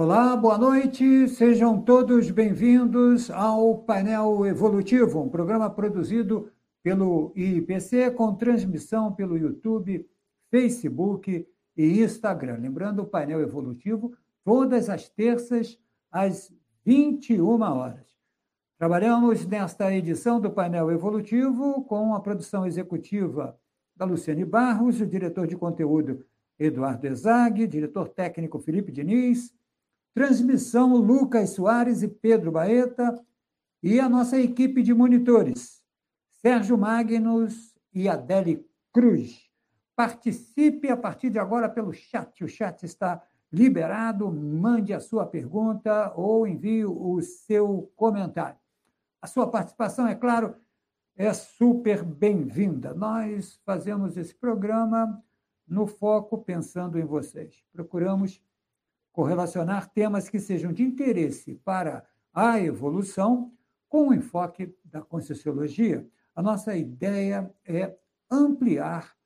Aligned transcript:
Olá, 0.00 0.36
boa 0.36 0.56
noite, 0.56 1.26
sejam 1.26 1.82
todos 1.82 2.30
bem-vindos 2.30 3.32
ao 3.32 3.78
Painel 3.78 4.46
Evolutivo, 4.46 5.20
um 5.20 5.28
programa 5.28 5.68
produzido 5.68 6.52
pelo 6.84 7.32
IPC 7.34 8.12
com 8.12 8.32
transmissão 8.36 9.12
pelo 9.12 9.36
YouTube, 9.36 10.08
Facebook 10.52 11.44
e 11.76 12.00
Instagram. 12.00 12.58
Lembrando, 12.60 13.02
o 13.02 13.06
Painel 13.06 13.40
Evolutivo, 13.40 14.16
todas 14.44 14.88
as 14.88 15.08
terças, 15.08 15.76
às 16.12 16.54
21 16.84 17.60
horas. 17.60 18.06
Trabalhamos 18.78 19.44
nesta 19.46 19.92
edição 19.92 20.40
do 20.40 20.48
Painel 20.48 20.92
Evolutivo 20.92 21.82
com 21.82 22.14
a 22.14 22.20
produção 22.20 22.64
executiva 22.64 23.58
da 23.96 24.04
Luciane 24.04 24.44
Barros, 24.44 25.00
o 25.00 25.06
diretor 25.06 25.48
de 25.48 25.56
conteúdo 25.56 26.24
Eduardo 26.56 27.04
Ezag, 27.04 27.66
diretor 27.66 28.08
técnico 28.08 28.60
Felipe 28.60 28.92
Diniz, 28.92 29.57
Transmissão 30.14 30.96
Lucas 30.96 31.50
Soares 31.50 32.02
e 32.02 32.08
Pedro 32.08 32.52
Baeta 32.52 33.18
e 33.82 34.00
a 34.00 34.08
nossa 34.08 34.38
equipe 34.38 34.82
de 34.82 34.92
monitores, 34.92 35.82
Sérgio 36.30 36.76
Magnus 36.76 37.74
e 37.94 38.08
Adele 38.08 38.66
Cruz. 38.92 39.48
Participe 39.94 40.88
a 40.88 40.96
partir 40.96 41.30
de 41.30 41.38
agora 41.38 41.68
pelo 41.68 41.92
chat. 41.92 42.44
O 42.44 42.48
chat 42.48 42.84
está 42.84 43.22
liberado. 43.52 44.30
Mande 44.30 44.92
a 44.92 45.00
sua 45.00 45.26
pergunta 45.26 46.12
ou 46.14 46.46
envie 46.46 46.84
o 46.84 47.20
seu 47.22 47.92
comentário. 47.96 48.58
A 49.20 49.26
sua 49.26 49.48
participação, 49.50 50.06
é 50.06 50.14
claro, 50.14 50.54
é 51.16 51.32
super 51.32 52.04
bem-vinda. 52.04 52.94
Nós 52.94 53.60
fazemos 53.64 54.16
esse 54.16 54.34
programa 54.34 55.20
no 55.66 55.86
foco 55.86 56.38
pensando 56.38 56.98
em 56.98 57.04
vocês. 57.04 57.64
Procuramos 57.72 58.40
correlacionar 59.18 59.90
temas 59.90 60.28
que 60.28 60.38
sejam 60.38 60.72
de 60.72 60.84
interesse 60.84 61.56
para 61.64 62.06
a 62.32 62.60
evolução 62.60 63.52
com 63.88 64.10
o 64.10 64.14
enfoque 64.14 64.72
da 64.84 65.02
Conscienciologia. 65.02 66.08
A 66.36 66.40
nossa 66.40 66.76
ideia 66.76 67.52
é 67.64 67.96
ampliar 68.30 69.16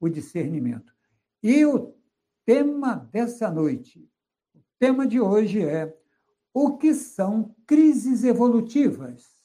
o 0.00 0.08
discernimento. 0.08 0.94
E 1.42 1.66
o 1.66 1.94
tema 2.46 2.94
dessa 3.12 3.50
noite, 3.50 4.08
o 4.54 4.60
tema 4.78 5.06
de 5.06 5.20
hoje 5.20 5.62
é 5.62 5.94
o 6.54 6.78
que 6.78 6.94
são 6.94 7.54
crises 7.66 8.24
evolutivas? 8.24 9.41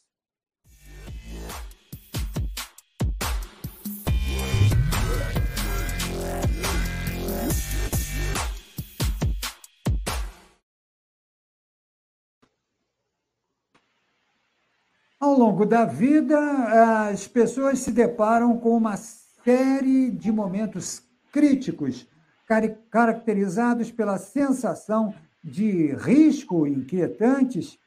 Ao 15.19 15.35
longo 15.35 15.65
da 15.65 15.83
vida, 15.83 16.37
as 17.09 17.27
pessoas 17.27 17.79
se 17.79 17.91
deparam 17.91 18.55
com 18.59 18.77
uma 18.77 18.95
série 18.95 20.11
de 20.11 20.31
momentos 20.31 21.01
críticos, 21.31 22.07
caracterizados 22.91 23.91
pela 23.91 24.19
sensação 24.19 25.15
de 25.43 25.91
risco 25.95 26.67
inquietantes 26.67 27.79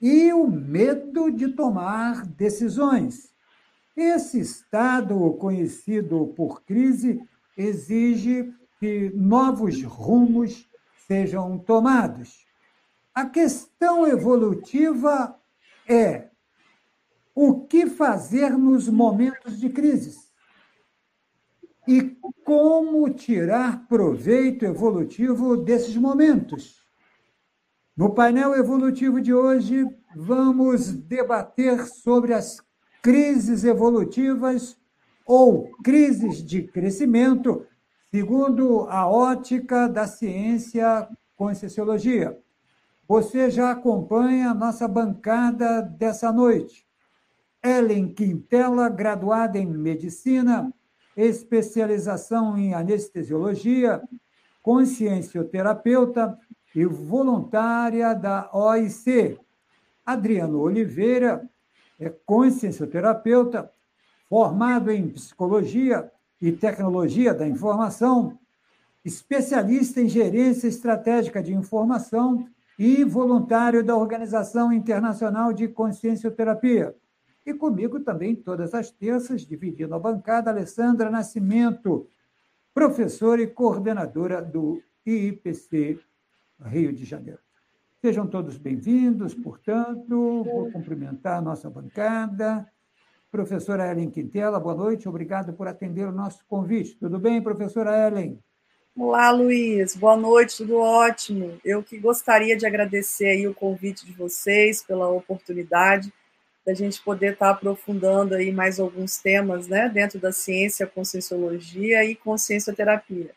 e 0.00 0.32
o 0.32 0.46
medo 0.46 1.32
de 1.32 1.48
tomar 1.48 2.24
decisões. 2.24 3.32
Esse 3.96 4.38
estado, 4.38 5.32
conhecido 5.32 6.32
por 6.36 6.62
crise, 6.62 7.20
exige 7.56 8.54
que 8.78 9.10
novos 9.16 9.82
rumos 9.82 10.68
sejam 11.08 11.58
tomados. 11.58 12.46
A 13.12 13.26
questão 13.26 14.06
evolutiva 14.06 15.36
é 15.88 16.27
o 17.40 17.64
que 17.68 17.86
fazer 17.86 18.58
nos 18.58 18.88
momentos 18.88 19.60
de 19.60 19.68
crise 19.68 20.18
e 21.86 22.18
como 22.44 23.08
tirar 23.10 23.86
proveito 23.86 24.64
evolutivo 24.64 25.56
desses 25.56 25.96
momentos. 25.96 26.84
No 27.96 28.12
painel 28.12 28.56
evolutivo 28.56 29.20
de 29.20 29.32
hoje, 29.32 29.86
vamos 30.16 30.92
debater 30.92 31.86
sobre 31.86 32.34
as 32.34 32.60
crises 33.00 33.62
evolutivas 33.62 34.76
ou 35.24 35.70
crises 35.84 36.44
de 36.44 36.64
crescimento, 36.64 37.64
segundo 38.10 38.88
a 38.88 39.08
ótica 39.08 39.88
da 39.88 40.08
ciência 40.08 41.08
Conscienciologia. 41.36 42.36
Você 43.06 43.48
já 43.48 43.70
acompanha 43.70 44.50
a 44.50 44.54
nossa 44.54 44.88
bancada 44.88 45.82
dessa 45.82 46.32
noite. 46.32 46.87
Ellen 47.62 48.12
Quintela, 48.12 48.88
graduada 48.88 49.58
em 49.58 49.66
medicina, 49.66 50.72
especialização 51.16 52.56
em 52.56 52.74
anestesiologia, 52.74 54.00
consciencioterapeuta 54.62 56.38
e 56.74 56.84
voluntária 56.84 58.14
da 58.14 58.48
OIC. 58.52 59.38
Adriano 60.04 60.60
Oliveira 60.60 61.48
é 61.98 62.08
consciencioterapeuta, 62.08 63.70
formado 64.28 64.90
em 64.90 65.08
psicologia 65.08 66.10
e 66.40 66.52
tecnologia 66.52 67.34
da 67.34 67.48
informação, 67.48 68.38
especialista 69.04 70.00
em 70.00 70.08
gerência 70.08 70.68
estratégica 70.68 71.42
de 71.42 71.52
informação 71.52 72.46
e 72.78 73.02
voluntário 73.02 73.82
da 73.82 73.96
Organização 73.96 74.72
Internacional 74.72 75.52
de 75.52 75.66
Consciencioterapia. 75.66 76.94
E 77.48 77.54
comigo 77.54 77.98
também, 78.00 78.34
todas 78.34 78.74
as 78.74 78.90
terças, 78.90 79.46
dividindo 79.46 79.94
a 79.94 79.98
bancada, 79.98 80.50
Alessandra 80.50 81.10
Nascimento, 81.10 82.06
professora 82.74 83.40
e 83.40 83.46
coordenadora 83.46 84.42
do 84.42 84.82
IIPC 85.06 85.98
Rio 86.66 86.92
de 86.92 87.06
Janeiro. 87.06 87.38
Sejam 88.02 88.26
todos 88.26 88.58
bem-vindos, 88.58 89.34
portanto, 89.34 90.44
vou 90.44 90.70
cumprimentar 90.70 91.38
a 91.38 91.40
nossa 91.40 91.70
bancada. 91.70 92.70
Professora 93.30 93.90
Ellen 93.90 94.10
Quintela, 94.10 94.60
boa 94.60 94.74
noite, 94.74 95.08
obrigado 95.08 95.54
por 95.54 95.66
atender 95.66 96.06
o 96.06 96.12
nosso 96.12 96.44
convite. 96.46 96.98
Tudo 96.98 97.18
bem, 97.18 97.40
professora 97.40 98.08
Ellen? 98.08 98.38
Olá, 98.94 99.30
Luiz, 99.30 99.96
boa 99.96 100.18
noite, 100.18 100.58
tudo 100.58 100.76
ótimo. 100.76 101.58
Eu 101.64 101.82
que 101.82 101.98
gostaria 101.98 102.54
de 102.58 102.66
agradecer 102.66 103.28
aí 103.28 103.48
o 103.48 103.54
convite 103.54 104.04
de 104.04 104.12
vocês 104.12 104.82
pela 104.82 105.08
oportunidade 105.08 106.12
da 106.68 106.74
gente 106.74 107.02
poder 107.02 107.32
estar 107.32 107.46
tá 107.46 107.52
aprofundando 107.52 108.34
aí 108.34 108.52
mais 108.52 108.78
alguns 108.78 109.16
temas, 109.16 109.66
né, 109.68 109.88
dentro 109.88 110.20
da 110.20 110.30
ciência, 110.30 110.86
conscienciologia 110.86 112.04
e 112.04 112.14
consciencioterapia. 112.14 113.30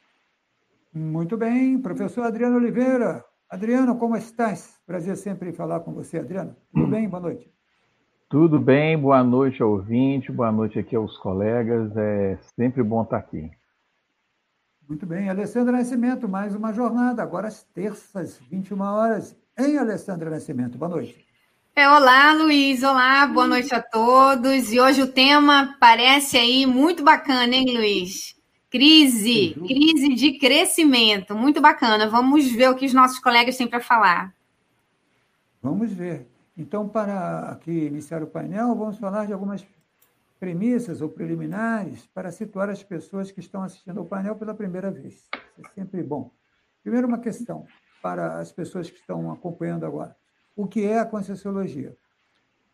Muito 0.93 1.37
bem, 1.37 1.79
professor 1.79 2.25
Adriano 2.25 2.57
Oliveira. 2.57 3.23
Adriano, 3.49 3.97
como 3.97 4.17
estás? 4.17 4.77
Prazer 4.85 5.15
sempre 5.15 5.53
falar 5.53 5.79
com 5.79 5.93
você, 5.93 6.19
Adriano. 6.19 6.53
Tudo 6.73 6.87
bem? 6.87 7.07
Boa 7.07 7.21
noite. 7.21 7.49
Tudo 8.27 8.59
bem, 8.59 8.97
boa 8.97 9.23
noite 9.23 9.63
ao 9.63 9.71
ouvinte, 9.71 10.29
boa 10.29 10.51
noite 10.51 10.77
aqui 10.77 10.97
aos 10.97 11.17
colegas. 11.17 11.95
É 11.95 12.37
sempre 12.59 12.83
bom 12.83 13.01
estar 13.03 13.17
aqui. 13.17 13.49
Muito 14.89 15.05
bem, 15.05 15.29
Alessandra 15.29 15.77
Nascimento, 15.77 16.27
mais 16.27 16.53
uma 16.53 16.73
jornada, 16.73 17.23
agora 17.23 17.47
às 17.47 17.63
terças, 17.63 18.41
21 18.49 18.81
horas, 18.81 19.37
em 19.57 19.77
Alessandra 19.77 20.29
Nascimento. 20.29 20.77
Boa 20.77 20.89
noite. 20.89 21.30
É, 21.81 21.89
olá, 21.89 22.31
Luiz. 22.33 22.83
Olá, 22.83 23.25
boa 23.25 23.47
noite 23.47 23.73
a 23.73 23.81
todos. 23.81 24.71
E 24.71 24.79
hoje 24.79 25.01
o 25.01 25.11
tema 25.11 25.75
parece 25.79 26.37
aí 26.37 26.63
muito 26.67 27.03
bacana, 27.03 27.55
hein, 27.55 27.75
Luiz? 27.75 28.39
Crise, 28.69 29.55
crise 29.65 30.13
de 30.13 30.37
crescimento. 30.37 31.33
Muito 31.33 31.59
bacana. 31.59 32.07
Vamos 32.07 32.51
ver 32.51 32.69
o 32.69 32.75
que 32.75 32.85
os 32.85 32.93
nossos 32.93 33.17
colegas 33.17 33.57
têm 33.57 33.67
para 33.67 33.79
falar. 33.79 34.31
Vamos 35.59 35.91
ver. 35.91 36.27
Então, 36.55 36.87
para 36.87 37.49
aqui 37.49 37.71
iniciar 37.71 38.21
o 38.21 38.27
painel, 38.27 38.75
vamos 38.75 38.99
falar 38.99 39.25
de 39.25 39.33
algumas 39.33 39.65
premissas 40.39 41.01
ou 41.01 41.09
preliminares 41.09 42.05
para 42.13 42.31
situar 42.31 42.69
as 42.69 42.83
pessoas 42.83 43.31
que 43.31 43.39
estão 43.39 43.63
assistindo 43.63 43.97
ao 43.97 44.05
painel 44.05 44.35
pela 44.35 44.53
primeira 44.53 44.91
vez. 44.91 45.27
Isso 45.57 45.61
é 45.65 45.69
sempre 45.73 46.03
bom. 46.03 46.29
Primeiro, 46.83 47.07
uma 47.07 47.17
questão 47.17 47.65
para 48.03 48.37
as 48.37 48.51
pessoas 48.51 48.87
que 48.87 48.99
estão 48.99 49.31
acompanhando 49.31 49.83
agora. 49.83 50.20
O 50.61 50.67
que 50.67 50.85
é 50.85 50.99
a 50.99 51.05
Conscienciologia? 51.05 51.97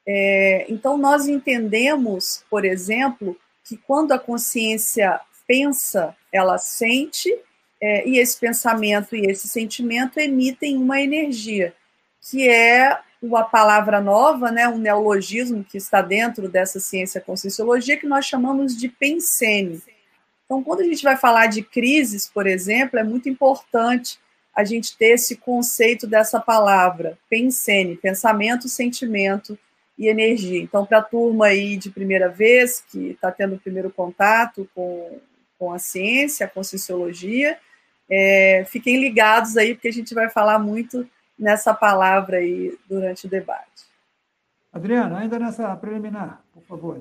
É, 0.06 0.66
então, 0.68 0.98
nós 0.98 1.26
entendemos, 1.26 2.44
por 2.50 2.66
exemplo, 2.66 3.34
que 3.64 3.78
quando 3.78 4.12
a 4.12 4.18
consciência 4.18 5.20
pensa, 5.46 6.14
ela 6.30 6.58
sente, 6.58 7.34
é, 7.80 8.06
e 8.06 8.18
esse 8.18 8.38
pensamento 8.38 9.16
e 9.16 9.26
esse 9.26 9.48
sentimento 9.48 10.18
emitem 10.18 10.76
uma 10.76 11.00
energia, 11.00 11.74
que 12.20 12.48
é 12.48 12.98
uma 13.22 13.42
palavra 13.42 14.00
nova, 14.00 14.50
né, 14.50 14.68
um 14.68 14.78
neologismo 14.78 15.64
que 15.64 15.76
está 15.76 16.00
dentro 16.00 16.48
dessa 16.48 16.80
ciência 16.80 17.20
conscienciologia, 17.20 17.96
que 17.96 18.06
nós 18.06 18.26
chamamos 18.26 18.76
de 18.76 18.88
pensene. 18.88 19.82
Então, 20.44 20.62
quando 20.62 20.80
a 20.80 20.84
gente 20.84 21.02
vai 21.02 21.16
falar 21.16 21.46
de 21.46 21.62
crises, 21.62 22.28
por 22.28 22.46
exemplo, 22.46 22.98
é 22.98 23.04
muito 23.04 23.28
importante 23.28 24.18
a 24.54 24.64
gente 24.64 24.96
ter 24.96 25.14
esse 25.14 25.36
conceito 25.36 26.06
dessa 26.06 26.40
palavra, 26.40 27.16
pensene, 27.28 27.96
pensamento, 27.96 28.68
sentimento 28.68 29.58
e 29.96 30.08
energia. 30.08 30.60
Então, 30.60 30.84
para 30.84 30.98
a 30.98 31.02
turma 31.02 31.46
aí 31.46 31.76
de 31.76 31.90
primeira 31.90 32.28
vez, 32.28 32.82
que 32.90 33.10
está 33.10 33.30
tendo 33.30 33.54
o 33.54 33.60
primeiro 33.60 33.90
contato 33.90 34.68
com, 34.74 35.20
com 35.58 35.72
a 35.72 35.78
ciência, 35.78 36.46
a 36.46 36.48
conscienciologia, 36.48 37.58
é, 38.10 38.64
fiquem 38.66 39.00
ligados 39.00 39.56
aí, 39.56 39.74
porque 39.74 39.88
a 39.88 39.92
gente 39.92 40.12
vai 40.14 40.28
falar 40.28 40.58
muito 40.58 41.06
nessa 41.38 41.72
palavra 41.72 42.38
aí 42.38 42.76
durante 42.88 43.26
o 43.26 43.30
debate. 43.30 43.88
Adriano, 44.72 45.16
ainda 45.16 45.38
nessa 45.38 45.74
preliminar, 45.76 46.40
por 46.52 46.62
favor. 46.64 47.00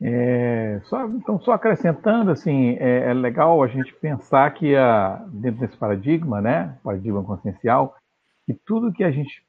É, 0.00 0.80
só, 0.84 1.06
então, 1.06 1.40
só 1.40 1.52
acrescentando, 1.52 2.30
assim, 2.30 2.76
é, 2.78 3.10
é, 3.10 3.14
legal 3.14 3.62
a 3.62 3.66
gente 3.66 3.92
pensar 3.94 4.52
que 4.54 4.76
a, 4.76 5.24
dentro 5.28 5.60
desse 5.60 5.76
paradigma, 5.76 6.40
né, 6.40 6.76
paradigma 6.84 7.22
consciencial, 7.22 7.96
que 8.46 8.54
tudo 8.54 8.92
que 8.92 9.02
a 9.02 9.10
gente 9.10 9.42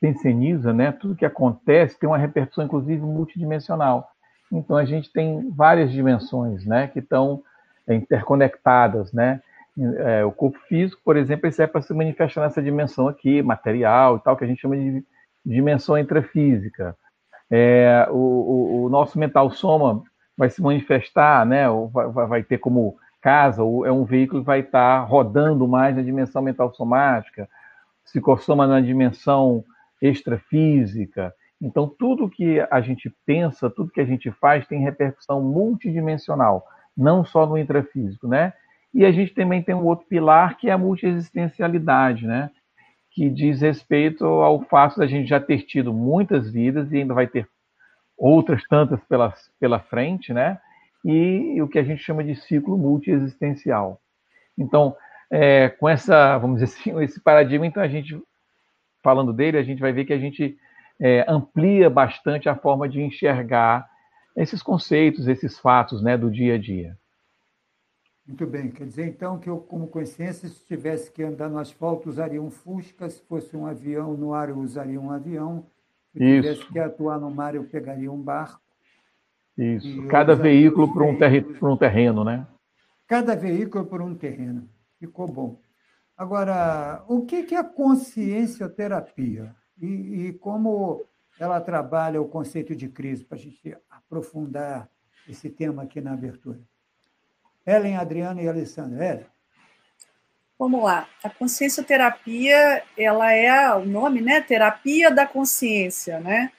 pensioniza, 0.00 0.72
né, 0.72 0.92
tudo 0.92 1.16
que 1.16 1.24
acontece 1.24 1.98
tem 1.98 2.08
uma 2.08 2.18
repercussão, 2.18 2.64
inclusive, 2.64 3.00
multidimensional. 3.00 4.08
Então, 4.52 4.76
a 4.76 4.84
gente 4.84 5.12
tem 5.12 5.48
várias 5.50 5.92
dimensões, 5.92 6.66
né, 6.66 6.88
que 6.88 6.98
estão 6.98 7.42
interconectadas, 7.88 9.12
né, 9.12 9.40
é, 9.78 10.24
o 10.24 10.30
corpo 10.30 10.58
físico, 10.68 11.00
por 11.04 11.16
exemplo, 11.16 11.46
ele 11.46 11.52
serve 11.52 11.72
para 11.72 11.82
se 11.82 11.92
manifestar 11.92 12.42
nessa 12.42 12.62
dimensão 12.62 13.08
aqui, 13.08 13.42
material 13.42 14.16
e 14.16 14.20
tal, 14.20 14.36
que 14.36 14.44
a 14.44 14.46
gente 14.46 14.60
chama 14.60 14.76
de 14.76 15.04
dimensão 15.44 15.98
intrafísica. 15.98 16.96
É, 17.50 18.06
o, 18.10 18.14
o, 18.14 18.84
o, 18.84 18.88
nosso 18.88 19.18
mental 19.18 19.50
soma 19.50 20.02
vai 20.36 20.48
se 20.48 20.62
manifestar, 20.62 21.44
né, 21.44 21.66
vai, 21.92 22.26
vai 22.26 22.42
ter 22.42 22.58
como 22.58 22.96
casa, 23.20 23.62
é 23.62 23.92
um 23.92 24.04
veículo 24.04 24.42
que 24.42 24.46
vai 24.46 24.60
estar 24.60 25.00
rodando 25.04 25.66
mais 25.66 25.96
na 25.96 26.02
dimensão 26.02 26.42
mental 26.42 26.72
somática, 26.74 27.48
psicossoma 28.04 28.66
na 28.66 28.80
dimensão 28.80 29.64
extrafísica. 30.00 31.34
Então, 31.60 31.88
tudo 31.88 32.28
que 32.28 32.60
a 32.70 32.80
gente 32.80 33.14
pensa, 33.24 33.70
tudo 33.70 33.90
que 33.90 34.00
a 34.00 34.04
gente 34.04 34.30
faz 34.32 34.66
tem 34.66 34.80
repercussão 34.80 35.40
multidimensional, 35.40 36.66
não 36.96 37.24
só 37.24 37.46
no 37.46 37.56
intrafísico, 37.56 38.28
né? 38.28 38.52
E 38.94 39.04
a 39.04 39.10
gente 39.10 39.34
também 39.34 39.60
tem 39.60 39.74
um 39.74 39.84
outro 39.84 40.06
pilar 40.06 40.56
que 40.56 40.70
é 40.70 40.72
a 40.72 40.78
multiexistencialidade, 40.78 42.26
né? 42.26 42.50
Que 43.10 43.28
diz 43.28 43.60
respeito 43.60 44.24
ao 44.24 44.62
fato 44.62 44.98
da 44.98 45.06
gente 45.06 45.28
já 45.28 45.40
ter 45.40 45.62
tido 45.62 45.92
muitas 45.92 46.50
vidas 46.50 46.92
e 46.92 46.98
ainda 46.98 47.12
vai 47.12 47.26
ter 47.26 47.48
outras 48.16 48.62
tantas 48.68 49.02
pela, 49.04 49.34
pela 49.58 49.80
frente, 49.80 50.32
né? 50.32 50.58
E, 51.04 51.60
o 51.60 51.68
que 51.68 51.78
a 51.78 51.82
gente 51.82 52.02
chama 52.02 52.22
de 52.22 52.36
ciclo 52.36 52.78
multiexistencial. 52.78 54.00
Então, 54.56 54.96
é, 55.30 55.68
com 55.68 55.88
essa, 55.88 56.38
vamos 56.38 56.60
dizer 56.60 56.72
assim, 56.72 56.98
esse 57.02 57.20
paradigma, 57.20 57.66
então 57.66 57.82
a 57.82 57.88
gente, 57.88 58.16
falando 59.02 59.32
dele, 59.32 59.58
a 59.58 59.62
gente 59.64 59.80
vai 59.80 59.92
ver 59.92 60.04
que 60.04 60.12
a 60.12 60.18
gente 60.18 60.56
é, 61.00 61.24
amplia 61.28 61.90
bastante 61.90 62.48
a 62.48 62.54
forma 62.54 62.88
de 62.88 63.02
enxergar 63.02 63.86
esses 64.36 64.62
conceitos, 64.62 65.26
esses 65.26 65.58
fatos, 65.58 66.00
né, 66.00 66.16
do 66.16 66.30
dia 66.30 66.54
a 66.54 66.58
dia. 66.58 66.96
Muito 68.26 68.46
bem, 68.46 68.70
quer 68.70 68.86
dizer 68.86 69.06
então 69.06 69.38
que 69.38 69.50
eu, 69.50 69.58
como 69.58 69.86
consciência, 69.86 70.48
se 70.48 70.64
tivesse 70.64 71.10
que 71.12 71.22
andar 71.22 71.50
no 71.50 71.58
asfalto, 71.58 72.08
usaria 72.08 72.40
um 72.40 72.50
Fusca, 72.50 73.08
se 73.10 73.20
fosse 73.22 73.54
um 73.54 73.66
avião 73.66 74.16
no 74.16 74.32
ar, 74.32 74.48
eu 74.48 74.58
usaria 74.58 74.98
um 74.98 75.10
avião, 75.10 75.66
se 76.10 76.24
Isso. 76.24 76.42
tivesse 76.42 76.72
que 76.72 76.78
atuar 76.78 77.20
no 77.20 77.30
mar, 77.30 77.54
eu 77.54 77.64
pegaria 77.64 78.10
um 78.10 78.20
barco. 78.20 78.62
Isso, 79.56 80.06
cada 80.08 80.34
veículo 80.34 80.92
por 80.92 81.02
um, 81.02 81.16
terri 81.16 81.42
por 81.42 81.68
um 81.68 81.76
terreno, 81.76 82.24
né? 82.24 82.46
Cada 83.06 83.36
veículo 83.36 83.84
por 83.84 84.00
um 84.00 84.14
terreno. 84.14 84.68
Ficou 84.98 85.28
bom. 85.28 85.60
Agora, 86.16 87.04
o 87.06 87.26
que 87.26 87.54
é 87.54 87.58
a 87.58 87.64
consciencioterapia? 87.64 89.54
E, 89.80 89.86
e 90.28 90.32
como 90.32 91.04
ela 91.38 91.60
trabalha 91.60 92.20
o 92.22 92.28
conceito 92.28 92.74
de 92.74 92.88
crise, 92.88 93.24
para 93.24 93.36
a 93.36 93.40
gente 93.40 93.76
aprofundar 93.90 94.88
esse 95.28 95.50
tema 95.50 95.82
aqui 95.82 96.00
na 96.00 96.14
abertura? 96.14 96.58
Ellen, 97.66 97.96
Adriana 97.96 98.42
e 98.42 98.48
Alessandra. 98.48 99.04
Ellen. 99.04 99.26
Vamos 100.58 100.84
lá. 100.84 101.08
A 101.22 101.28
consciencioterapia, 101.28 102.82
ela 102.96 103.32
é 103.32 103.74
o 103.74 103.84
nome, 103.84 104.20
né? 104.20 104.40
Terapia 104.40 105.10
da 105.10 105.26
consciência, 105.26 106.20
né? 106.20 106.52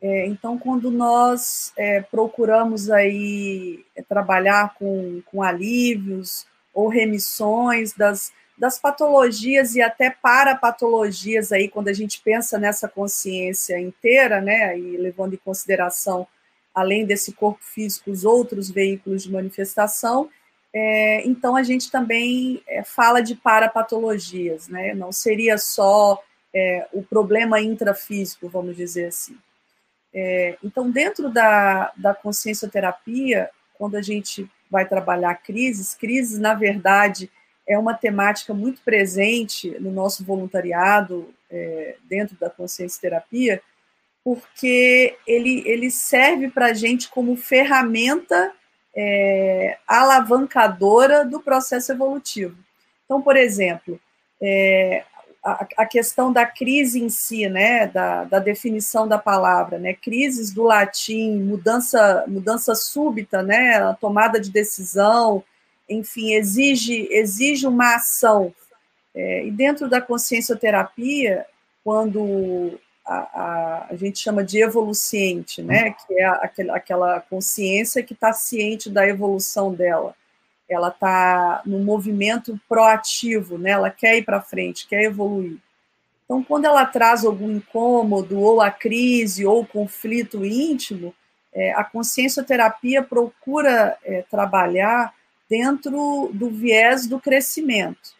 É, 0.00 0.26
então, 0.26 0.56
quando 0.56 0.90
nós 0.90 1.72
é, 1.76 2.00
procuramos 2.00 2.90
aí 2.90 3.84
é, 3.94 4.02
trabalhar 4.02 4.74
com, 4.78 5.20
com 5.26 5.42
alívios 5.42 6.46
ou 6.72 6.88
remissões 6.88 7.92
das, 7.92 8.32
das 8.56 8.78
patologias 8.78 9.74
e 9.74 9.82
até 9.82 10.08
parapatologias 10.08 11.52
aí, 11.52 11.68
quando 11.68 11.88
a 11.88 11.92
gente 11.92 12.22
pensa 12.22 12.56
nessa 12.56 12.88
consciência 12.88 13.78
inteira, 13.78 14.40
né? 14.40 14.78
E 14.78 14.96
levando 14.96 15.34
em 15.34 15.40
consideração, 15.44 16.26
além 16.74 17.04
desse 17.04 17.32
corpo 17.32 17.62
físico, 17.62 18.10
os 18.10 18.24
outros 18.24 18.70
veículos 18.70 19.24
de 19.24 19.32
manifestação, 19.32 20.30
é, 20.72 21.26
então 21.26 21.56
a 21.56 21.62
gente 21.62 21.90
também 21.90 22.62
é, 22.66 22.84
fala 22.84 23.20
de 23.20 23.34
parapatologias, 23.34 24.68
né? 24.68 24.94
Não 24.94 25.10
seria 25.10 25.58
só 25.58 26.22
é, 26.54 26.86
o 26.92 27.02
problema 27.02 27.60
intrafísico, 27.60 28.48
vamos 28.48 28.76
dizer 28.76 29.06
assim. 29.06 29.36
É, 30.12 30.56
então, 30.62 30.90
dentro 30.90 31.28
da, 31.30 31.92
da 31.96 32.14
consciencioterapia, 32.14 33.50
quando 33.74 33.96
a 33.96 34.02
gente 34.02 34.48
vai 34.70 34.86
trabalhar 34.86 35.34
crises, 35.36 35.94
crises, 35.94 36.38
na 36.38 36.54
verdade, 36.54 37.30
é 37.66 37.78
uma 37.78 37.94
temática 37.94 38.52
muito 38.54 38.80
presente 38.82 39.70
no 39.80 39.90
nosso 39.90 40.24
voluntariado 40.24 41.32
é, 41.50 41.96
dentro 42.08 42.36
da 42.36 42.50
consciencioterapia, 42.50 43.60
porque 44.24 45.16
ele, 45.26 45.62
ele 45.66 45.90
serve 45.90 46.50
para 46.50 46.66
a 46.66 46.74
gente 46.74 47.08
como 47.08 47.36
ferramenta 47.36 48.52
é, 48.94 49.78
alavancadora 49.86 51.24
do 51.24 51.40
processo 51.40 51.92
evolutivo. 51.92 52.56
Então, 53.04 53.22
por 53.22 53.36
exemplo, 53.36 54.00
é, 54.40 55.04
a, 55.42 55.66
a, 55.78 55.86
questão 55.86 56.32
da 56.32 56.44
crise 56.44 57.02
em 57.02 57.08
si, 57.08 57.48
né, 57.48 57.86
da, 57.86 58.24
da, 58.24 58.38
definição 58.38 59.08
da 59.08 59.18
palavra, 59.18 59.78
né, 59.78 59.94
crises 59.94 60.52
do 60.52 60.62
latim, 60.62 61.40
mudança, 61.40 62.24
mudança 62.28 62.74
súbita, 62.74 63.42
né, 63.42 63.76
a 63.76 63.94
tomada 63.94 64.40
de 64.40 64.50
decisão, 64.50 65.42
enfim, 65.88 66.34
exige, 66.34 67.08
exige 67.10 67.66
uma 67.66 67.96
ação. 67.96 68.54
É, 69.14 69.44
e 69.44 69.50
dentro 69.50 69.88
da 69.88 70.00
consciencioterapia, 70.00 71.44
quando 71.82 72.78
a, 73.10 73.16
a, 73.16 73.86
a, 73.90 73.96
gente 73.96 74.20
chama 74.20 74.44
de 74.44 74.62
evoluciente, 74.62 75.60
né? 75.62 75.90
que 75.90 76.14
é 76.14 76.24
aquela, 76.24 76.76
aquela 76.76 77.20
consciência 77.20 78.04
que 78.04 78.12
está 78.12 78.32
ciente 78.32 78.88
da 78.88 79.04
evolução 79.06 79.74
dela. 79.74 80.14
ela 80.68 80.90
está 80.90 81.60
no 81.66 81.80
movimento 81.80 82.58
proativo, 82.68 83.58
né? 83.58 83.70
ela 83.70 83.90
quer 83.90 84.16
ir 84.16 84.24
para 84.24 84.40
frente, 84.40 84.86
quer 84.86 85.02
evoluir. 85.02 85.58
Então, 86.24 86.44
quando 86.44 86.66
ela 86.66 86.86
traz 86.86 87.24
algum 87.24 87.50
incômodo, 87.50 88.38
ou 88.38 88.62
a 88.62 88.70
crise, 88.70 89.44
ou 89.44 89.66
conflito 89.66 90.44
íntimo, 90.44 91.12
é, 91.52 91.72
a 91.72 91.82
consciencioterapia 91.82 93.02
procura 93.02 93.98
é, 94.04 94.22
trabalhar 94.30 95.12
dentro 95.48 96.30
do 96.32 96.48
viés 96.48 97.08
do 97.08 97.18
crescimento. 97.18 98.19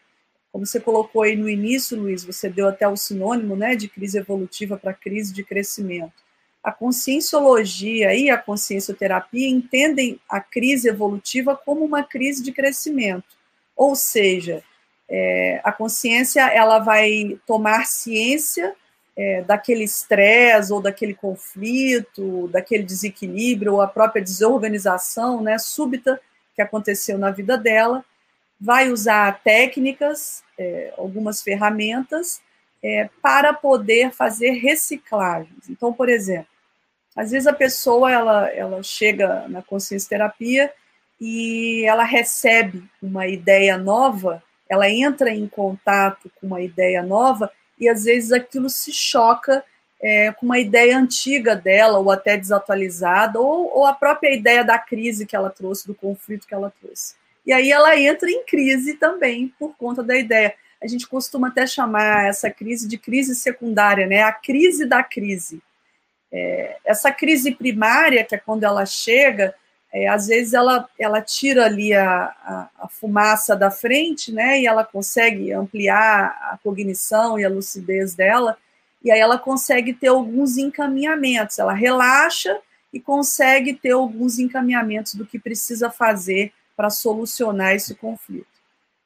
Como 0.52 0.66
você 0.66 0.80
colocou 0.80 1.22
aí 1.22 1.36
no 1.36 1.48
início, 1.48 1.96
Luiz, 1.96 2.24
você 2.24 2.48
deu 2.48 2.68
até 2.68 2.86
o 2.88 2.96
sinônimo 2.96 3.54
né, 3.54 3.76
de 3.76 3.88
crise 3.88 4.18
evolutiva 4.18 4.76
para 4.76 4.92
crise 4.92 5.32
de 5.32 5.44
crescimento. 5.44 6.12
A 6.62 6.72
conscienciologia 6.72 8.14
e 8.14 8.28
a 8.28 8.36
consciencioterapia 8.36 9.48
entendem 9.48 10.20
a 10.28 10.40
crise 10.40 10.88
evolutiva 10.88 11.56
como 11.56 11.84
uma 11.84 12.02
crise 12.02 12.42
de 12.42 12.52
crescimento. 12.52 13.36
Ou 13.76 13.94
seja, 13.94 14.62
é, 15.08 15.60
a 15.64 15.72
consciência 15.72 16.42
ela 16.48 16.78
vai 16.78 17.38
tomar 17.46 17.86
ciência 17.86 18.74
é, 19.16 19.42
daquele 19.42 19.84
estresse 19.84 20.72
ou 20.72 20.80
daquele 20.80 21.14
conflito, 21.14 22.48
daquele 22.48 22.82
desequilíbrio 22.82 23.74
ou 23.74 23.80
a 23.80 23.86
própria 23.86 24.22
desorganização 24.22 25.42
né, 25.42 25.58
súbita 25.58 26.20
que 26.54 26.62
aconteceu 26.62 27.18
na 27.18 27.30
vida 27.30 27.56
dela, 27.56 28.04
vai 28.60 28.90
usar 28.90 29.40
técnicas, 29.42 30.42
é, 30.58 30.92
algumas 30.98 31.42
ferramentas, 31.42 32.40
é, 32.82 33.08
para 33.22 33.52
poder 33.52 34.12
fazer 34.12 34.50
reciclagens. 34.52 35.68
Então, 35.68 35.92
por 35.92 36.08
exemplo, 36.08 36.48
às 37.16 37.30
vezes 37.30 37.46
a 37.46 37.52
pessoa 37.52 38.10
ela, 38.10 38.48
ela 38.50 38.82
chega 38.82 39.48
na 39.48 39.62
consciência 39.62 40.10
terapia 40.10 40.72
e 41.20 41.84
ela 41.84 42.04
recebe 42.04 42.84
uma 43.02 43.26
ideia 43.26 43.76
nova, 43.76 44.42
ela 44.68 44.88
entra 44.88 45.30
em 45.30 45.46
contato 45.46 46.30
com 46.40 46.46
uma 46.46 46.62
ideia 46.62 47.02
nova 47.02 47.50
e 47.78 47.88
às 47.88 48.04
vezes 48.04 48.30
aquilo 48.32 48.70
se 48.70 48.92
choca 48.92 49.64
é, 50.00 50.32
com 50.32 50.46
uma 50.46 50.58
ideia 50.58 50.96
antiga 50.96 51.54
dela, 51.54 51.98
ou 51.98 52.10
até 52.10 52.36
desatualizada, 52.36 53.38
ou, 53.38 53.78
ou 53.78 53.86
a 53.86 53.92
própria 53.92 54.34
ideia 54.34 54.64
da 54.64 54.78
crise 54.78 55.26
que 55.26 55.36
ela 55.36 55.50
trouxe, 55.50 55.86
do 55.86 55.94
conflito 55.94 56.46
que 56.46 56.54
ela 56.54 56.72
trouxe. 56.80 57.14
E 57.46 57.52
aí 57.52 57.70
ela 57.70 57.98
entra 57.98 58.30
em 58.30 58.44
crise 58.44 58.94
também 58.94 59.52
por 59.58 59.76
conta 59.76 60.02
da 60.02 60.16
ideia. 60.16 60.54
A 60.82 60.86
gente 60.86 61.06
costuma 61.06 61.48
até 61.48 61.66
chamar 61.66 62.26
essa 62.26 62.50
crise 62.50 62.88
de 62.88 62.96
crise 62.96 63.34
secundária, 63.34 64.06
né? 64.06 64.22
A 64.22 64.32
crise 64.32 64.86
da 64.86 65.02
crise. 65.02 65.62
É, 66.32 66.76
essa 66.84 67.10
crise 67.10 67.52
primária, 67.52 68.24
que 68.24 68.34
é 68.34 68.38
quando 68.38 68.64
ela 68.64 68.86
chega, 68.86 69.54
é, 69.92 70.06
às 70.06 70.28
vezes 70.28 70.54
ela, 70.54 70.88
ela 70.98 71.20
tira 71.20 71.64
ali 71.66 71.92
a, 71.92 72.06
a, 72.06 72.70
a, 72.78 72.88
fumaça 72.88 73.56
da 73.56 73.70
frente, 73.70 74.32
né? 74.32 74.60
E 74.60 74.66
ela 74.66 74.84
consegue 74.84 75.52
ampliar 75.52 76.26
a 76.52 76.58
cognição 76.62 77.38
e 77.38 77.44
a 77.44 77.48
lucidez 77.48 78.14
dela, 78.14 78.56
e 79.02 79.10
aí 79.10 79.18
ela 79.18 79.38
consegue 79.38 79.92
ter 79.92 80.08
alguns 80.08 80.56
encaminhamentos. 80.58 81.58
Ela 81.58 81.72
relaxa 81.72 82.56
e 82.92 83.00
consegue 83.00 83.74
ter 83.74 83.92
alguns 83.92 84.38
encaminhamentos 84.38 85.14
do 85.14 85.26
que 85.26 85.38
precisa 85.38 85.90
fazer 85.90 86.52
para 86.80 86.88
solucionar 86.88 87.74
esse 87.74 87.94
conflito. 87.94 88.46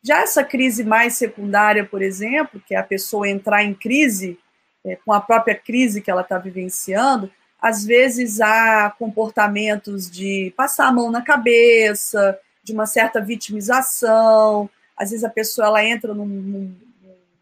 Já 0.00 0.20
essa 0.20 0.44
crise 0.44 0.84
mais 0.84 1.14
secundária, 1.14 1.84
por 1.84 2.02
exemplo, 2.02 2.62
que 2.64 2.72
é 2.72 2.78
a 2.78 2.84
pessoa 2.84 3.28
entrar 3.28 3.64
em 3.64 3.74
crise, 3.74 4.38
é, 4.84 4.94
com 4.94 5.12
a 5.12 5.20
própria 5.20 5.56
crise 5.56 6.00
que 6.00 6.08
ela 6.08 6.20
está 6.20 6.38
vivenciando, 6.38 7.28
às 7.60 7.84
vezes 7.84 8.40
há 8.40 8.94
comportamentos 8.96 10.08
de 10.08 10.54
passar 10.56 10.86
a 10.86 10.92
mão 10.92 11.10
na 11.10 11.20
cabeça, 11.20 12.38
de 12.62 12.72
uma 12.72 12.86
certa 12.86 13.20
vitimização, 13.20 14.70
às 14.96 15.10
vezes 15.10 15.24
a 15.24 15.28
pessoa 15.28 15.66
ela 15.66 15.84
entra 15.84 16.14
num, 16.14 16.26
num, 16.26 16.76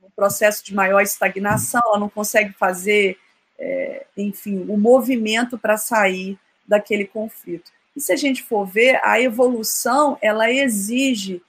num 0.00 0.10
processo 0.16 0.64
de 0.64 0.74
maior 0.74 1.02
estagnação, 1.02 1.82
ela 1.84 1.98
não 1.98 2.08
consegue 2.08 2.54
fazer, 2.54 3.18
é, 3.58 4.06
enfim, 4.16 4.64
o 4.66 4.72
um 4.72 4.80
movimento 4.80 5.58
para 5.58 5.76
sair 5.76 6.38
daquele 6.66 7.04
conflito. 7.04 7.70
E 7.94 8.00
se 8.00 8.12
a 8.12 8.16
gente 8.16 8.42
for 8.42 8.64
ver, 8.66 9.00
a 9.04 9.20
evolução 9.20 10.16
ela 10.20 10.50
exige 10.50 11.42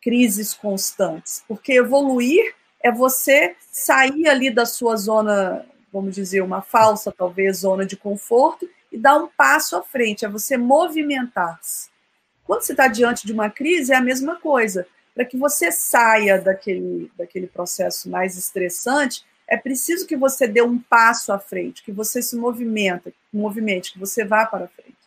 crises 0.00 0.54
constantes, 0.54 1.44
porque 1.46 1.74
evoluir 1.74 2.54
é 2.82 2.90
você 2.90 3.54
sair 3.70 4.28
ali 4.28 4.50
da 4.50 4.64
sua 4.64 4.96
zona, 4.96 5.66
vamos 5.92 6.14
dizer, 6.14 6.40
uma 6.40 6.62
falsa, 6.62 7.12
talvez, 7.12 7.58
zona 7.58 7.84
de 7.84 7.96
conforto 7.96 8.68
e 8.90 8.96
dar 8.96 9.16
um 9.16 9.28
passo 9.28 9.76
à 9.76 9.82
frente, 9.82 10.24
é 10.24 10.28
você 10.28 10.56
movimentar-se. 10.56 11.90
Quando 12.44 12.62
você 12.62 12.72
está 12.72 12.88
diante 12.88 13.26
de 13.26 13.32
uma 13.32 13.50
crise, 13.50 13.92
é 13.92 13.96
a 13.96 14.00
mesma 14.00 14.36
coisa. 14.36 14.86
Para 15.14 15.24
que 15.24 15.36
você 15.36 15.70
saia 15.70 16.40
daquele, 16.40 17.10
daquele 17.16 17.46
processo 17.46 18.08
mais 18.08 18.36
estressante, 18.36 19.24
é 19.46 19.56
preciso 19.56 20.06
que 20.06 20.16
você 20.16 20.48
dê 20.48 20.62
um 20.62 20.78
passo 20.78 21.32
à 21.32 21.38
frente, 21.38 21.82
que 21.82 21.92
você 21.92 22.22
se 22.22 22.36
movimenta, 22.36 23.12
movimente, 23.32 23.92
que 23.92 23.98
você 23.98 24.24
vá 24.24 24.46
para 24.46 24.68
frente. 24.68 24.99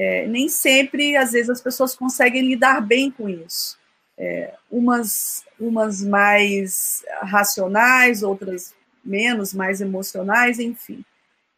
É, 0.00 0.26
nem 0.28 0.48
sempre, 0.48 1.16
às 1.16 1.32
vezes, 1.32 1.50
as 1.50 1.60
pessoas 1.60 1.96
conseguem 1.96 2.46
lidar 2.46 2.80
bem 2.80 3.10
com 3.10 3.28
isso 3.28 3.78
é, 4.18 4.52
umas, 4.70 5.44
umas 5.58 6.02
mais 6.02 7.04
racionais, 7.22 8.22
outras 8.22 8.74
menos, 9.04 9.54
mais 9.54 9.80
emocionais, 9.80 10.58
enfim. 10.58 11.04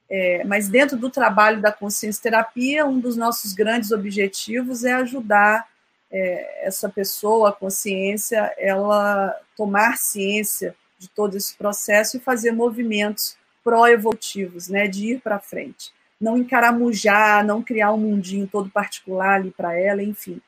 É, 0.09 0.44
mas 0.44 0.68
dentro 0.68 0.97
do 0.97 1.09
trabalho 1.09 1.61
da 1.62 1.73
consciência 1.73 2.23
terapia, 2.23 2.85
um 2.85 3.00
dos 3.00 3.16
nossos 3.16 3.54
grandes 3.54 3.90
objetivos 3.92 4.85
é 4.85 4.92
ajudar 4.94 5.66
é, 6.12 6.66
essa 6.66 6.88
pessoa, 6.88 7.49
a 7.50 7.52
consciência, 7.52 8.52
ela 8.59 9.35
tomar 9.56 9.97
ciência 9.97 10.75
de 10.99 11.09
todo 11.09 11.37
esse 11.37 11.56
processo 11.56 12.16
e 12.16 12.20
fazer 12.20 12.52
movimentos 12.52 13.38
pró-evolutivos, 13.64 14.68
né, 14.68 14.87
de 14.87 15.12
ir 15.12 15.20
para 15.20 15.38
frente. 15.38 15.92
Não 16.21 16.37
encaramujar, 16.37 17.45
não 17.45 17.62
criar 17.62 17.93
um 17.93 17.99
mundinho 17.99 18.47
todo 18.47 18.71
particular 18.71 19.37
ali 19.37 19.50
para 19.50 19.79
ela, 19.79 20.03
enfim, 20.03 20.41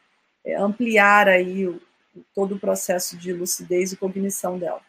é, 0.45 0.57
ampliar 0.57 1.29
aí 1.29 1.67
o, 1.67 1.81
todo 2.35 2.57
o 2.57 2.59
processo 2.59 3.17
de 3.17 3.33
lucidez 3.33 3.93
e 3.93 3.97
cognição 3.97 4.59
dela. 4.59 4.81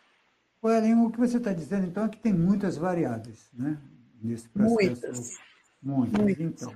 Ellen, 0.64 0.96
o 0.96 1.12
que 1.12 1.20
você 1.20 1.38
está 1.38 1.54
dizendo, 1.54 1.86
então, 1.86 2.06
é 2.06 2.10
que 2.10 2.18
tem 2.18 2.34
muitas 2.34 2.78
variáveis 2.78 3.50
né, 3.54 3.78
nesse 4.22 4.48
processo. 4.50 4.76
Muitas. 4.76 5.40
Muitas. 5.82 6.22
muitas. 6.22 6.62
Então, 6.62 6.76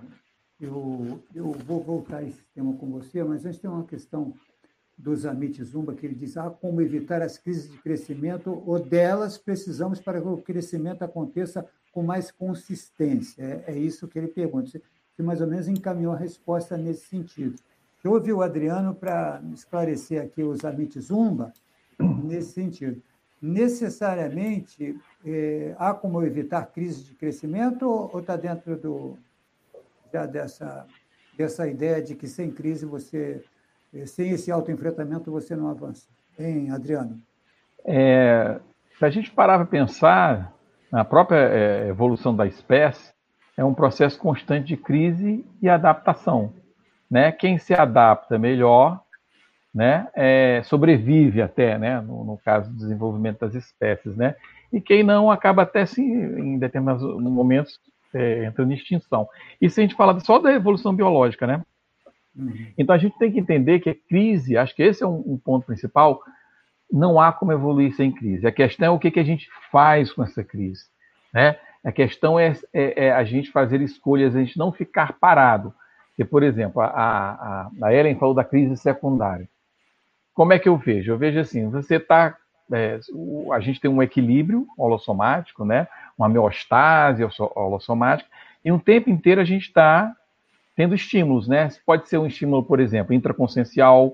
eu, 0.60 1.24
eu 1.34 1.52
vou 1.52 1.84
voltar 1.84 2.18
a 2.18 2.24
esse 2.24 2.44
tema 2.54 2.74
com 2.74 2.90
você, 2.90 3.24
mas 3.24 3.46
antes 3.46 3.60
tem 3.60 3.70
uma 3.70 3.86
questão 3.86 4.34
do 4.98 5.16
Zamit 5.16 5.64
Zumba, 5.64 5.94
que 5.94 6.06
ele 6.06 6.16
diz, 6.16 6.36
ah, 6.38 6.50
como 6.50 6.82
evitar 6.82 7.22
as 7.22 7.38
crises 7.38 7.70
de 7.70 7.78
crescimento, 7.78 8.64
ou 8.66 8.80
delas 8.80 9.38
precisamos 9.38 10.00
para 10.00 10.20
que 10.20 10.28
o 10.28 10.38
crescimento 10.38 11.04
aconteça 11.04 11.68
com 11.92 12.02
mais 12.02 12.32
consistência. 12.32 13.64
É, 13.68 13.74
é 13.74 13.78
isso 13.78 14.08
que 14.08 14.18
ele 14.18 14.28
pergunta. 14.28 14.70
Você, 14.70 15.24
mais 15.24 15.42
ou 15.42 15.48
menos 15.48 15.68
encaminhou 15.68 16.14
a 16.14 16.18
resposta 16.18 16.76
nesse 16.78 17.06
sentido. 17.06 17.56
Eu 18.04 18.14
ouvi 18.14 18.32
o 18.32 18.42
Adriano 18.42 18.96
para 18.96 19.42
esclarecer 19.54 20.22
aqui 20.22 20.44
os 20.44 20.64
Amit 20.64 21.00
Zumba 21.00 21.52
nesse 22.24 22.54
sentido. 22.54 23.02
Necessariamente, 23.42 25.00
é, 25.26 25.76
há 25.78 25.94
como 25.94 26.24
evitar 26.24 26.66
crise 26.68 27.04
de 27.04 27.14
crescimento 27.14 27.88
ou 27.88 28.20
está 28.20 28.36
dentro 28.36 28.76
do, 28.76 29.18
já 30.12 30.26
dessa, 30.26 30.88
dessa 31.38 31.68
ideia 31.68 32.02
de 32.02 32.16
que 32.16 32.28
sem 32.28 32.52
crise 32.52 32.86
você, 32.86 33.44
sem 34.06 34.32
esse 34.32 34.52
autoenfrentamento, 34.52 35.32
você 35.32 35.56
não 35.56 35.70
avança? 35.70 36.08
Hein, 36.38 36.72
Adriano? 36.72 37.20
É, 37.86 38.60
se 38.98 39.06
a 39.06 39.10
gente 39.10 39.32
parar 39.32 39.58
para 39.58 39.66
pensar, 39.66 40.54
na 40.92 41.06
própria 41.06 41.38
é, 41.38 41.88
evolução 41.88 42.36
da 42.36 42.46
espécie, 42.46 43.14
é 43.56 43.64
um 43.64 43.74
processo 43.74 44.20
constante 44.20 44.68
de 44.68 44.78
crise 44.78 45.46
e 45.62 45.68
adaptação 45.68 46.54
né? 47.10 47.32
Quem 47.32 47.58
se 47.58 47.74
adapta 47.74 48.38
melhor, 48.38 49.02
né? 49.74 50.08
É, 50.14 50.62
sobrevive 50.64 51.42
até, 51.42 51.78
né? 51.78 52.02
No, 52.02 52.24
no, 52.24 52.38
caso 52.38 52.70
do 52.70 52.78
desenvolvimento 52.78 53.40
das 53.40 53.56
espécies, 53.56 54.16
né? 54.16 54.36
E 54.72 54.82
quem 54.82 55.04
não 55.04 55.32
acaba 55.32 55.64
até 55.64 55.86
se, 55.86 56.02
em 56.02 56.60
determinados 56.60 57.04
momentos 57.22 57.80
é, 58.14 58.46
entrando 58.46 58.72
em 58.72 58.76
extinção. 58.76 59.28
Isso 59.62 59.80
a 59.80 59.84
gente 59.84 59.96
fala 59.96 60.20
só 60.20 60.40
da 60.40 60.52
evolução 60.52 60.94
biológica, 60.94 61.48
né? 61.48 61.62
Uhum. 62.38 62.68
Então 62.78 62.96
a 62.96 62.98
gente 62.98 63.18
tem 63.18 63.32
que 63.32 63.40
entender 63.40 63.80
que 63.80 63.90
a 63.90 63.96
crise, 63.96 64.58
acho 64.58 64.76
que 64.76 64.84
esse 64.84 65.04
é 65.04 65.08
um, 65.08 65.24
um, 65.26 65.38
ponto 65.38 65.66
principal, 65.66 66.22
não 66.92 67.20
há 67.20 67.34
como 67.34 67.52
evoluir 67.52 67.96
sem 67.96 68.12
crise. 68.12 68.46
A 68.46 68.52
questão 68.52 68.88
é 68.88 68.90
o 68.92 69.00
que, 69.00 69.12
que 69.12 69.20
a 69.20 69.24
gente 69.24 69.50
faz 69.72 70.12
com 70.12 70.24
essa 70.24 70.44
crise, 70.44 70.86
né? 71.34 71.58
A 71.84 71.92
questão 71.92 72.40
é, 72.40 72.54
é, 72.74 73.06
é 73.08 73.12
a 73.12 73.24
gente 73.24 73.52
fazer 73.52 73.82
escolhas, 73.82 74.36
a 74.36 74.40
gente 74.40 74.58
não 74.58 74.72
ficar 74.72 75.14
parado. 75.14 75.74
Porque, 76.10 76.26
por 76.26 76.44
exemplo, 76.44 76.82
a, 76.82 76.88
a, 76.88 77.70
a 77.84 77.94
Ellen 77.94 78.18
falou 78.18 78.34
da 78.34 78.44
crise 78.44 78.76
secundária. 78.76 79.48
Como 80.34 80.52
é 80.52 80.60
que 80.60 80.68
eu 80.68 80.76
vejo? 80.78 81.12
Eu 81.12 81.18
vejo 81.18 81.40
assim, 81.40 81.70
você 81.70 81.96
está. 81.96 82.36
É, 82.72 83.00
a 83.54 83.60
gente 83.62 83.80
tem 83.80 83.90
um 83.90 84.04
equilíbrio 84.04 84.68
holossomático, 84.78 85.64
né? 85.64 85.88
uma 86.18 86.28
homeostase 86.28 87.24
holossomática, 87.56 88.30
e 88.66 88.72
um 88.72 88.80
tempo 88.80 89.10
inteiro 89.10 89.40
a 89.40 89.46
gente 89.46 89.68
está 89.68 90.14
tendo 90.78 90.94
estímulos, 90.94 91.48
né? 91.48 91.70
Pode 91.84 92.08
ser 92.08 92.20
um 92.20 92.28
estímulo, 92.28 92.64
por 92.64 92.80
exemplo, 92.80 93.12
intraconsciencial, 93.12 94.14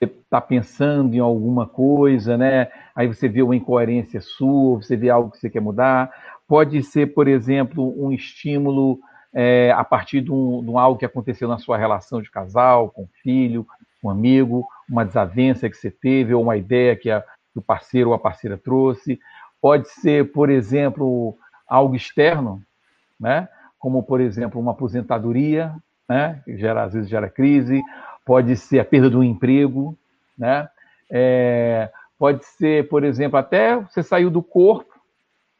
está 0.00 0.40
pensando 0.40 1.14
em 1.14 1.18
alguma 1.18 1.66
coisa, 1.66 2.38
né? 2.38 2.68
Aí 2.94 3.08
você 3.08 3.28
vê 3.28 3.42
uma 3.42 3.56
incoerência 3.56 4.20
sua, 4.20 4.76
você 4.76 4.96
vê 4.96 5.10
algo 5.10 5.32
que 5.32 5.38
você 5.38 5.50
quer 5.50 5.60
mudar. 5.60 6.12
Pode 6.46 6.80
ser, 6.84 7.12
por 7.12 7.26
exemplo, 7.26 7.92
um 8.00 8.12
estímulo 8.12 9.00
é, 9.34 9.72
a 9.72 9.82
partir 9.82 10.20
de, 10.20 10.30
um, 10.30 10.64
de 10.64 10.76
algo 10.76 10.96
que 10.96 11.04
aconteceu 11.04 11.48
na 11.48 11.58
sua 11.58 11.76
relação 11.76 12.22
de 12.22 12.30
casal, 12.30 12.88
com 12.90 13.08
filho, 13.20 13.66
um 14.00 14.08
amigo, 14.08 14.64
uma 14.88 15.04
desavença 15.04 15.68
que 15.68 15.76
você 15.76 15.90
teve, 15.90 16.32
ou 16.32 16.40
uma 16.40 16.56
ideia 16.56 16.94
que, 16.94 17.10
a, 17.10 17.20
que 17.20 17.58
o 17.58 17.62
parceiro 17.62 18.10
ou 18.10 18.14
a 18.14 18.18
parceira 18.18 18.56
trouxe. 18.56 19.18
Pode 19.60 19.88
ser, 19.88 20.30
por 20.30 20.50
exemplo, 20.50 21.36
algo 21.66 21.96
externo, 21.96 22.62
né? 23.18 23.48
como, 23.86 24.02
por 24.02 24.20
exemplo, 24.20 24.60
uma 24.60 24.72
aposentadoria, 24.72 25.74
né? 26.08 26.42
gera, 26.46 26.84
às 26.84 26.92
vezes 26.94 27.08
gera 27.08 27.28
crise, 27.28 27.82
pode 28.24 28.56
ser 28.56 28.78
a 28.78 28.84
perda 28.84 29.10
do 29.10 29.22
emprego, 29.22 29.96
né? 30.36 30.68
É, 31.10 31.90
pode 32.18 32.44
ser, 32.44 32.88
por 32.88 33.04
exemplo, 33.04 33.38
até 33.38 33.76
você 33.76 34.02
saiu 34.02 34.30
do 34.30 34.42
corpo, 34.42 34.92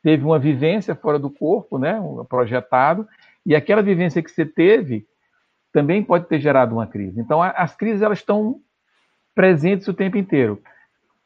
teve 0.02 0.24
uma 0.24 0.38
vivência 0.38 0.94
fora 0.94 1.18
do 1.18 1.30
corpo, 1.30 1.78
né? 1.78 2.00
projetado, 2.28 3.06
e 3.44 3.54
aquela 3.54 3.82
vivência 3.82 4.22
que 4.22 4.30
você 4.30 4.44
teve 4.44 5.06
também 5.72 6.02
pode 6.02 6.26
ter 6.26 6.40
gerado 6.40 6.74
uma 6.74 6.86
crise. 6.86 7.20
Então, 7.20 7.42
as 7.42 7.76
crises 7.76 8.02
elas 8.02 8.18
estão 8.18 8.60
presentes 9.34 9.86
o 9.86 9.94
tempo 9.94 10.16
inteiro. 10.16 10.60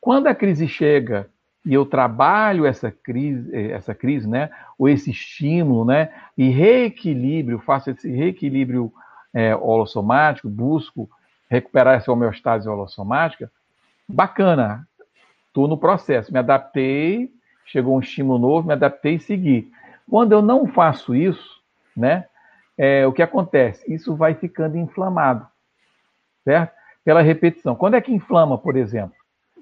Quando 0.00 0.26
a 0.26 0.34
crise 0.34 0.66
chega 0.66 1.28
e 1.64 1.72
eu 1.72 1.86
trabalho 1.86 2.66
essa 2.66 2.90
crise, 2.90 3.54
essa 3.70 3.94
crise, 3.94 4.28
né, 4.28 4.50
ou 4.78 4.88
esse 4.88 5.10
estímulo, 5.10 5.84
né, 5.84 6.10
e 6.36 6.48
reequilíbrio, 6.48 7.60
faço 7.60 7.90
esse 7.90 8.10
reequilíbrio 8.10 8.92
é, 9.32 9.54
holossomático, 9.54 10.48
busco 10.48 11.08
recuperar 11.48 11.96
essa 11.96 12.12
homeostase 12.12 12.68
holossomática, 12.68 13.50
bacana, 14.08 14.86
estou 15.48 15.66
no 15.66 15.76
processo, 15.76 16.32
me 16.32 16.38
adaptei, 16.38 17.32
chegou 17.66 17.96
um 17.96 18.00
estímulo 18.00 18.38
novo, 18.38 18.68
me 18.68 18.72
adaptei 18.72 19.14
e 19.14 19.20
segui. 19.20 19.70
Quando 20.08 20.32
eu 20.32 20.42
não 20.42 20.66
faço 20.66 21.14
isso, 21.14 21.60
né, 21.96 22.26
é, 22.78 23.06
o 23.06 23.12
que 23.12 23.22
acontece? 23.22 23.92
Isso 23.92 24.14
vai 24.14 24.34
ficando 24.34 24.78
inflamado, 24.78 25.46
certo? 26.44 26.72
Pela 27.04 27.20
repetição. 27.20 27.74
Quando 27.74 27.94
é 27.94 28.00
que 28.00 28.12
inflama, 28.12 28.56
por 28.56 28.76
exemplo? 28.76 29.14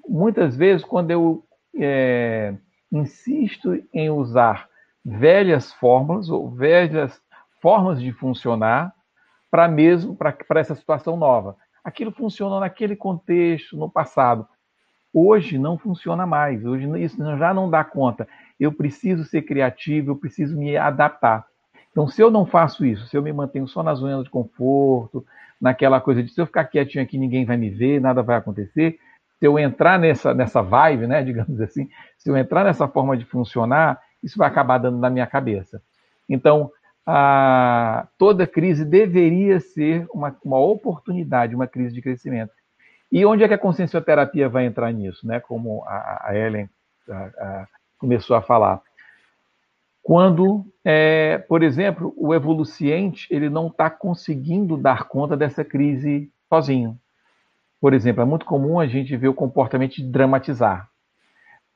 Muitas 0.07 0.55
vezes, 0.55 0.85
quando 0.85 1.11
eu 1.11 1.43
é, 1.77 2.53
insisto 2.91 3.81
em 3.93 4.09
usar 4.09 4.67
velhas 5.03 5.73
fórmulas 5.73 6.29
ou 6.29 6.49
velhas 6.49 7.21
formas 7.61 7.99
de 8.01 8.11
funcionar 8.11 8.93
para 9.49 9.67
mesmo 9.67 10.15
para 10.15 10.59
essa 10.59 10.75
situação 10.75 11.17
nova. 11.17 11.55
Aquilo 11.83 12.11
funcionou 12.11 12.59
naquele 12.59 12.95
contexto, 12.95 13.77
no 13.77 13.89
passado. 13.89 14.47
Hoje 15.13 15.57
não 15.57 15.77
funciona 15.77 16.25
mais. 16.25 16.65
Hoje 16.65 16.87
isso 17.03 17.17
já 17.37 17.53
não 17.53 17.69
dá 17.69 17.83
conta. 17.83 18.27
Eu 18.59 18.71
preciso 18.71 19.23
ser 19.23 19.41
criativo, 19.41 20.11
eu 20.11 20.15
preciso 20.15 20.57
me 20.57 20.77
adaptar. 20.77 21.45
Então, 21.91 22.07
se 22.07 22.21
eu 22.21 22.29
não 22.29 22.45
faço 22.45 22.85
isso, 22.85 23.07
se 23.07 23.17
eu 23.17 23.21
me 23.21 23.33
mantenho 23.33 23.67
só 23.67 23.81
na 23.81 23.95
zona 23.95 24.23
de 24.23 24.29
conforto, 24.29 25.25
naquela 25.59 25.99
coisa 25.99 26.21
de 26.21 26.29
se 26.31 26.39
eu 26.39 26.45
ficar 26.45 26.65
quietinho 26.65 27.03
aqui, 27.03 27.17
ninguém 27.17 27.45
vai 27.45 27.57
me 27.57 27.69
ver, 27.69 27.99
nada 27.99 28.21
vai 28.21 28.37
acontecer, 28.37 28.99
se 29.39 29.45
eu 29.47 29.57
entrar 29.57 29.97
nessa, 29.97 30.33
nessa 30.33 30.61
vibe, 30.61 31.07
né, 31.07 31.23
digamos 31.25 31.59
assim, 31.59 31.89
se 32.17 32.29
eu 32.29 32.37
entrar 32.37 32.63
nessa 32.63 32.87
forma 32.87 33.17
de 33.17 33.25
funcionar, 33.25 33.99
isso 34.21 34.37
vai 34.37 34.47
acabar 34.47 34.77
dando 34.77 34.97
na 34.97 35.09
minha 35.09 35.25
cabeça. 35.25 35.81
Então, 36.27 36.71
a, 37.05 38.07
toda 38.17 38.47
crise 38.47 38.85
deveria 38.85 39.59
ser 39.59 40.07
uma, 40.13 40.35
uma 40.43 40.59
oportunidade, 40.59 41.55
uma 41.55 41.67
crise 41.67 41.93
de 41.93 42.01
crescimento. 42.01 42.51
E 43.11 43.25
onde 43.25 43.43
é 43.43 43.47
que 43.47 43.53
a 43.53 43.57
consciencioterapia 43.57 44.47
vai 44.47 44.65
entrar 44.65 44.91
nisso, 44.91 45.25
né? 45.25 45.39
Como 45.39 45.83
a, 45.85 46.29
a 46.29 46.35
Ellen 46.35 46.69
a, 47.09 47.67
começou 47.97 48.35
a 48.35 48.41
falar. 48.41 48.81
Quando, 50.03 50.65
é, 50.83 51.37
por 51.37 51.61
exemplo, 51.61 52.13
o 52.17 52.33
evoluciente 52.33 53.27
ele 53.29 53.49
não 53.49 53.67
está 53.67 53.89
conseguindo 53.89 54.77
dar 54.77 55.07
conta 55.07 55.35
dessa 55.35 55.63
crise 55.63 56.31
sozinho. 56.47 56.97
Por 57.81 57.93
exemplo, 57.93 58.21
é 58.21 58.25
muito 58.25 58.45
comum 58.45 58.79
a 58.79 58.87
gente 58.87 59.15
ver 59.15 59.27
o 59.27 59.33
comportamento 59.33 59.95
de 59.95 60.03
dramatizar. 60.03 60.89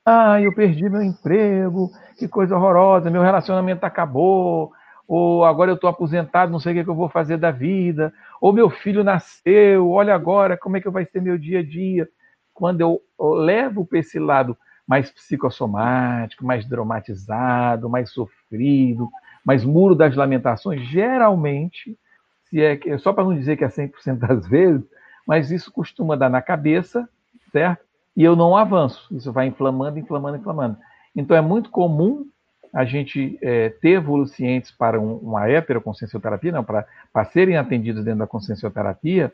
Ah, 0.06 0.42
eu 0.42 0.54
perdi 0.54 0.90
meu 0.90 1.02
emprego, 1.02 1.90
que 2.18 2.28
coisa 2.28 2.56
horrorosa, 2.56 3.10
meu 3.10 3.22
relacionamento 3.22 3.86
acabou, 3.86 4.74
ou 5.08 5.44
agora 5.44 5.72
eu 5.72 5.76
estou 5.76 5.90
aposentado, 5.90 6.52
não 6.52 6.60
sei 6.60 6.80
o 6.80 6.84
que, 6.84 6.90
eu 6.90 6.96
vou 6.96 7.10
fazer 7.10 7.38
da 7.38 7.52
vida, 7.52 8.14
ou 8.40 8.54
meu 8.54 8.70
filho 8.70 9.04
nasceu, 9.04 9.90
olha 9.90 10.16
agora 10.16 10.58
como 10.58 10.78
é 10.78 10.82
que 10.82 10.90
vai 10.90 11.06
ser 11.06 11.22
meu 11.22 11.38
dia 11.38 11.60
a 11.60 11.64
dia. 11.64 12.08
Quando 12.54 12.82
eu 12.82 13.02
levo 13.20 13.86
para 13.86 14.00
esse 14.00 14.20
lado 14.20 14.58
mais 14.88 15.10
psicossomático, 15.12 16.46
mais 16.46 16.66
dramatizado, 16.66 17.90
mais 17.90 18.12
sofrido, 18.12 19.10
mais 19.46 19.64
muro 19.64 19.96
das 19.96 20.16
lamentações, 20.16 20.82
geralmente, 20.88 21.98
se 22.46 22.62
é 22.62 22.98
só 22.98 23.12
para 23.12 23.24
não 23.24 23.36
dizer 23.36 23.58
que 23.58 23.64
é 23.64 23.70
100% 23.70 24.18
das 24.28 24.48
vezes, 24.48 24.84
mas 25.28 25.52
isso 25.52 25.72
costuma 25.72 26.16
dar 26.16 26.30
na 26.30 26.42
cabeça, 26.42 27.08
certo? 27.52 27.84
E 28.16 28.24
eu 28.24 28.36
não 28.36 28.56
avanço. 28.56 29.08
Isso 29.16 29.32
vai 29.32 29.48
inflamando, 29.48 29.98
inflamando, 29.98 30.38
inflamando. 30.38 30.78
Então 31.16 31.36
é 31.36 31.42
muito 31.42 31.70
comum 31.70 32.28
a 32.74 32.84
gente 32.84 33.38
é, 33.42 33.70
ter 33.70 33.92
evolucientes 33.92 34.72
para 34.72 35.00
um, 35.00 35.18
uma 35.18 35.48
heteroconsciencioterapia, 35.48 36.52
não, 36.52 36.64
para, 36.64 36.88
para 37.12 37.26
serem 37.26 37.56
atendidos 37.56 38.04
dentro 38.04 38.20
da 38.20 38.28
consciencioterapia, 38.28 39.32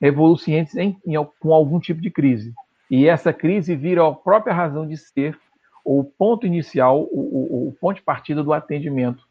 evolucientes 0.00 0.76
em, 0.76 1.00
em, 1.06 1.14
com 1.40 1.54
algum 1.54 1.80
tipo 1.80 2.02
de 2.02 2.10
crise. 2.10 2.52
E 2.90 3.08
essa 3.08 3.32
crise 3.32 3.74
vira 3.74 4.06
a 4.06 4.12
própria 4.12 4.52
razão 4.52 4.86
de 4.86 4.96
ser, 4.96 5.38
o 5.82 6.04
ponto 6.04 6.46
inicial, 6.46 7.02
o, 7.04 7.66
o, 7.66 7.68
o 7.68 7.72
ponto 7.80 7.96
de 7.96 8.02
partida 8.02 8.42
do 8.42 8.52
atendimento 8.52 9.24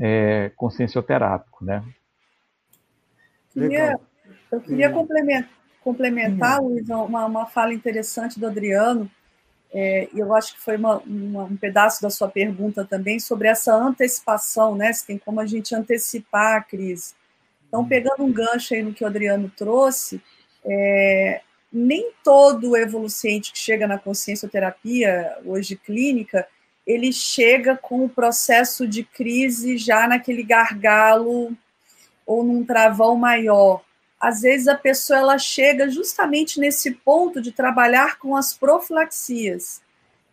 é, 0.00 0.50
consciencioterápico, 0.56 1.64
né? 1.64 1.84
Legal. 3.54 4.00
Eu 4.50 4.60
queria 4.60 4.90
complementar, 4.90 5.50
complementar 5.82 6.60
hum. 6.60 6.68
Luiz, 6.68 6.88
uma, 6.88 7.26
uma 7.26 7.46
fala 7.46 7.74
interessante 7.74 8.40
do 8.40 8.46
Adriano, 8.46 9.10
é, 9.72 10.08
eu 10.14 10.34
acho 10.34 10.54
que 10.54 10.60
foi 10.60 10.76
uma, 10.76 10.98
uma, 10.98 11.44
um 11.44 11.56
pedaço 11.56 12.00
da 12.00 12.10
sua 12.10 12.28
pergunta 12.28 12.84
também 12.84 13.20
sobre 13.20 13.48
essa 13.48 13.74
antecipação, 13.74 14.74
né? 14.74 14.92
Se 14.92 15.06
tem 15.06 15.18
como 15.18 15.40
a 15.40 15.46
gente 15.46 15.74
antecipar 15.74 16.56
a 16.56 16.62
crise. 16.62 17.14
Então, 17.66 17.80
hum. 17.80 17.88
pegando 17.88 18.24
um 18.24 18.32
gancho 18.32 18.74
aí 18.74 18.82
no 18.82 18.94
que 18.94 19.04
o 19.04 19.06
Adriano 19.06 19.52
trouxe, 19.56 20.22
é, 20.64 21.42
nem 21.72 22.12
todo 22.24 22.76
evoluciente 22.76 23.52
que 23.52 23.58
chega 23.58 23.86
na 23.86 23.98
consciencioterapia, 23.98 25.36
hoje 25.44 25.76
clínica, 25.76 26.46
ele 26.86 27.12
chega 27.12 27.76
com 27.76 28.04
o 28.04 28.08
processo 28.08 28.88
de 28.88 29.04
crise 29.04 29.76
já 29.76 30.08
naquele 30.08 30.42
gargalo 30.42 31.54
ou 32.24 32.42
num 32.42 32.64
travão 32.64 33.14
maior 33.14 33.82
às 34.20 34.40
vezes 34.40 34.66
a 34.66 34.74
pessoa 34.74 35.18
ela 35.18 35.38
chega 35.38 35.88
justamente 35.88 36.58
nesse 36.58 36.90
ponto 36.92 37.40
de 37.40 37.52
trabalhar 37.52 38.18
com 38.18 38.36
as 38.36 38.52
profilaxias. 38.52 39.80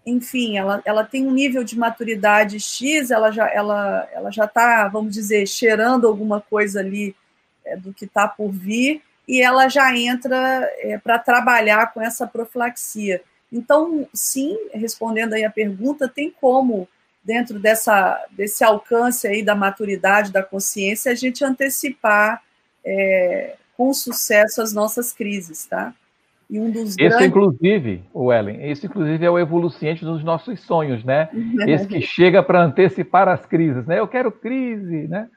Enfim, 0.06 0.58
ela, 0.58 0.82
ela 0.86 1.04
tem 1.04 1.28
um 1.28 1.32
nível 1.32 1.64
de 1.64 1.78
maturidade 1.78 2.60
X, 2.60 3.12
ela 3.12 3.32
já 3.32 3.48
ela, 3.50 4.08
ela 4.14 4.32
já 4.32 4.46
está, 4.46 4.88
vamos 4.88 5.14
dizer, 5.14 5.48
cheirando 5.48 6.08
alguma 6.08 6.42
coisa 6.42 6.80
ali 6.80 7.16
é, 7.64 7.76
do 7.76 7.94
que 7.94 8.06
está 8.06 8.28
por 8.28 8.52
vir, 8.52 9.02
e 9.28 9.42
ela 9.42 9.68
já 9.68 9.96
entra 9.96 10.38
é, 10.80 10.98
para 11.00 11.18
trabalhar 11.18 11.92
com 11.94 12.02
essa 12.02 12.28
profilaxia. 12.28 13.22
Então, 13.52 14.08
sim, 14.14 14.58
respondendo 14.74 15.34
aí 15.34 15.44
a 15.44 15.50
pergunta, 15.50 16.08
tem 16.08 16.30
como, 16.30 16.88
dentro 17.24 17.60
dessa, 17.60 18.24
desse 18.32 18.64
alcance 18.64 19.28
aí 19.28 19.42
da 19.42 19.56
maturidade, 19.56 20.32
da 20.32 20.44
consciência, 20.44 21.12
a 21.12 21.16
gente 21.16 21.44
antecipar 21.44 22.44
é, 22.84 23.56
com 23.78 23.94
sucesso 23.94 24.62
as 24.62 24.74
nossas 24.74 25.12
crises, 25.12 25.66
tá? 25.66 25.94
E 26.50 26.60
um 26.60 26.70
dos 26.70 26.92
esse, 26.92 26.98
grandes... 26.98 27.28
inclusive, 27.28 28.04
o 28.14 28.32
Ellen, 28.32 28.70
esse, 28.70 28.86
inclusive, 28.86 29.26
é 29.26 29.30
o 29.30 29.40
evoluciente 29.40 30.06
dos 30.06 30.24
nossos 30.24 30.60
sonhos, 30.62 31.04
né? 31.04 31.30
esse 31.68 31.88
que 31.88 32.02
chega 32.02 32.44
para 32.44 32.64
antecipar 32.64 33.28
as 33.28 33.46
crises, 33.46 33.86
né? 33.86 34.00
Eu 34.00 34.08
quero 34.08 34.32
crise, 34.32 35.08
né? 35.08 35.28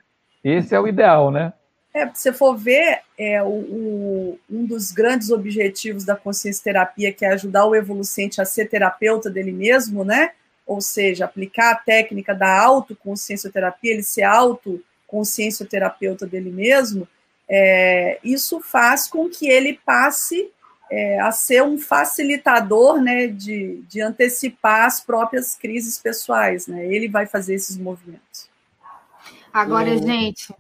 Esse 0.44 0.74
é 0.74 0.81
o 0.81 0.87
ideal, 0.87 1.31
né? 1.31 1.53
É, 1.94 2.07
se 2.09 2.22
você 2.22 2.33
for 2.33 2.57
ver, 2.57 3.01
é, 3.18 3.42
o, 3.42 3.48
o, 3.48 4.38
um 4.51 4.66
dos 4.66 4.92
grandes 4.92 5.31
objetivos 5.31 6.05
da 6.05 6.14
consciência 6.14 6.62
terapia, 6.62 7.12
que 7.12 7.24
é 7.24 7.33
ajudar 7.33 7.64
o 7.64 7.74
evoluciente 7.74 8.40
a 8.40 8.44
ser 8.44 8.68
terapeuta 8.68 9.31
dele 9.31 9.53
mesmo, 9.53 10.05
né? 10.05 10.31
Ou 10.66 10.83
seja, 10.83 11.24
aplicar 11.24 11.72
a 11.72 11.77
técnica 11.77 12.35
da 12.35 12.61
autoconsciência 12.61 13.51
terapia, 13.51 13.92
ele 13.92 14.03
ser 14.03 14.22
autoconsciência 14.22 15.64
terapeuta 15.64 16.27
dele 16.27 16.51
mesmo, 16.51 17.09
é, 17.48 18.18
isso 18.22 18.61
faz 18.61 19.06
com 19.06 19.28
que 19.28 19.48
ele 19.48 19.80
passe 19.84 20.50
é, 20.90 21.20
a 21.20 21.30
ser 21.32 21.62
um 21.62 21.78
facilitador 21.78 23.00
né, 23.00 23.26
de, 23.26 23.82
de 23.88 24.00
antecipar 24.00 24.87
as 24.87 25.00
próprias 25.00 25.54
crises 25.54 25.98
pessoais. 25.98 26.66
Né? 26.66 26.87
Ele 26.87 27.08
vai 27.08 27.26
fazer 27.26 27.54
esses 27.54 27.76
movimentos. 27.76 28.48
Agora, 29.52 29.96
gente, 29.96 30.54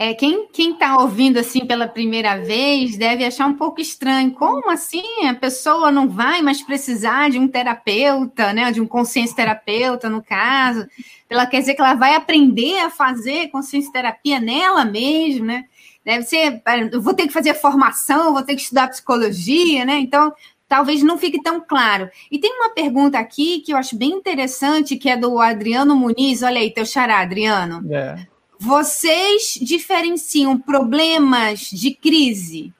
É, 0.00 0.14
quem 0.14 0.48
está 0.54 0.96
ouvindo 0.98 1.38
assim 1.38 1.66
pela 1.66 1.88
primeira 1.88 2.36
vez 2.36 2.96
deve 2.96 3.24
achar 3.24 3.48
um 3.48 3.54
pouco 3.54 3.80
estranho. 3.80 4.30
Como 4.30 4.70
assim 4.70 5.26
a 5.26 5.34
pessoa 5.34 5.90
não 5.90 6.08
vai 6.08 6.40
mais 6.40 6.62
precisar 6.62 7.28
de 7.30 7.36
um 7.36 7.48
terapeuta, 7.48 8.52
né? 8.52 8.70
De 8.70 8.80
um 8.80 8.86
consciência 8.86 9.34
terapeuta, 9.34 10.08
no 10.08 10.22
caso. 10.22 10.86
Ela 11.28 11.46
quer 11.46 11.58
dizer 11.58 11.74
que 11.74 11.80
ela 11.80 11.94
vai 11.94 12.14
aprender 12.14 12.78
a 12.78 12.90
fazer 12.90 13.48
consciência 13.48 13.90
terapia 13.90 14.38
nela 14.38 14.84
mesma, 14.84 15.46
né? 15.46 15.64
Deve 16.04 16.22
ser, 16.22 16.62
eu 16.92 17.02
vou 17.02 17.12
ter 17.12 17.26
que 17.26 17.32
fazer 17.32 17.54
formação, 17.54 18.32
vou 18.32 18.42
ter 18.44 18.54
que 18.54 18.62
estudar 18.62 18.88
psicologia, 18.88 19.84
né? 19.84 19.98
Então, 19.98 20.32
talvez 20.68 21.02
não 21.02 21.18
fique 21.18 21.42
tão 21.42 21.60
claro. 21.60 22.08
E 22.30 22.38
tem 22.38 22.54
uma 22.54 22.70
pergunta 22.70 23.18
aqui 23.18 23.62
que 23.62 23.72
eu 23.72 23.76
acho 23.76 23.96
bem 23.96 24.10
interessante, 24.10 24.96
que 24.96 25.10
é 25.10 25.16
do 25.16 25.40
Adriano 25.40 25.96
Muniz. 25.96 26.44
Olha 26.44 26.60
aí, 26.60 26.72
teu 26.72 26.86
xará, 26.86 27.18
Adriano. 27.18 27.84
É. 27.92 28.37
Vocês 28.58 29.58
diferenciam 29.60 30.58
problemas 30.58 31.60
de 31.60 31.94
crise? 31.94 32.72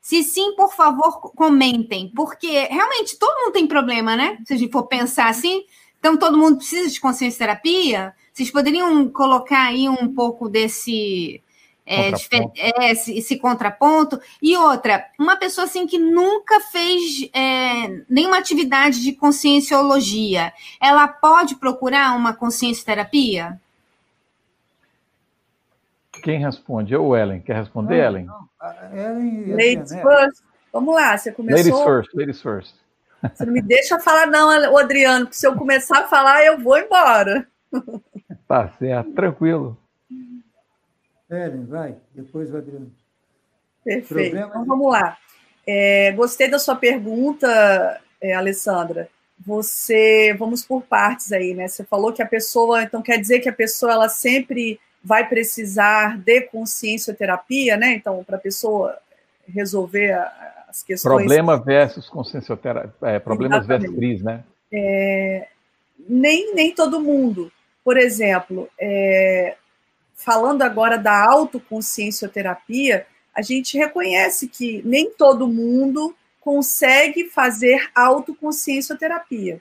Se 0.00 0.22
sim, 0.22 0.54
por 0.54 0.72
favor, 0.72 1.20
comentem, 1.34 2.10
porque 2.14 2.48
realmente 2.66 3.18
todo 3.18 3.40
mundo 3.40 3.52
tem 3.52 3.66
problema, 3.66 4.16
né? 4.16 4.38
Se 4.46 4.54
a 4.54 4.56
gente 4.56 4.72
for 4.72 4.84
pensar 4.84 5.28
assim, 5.28 5.64
então 5.98 6.16
todo 6.16 6.38
mundo 6.38 6.58
precisa 6.58 6.88
de 6.88 7.00
consciência 7.00 7.38
terapia. 7.38 8.14
Vocês 8.32 8.50
poderiam 8.50 9.08
colocar 9.10 9.66
aí 9.66 9.88
um 9.88 10.14
pouco 10.14 10.48
desse 10.48 11.42
é, 11.84 12.10
é, 12.56 12.92
esse, 12.92 13.18
esse, 13.18 13.36
contraponto. 13.38 14.20
E 14.40 14.56
outra, 14.56 15.06
uma 15.18 15.36
pessoa 15.36 15.64
assim 15.64 15.86
que 15.86 15.98
nunca 15.98 16.60
fez 16.60 17.28
é, 17.32 18.02
nenhuma 18.08 18.38
atividade 18.38 19.02
de 19.02 19.12
conscienciologia, 19.12 20.52
ela 20.80 21.08
pode 21.08 21.56
procurar 21.56 22.14
uma 22.16 22.32
consciência 22.34 22.84
terapia? 22.84 23.60
Quem 26.28 26.40
responde? 26.40 26.92
Eu 26.92 27.06
ou 27.06 27.16
Ellen? 27.16 27.40
Quer 27.40 27.56
responder, 27.56 27.96
não, 27.96 28.04
Ellen? 28.04 28.26
Não. 28.26 28.48
Ellen 28.92 29.54
ladies 29.54 29.92
né? 29.92 30.02
first. 30.02 30.42
Vamos 30.70 30.94
lá, 30.94 31.16
você 31.16 31.32
começou. 31.32 31.56
Ladies 31.56 31.86
first, 31.86 32.14
ladies 32.14 32.42
first. 32.42 32.74
Você 33.34 33.46
não 33.46 33.52
me 33.54 33.62
deixa 33.62 33.98
falar, 33.98 34.26
não, 34.26 34.74
o 34.74 34.76
Adriano, 34.76 35.24
porque 35.24 35.38
se 35.38 35.46
eu 35.46 35.56
começar 35.56 36.00
a 36.00 36.06
falar, 36.06 36.44
eu 36.44 36.58
vou 36.58 36.76
embora. 36.76 37.48
Tá 38.46 38.68
certo, 38.78 39.10
tranquilo. 39.12 39.78
Ellen, 41.30 41.64
vai, 41.64 41.96
depois 42.14 42.52
o 42.52 42.58
Adriano. 42.58 42.92
Perfeito. 43.82 44.32
Problema 44.32 44.48
então 44.48 44.66
vamos 44.66 44.92
lá. 44.92 45.16
É, 45.66 46.12
gostei 46.12 46.50
da 46.50 46.58
sua 46.58 46.76
pergunta, 46.76 48.02
é, 48.20 48.34
Alessandra. 48.34 49.08
Você, 49.46 50.36
vamos 50.38 50.62
por 50.62 50.82
partes 50.82 51.32
aí, 51.32 51.54
né? 51.54 51.68
Você 51.68 51.84
falou 51.84 52.12
que 52.12 52.22
a 52.22 52.26
pessoa, 52.26 52.82
então 52.82 53.00
quer 53.00 53.18
dizer 53.18 53.40
que 53.40 53.48
a 53.48 53.52
pessoa 53.52 53.92
ela 53.92 54.10
sempre 54.10 54.78
vai 55.02 55.28
precisar 55.28 56.18
de 56.18 56.42
consciencioterapia, 56.42 57.76
né? 57.76 57.92
Então, 57.94 58.22
para 58.24 58.36
a 58.36 58.40
pessoa 58.40 58.98
resolver 59.46 60.12
as 60.68 60.82
questões. 60.82 61.16
Problema 61.16 61.56
versus 61.56 62.08
consciencioterapia, 62.08 62.92
é, 63.02 63.18
problemas 63.18 63.60
Exatamente. 63.60 63.82
versus 63.82 63.96
crise, 63.98 64.24
né? 64.24 64.44
É, 64.72 65.48
nem, 66.08 66.54
nem 66.54 66.74
todo 66.74 67.00
mundo. 67.00 67.50
Por 67.84 67.96
exemplo, 67.96 68.68
é, 68.78 69.56
falando 70.14 70.62
agora 70.62 70.98
da 70.98 71.24
autoconsciencioterapia, 71.24 73.06
a 73.34 73.40
gente 73.40 73.78
reconhece 73.78 74.48
que 74.48 74.82
nem 74.84 75.10
todo 75.10 75.48
mundo 75.48 76.14
consegue 76.40 77.28
fazer 77.28 77.90
autoconsciencioterapia 77.94 79.60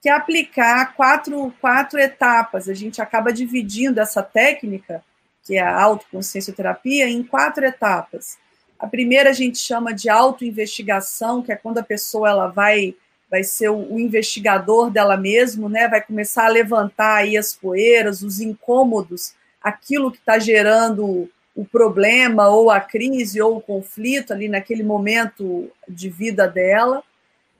que 0.00 0.08
aplicar 0.08 0.94
quatro, 0.94 1.52
quatro 1.60 1.98
etapas. 1.98 2.68
A 2.68 2.74
gente 2.74 3.00
acaba 3.00 3.32
dividindo 3.32 4.00
essa 4.00 4.22
técnica, 4.22 5.02
que 5.42 5.56
é 5.56 5.62
a 5.62 5.82
autoconsciencioterapia, 5.82 7.08
em 7.08 7.22
quatro 7.22 7.64
etapas. 7.64 8.38
A 8.78 8.86
primeira 8.86 9.30
a 9.30 9.32
gente 9.32 9.58
chama 9.58 9.92
de 9.92 10.08
autoinvestigação, 10.08 11.42
que 11.42 11.50
é 11.52 11.56
quando 11.56 11.78
a 11.78 11.82
pessoa 11.82 12.28
ela 12.28 12.46
vai 12.48 12.94
vai 13.28 13.42
ser 13.42 13.68
o, 13.70 13.94
o 13.94 13.98
investigador 13.98 14.88
dela 14.88 15.16
mesma, 15.16 15.68
né? 15.68 15.88
Vai 15.88 16.00
começar 16.00 16.46
a 16.46 16.50
levantar 16.50 17.16
aí 17.16 17.36
as 17.36 17.52
poeiras, 17.52 18.22
os 18.22 18.40
incômodos, 18.40 19.34
aquilo 19.60 20.12
que 20.12 20.18
está 20.18 20.38
gerando 20.38 21.28
o 21.54 21.64
problema 21.64 22.48
ou 22.48 22.70
a 22.70 22.78
crise 22.80 23.40
ou 23.40 23.56
o 23.56 23.60
conflito 23.60 24.32
ali 24.32 24.46
naquele 24.46 24.84
momento 24.84 25.68
de 25.88 26.08
vida 26.08 26.46
dela 26.46 27.02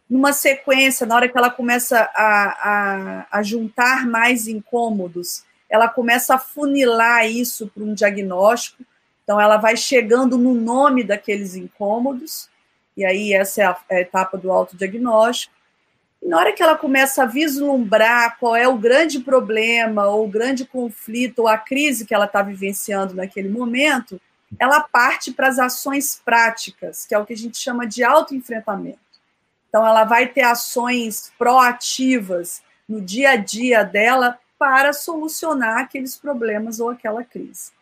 numa 0.08 0.32
sequência, 0.32 1.06
na 1.06 1.16
hora 1.16 1.28
que 1.28 1.36
ela 1.36 1.50
começa 1.50 2.08
a, 2.14 3.24
a, 3.24 3.26
a 3.38 3.42
juntar 3.42 4.06
mais 4.06 4.46
incômodos, 4.46 5.44
ela 5.68 5.88
começa 5.88 6.34
a 6.34 6.38
funilar 6.38 7.26
isso 7.26 7.66
para 7.74 7.82
um 7.82 7.92
diagnóstico. 7.92 8.84
Então, 9.24 9.40
ela 9.40 9.56
vai 9.56 9.76
chegando 9.76 10.38
no 10.38 10.54
nome 10.54 11.02
daqueles 11.02 11.56
incômodos, 11.56 12.48
e 12.96 13.04
aí 13.04 13.32
essa 13.32 13.62
é 13.62 13.64
a, 13.64 13.76
é 13.90 13.96
a 13.96 14.00
etapa 14.00 14.38
do 14.38 14.52
autodiagnóstico. 14.52 15.52
E 16.22 16.28
na 16.28 16.38
hora 16.38 16.52
que 16.52 16.62
ela 16.62 16.76
começa 16.76 17.24
a 17.24 17.26
vislumbrar 17.26 18.38
qual 18.38 18.54
é 18.54 18.68
o 18.68 18.78
grande 18.78 19.18
problema, 19.18 20.06
ou 20.06 20.24
o 20.24 20.30
grande 20.30 20.64
conflito, 20.64 21.40
ou 21.40 21.48
a 21.48 21.58
crise 21.58 22.06
que 22.06 22.14
ela 22.14 22.26
está 22.26 22.40
vivenciando 22.40 23.14
naquele 23.14 23.48
momento, 23.48 24.20
ela 24.58 24.80
parte 24.80 25.32
para 25.32 25.48
as 25.48 25.58
ações 25.58 26.22
práticas, 26.24 27.04
que 27.04 27.14
é 27.14 27.18
o 27.18 27.26
que 27.26 27.32
a 27.32 27.36
gente 27.36 27.58
chama 27.58 27.84
de 27.84 28.04
autoenfrentamento. 28.04 29.05
Então, 29.76 29.86
ela 29.86 30.04
vai 30.04 30.26
ter 30.26 30.40
ações 30.40 31.30
proativas 31.38 32.62
no 32.88 32.98
dia 32.98 33.32
a 33.32 33.36
dia 33.36 33.82
dela 33.82 34.38
para 34.58 34.94
solucionar 34.94 35.80
aqueles 35.80 36.16
problemas 36.16 36.80
ou 36.80 36.88
aquela 36.88 37.22
crise. 37.22 37.72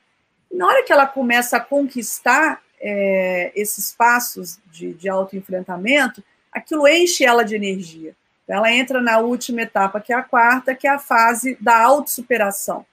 Na 0.53 0.67
hora 0.67 0.83
que 0.83 0.93
ela 0.93 1.07
começa 1.07 1.57
a 1.57 1.61
conquistar 1.61 2.61
é, 2.81 3.53
esses 3.55 3.93
passos 3.93 4.59
de, 4.73 4.93
de 4.95 5.09
autoenfrentamento, 5.09 6.21
aquilo 6.51 6.89
enche 6.89 7.25
ela 7.25 7.45
de 7.45 7.55
energia. 7.55 8.17
Ela 8.49 8.73
entra 8.73 9.01
na 9.01 9.19
última 9.19 9.63
etapa, 9.63 10.01
que 10.01 10.13
é 10.13 10.17
a 10.17 10.23
quarta, 10.25 10.75
que 10.75 10.89
é 10.89 10.91
a 10.91 10.99
fase 10.99 11.57
da 11.61 11.81
autossuperação. 11.81 12.85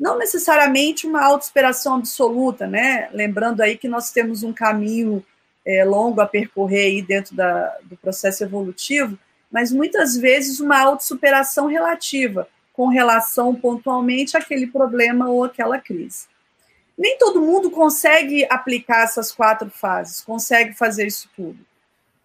Não 0.00 0.16
necessariamente 0.16 1.06
uma 1.06 1.22
autossuperação 1.22 1.96
absoluta, 1.96 2.66
né? 2.66 3.10
Lembrando 3.12 3.60
aí 3.60 3.76
que 3.76 3.86
nós 3.86 4.10
temos 4.12 4.42
um 4.42 4.54
caminho 4.54 5.22
é, 5.66 5.84
longo 5.84 6.20
a 6.20 6.26
percorrer 6.26 6.86
aí 6.86 7.02
dentro 7.02 7.34
da, 7.34 7.76
do 7.82 7.96
processo 7.96 8.44
evolutivo, 8.44 9.18
mas 9.50 9.72
muitas 9.72 10.16
vezes 10.16 10.60
uma 10.60 10.80
autossuperação 10.80 11.66
relativa, 11.66 12.48
com 12.72 12.88
relação 12.88 13.54
pontualmente 13.54 14.36
àquele 14.36 14.66
problema 14.66 15.28
ou 15.28 15.44
àquela 15.44 15.78
crise. 15.78 16.26
Nem 16.96 17.18
todo 17.18 17.40
mundo 17.40 17.70
consegue 17.70 18.46
aplicar 18.48 19.04
essas 19.04 19.32
quatro 19.32 19.70
fases, 19.70 20.20
consegue 20.20 20.74
fazer 20.74 21.06
isso 21.06 21.28
tudo. 21.34 21.58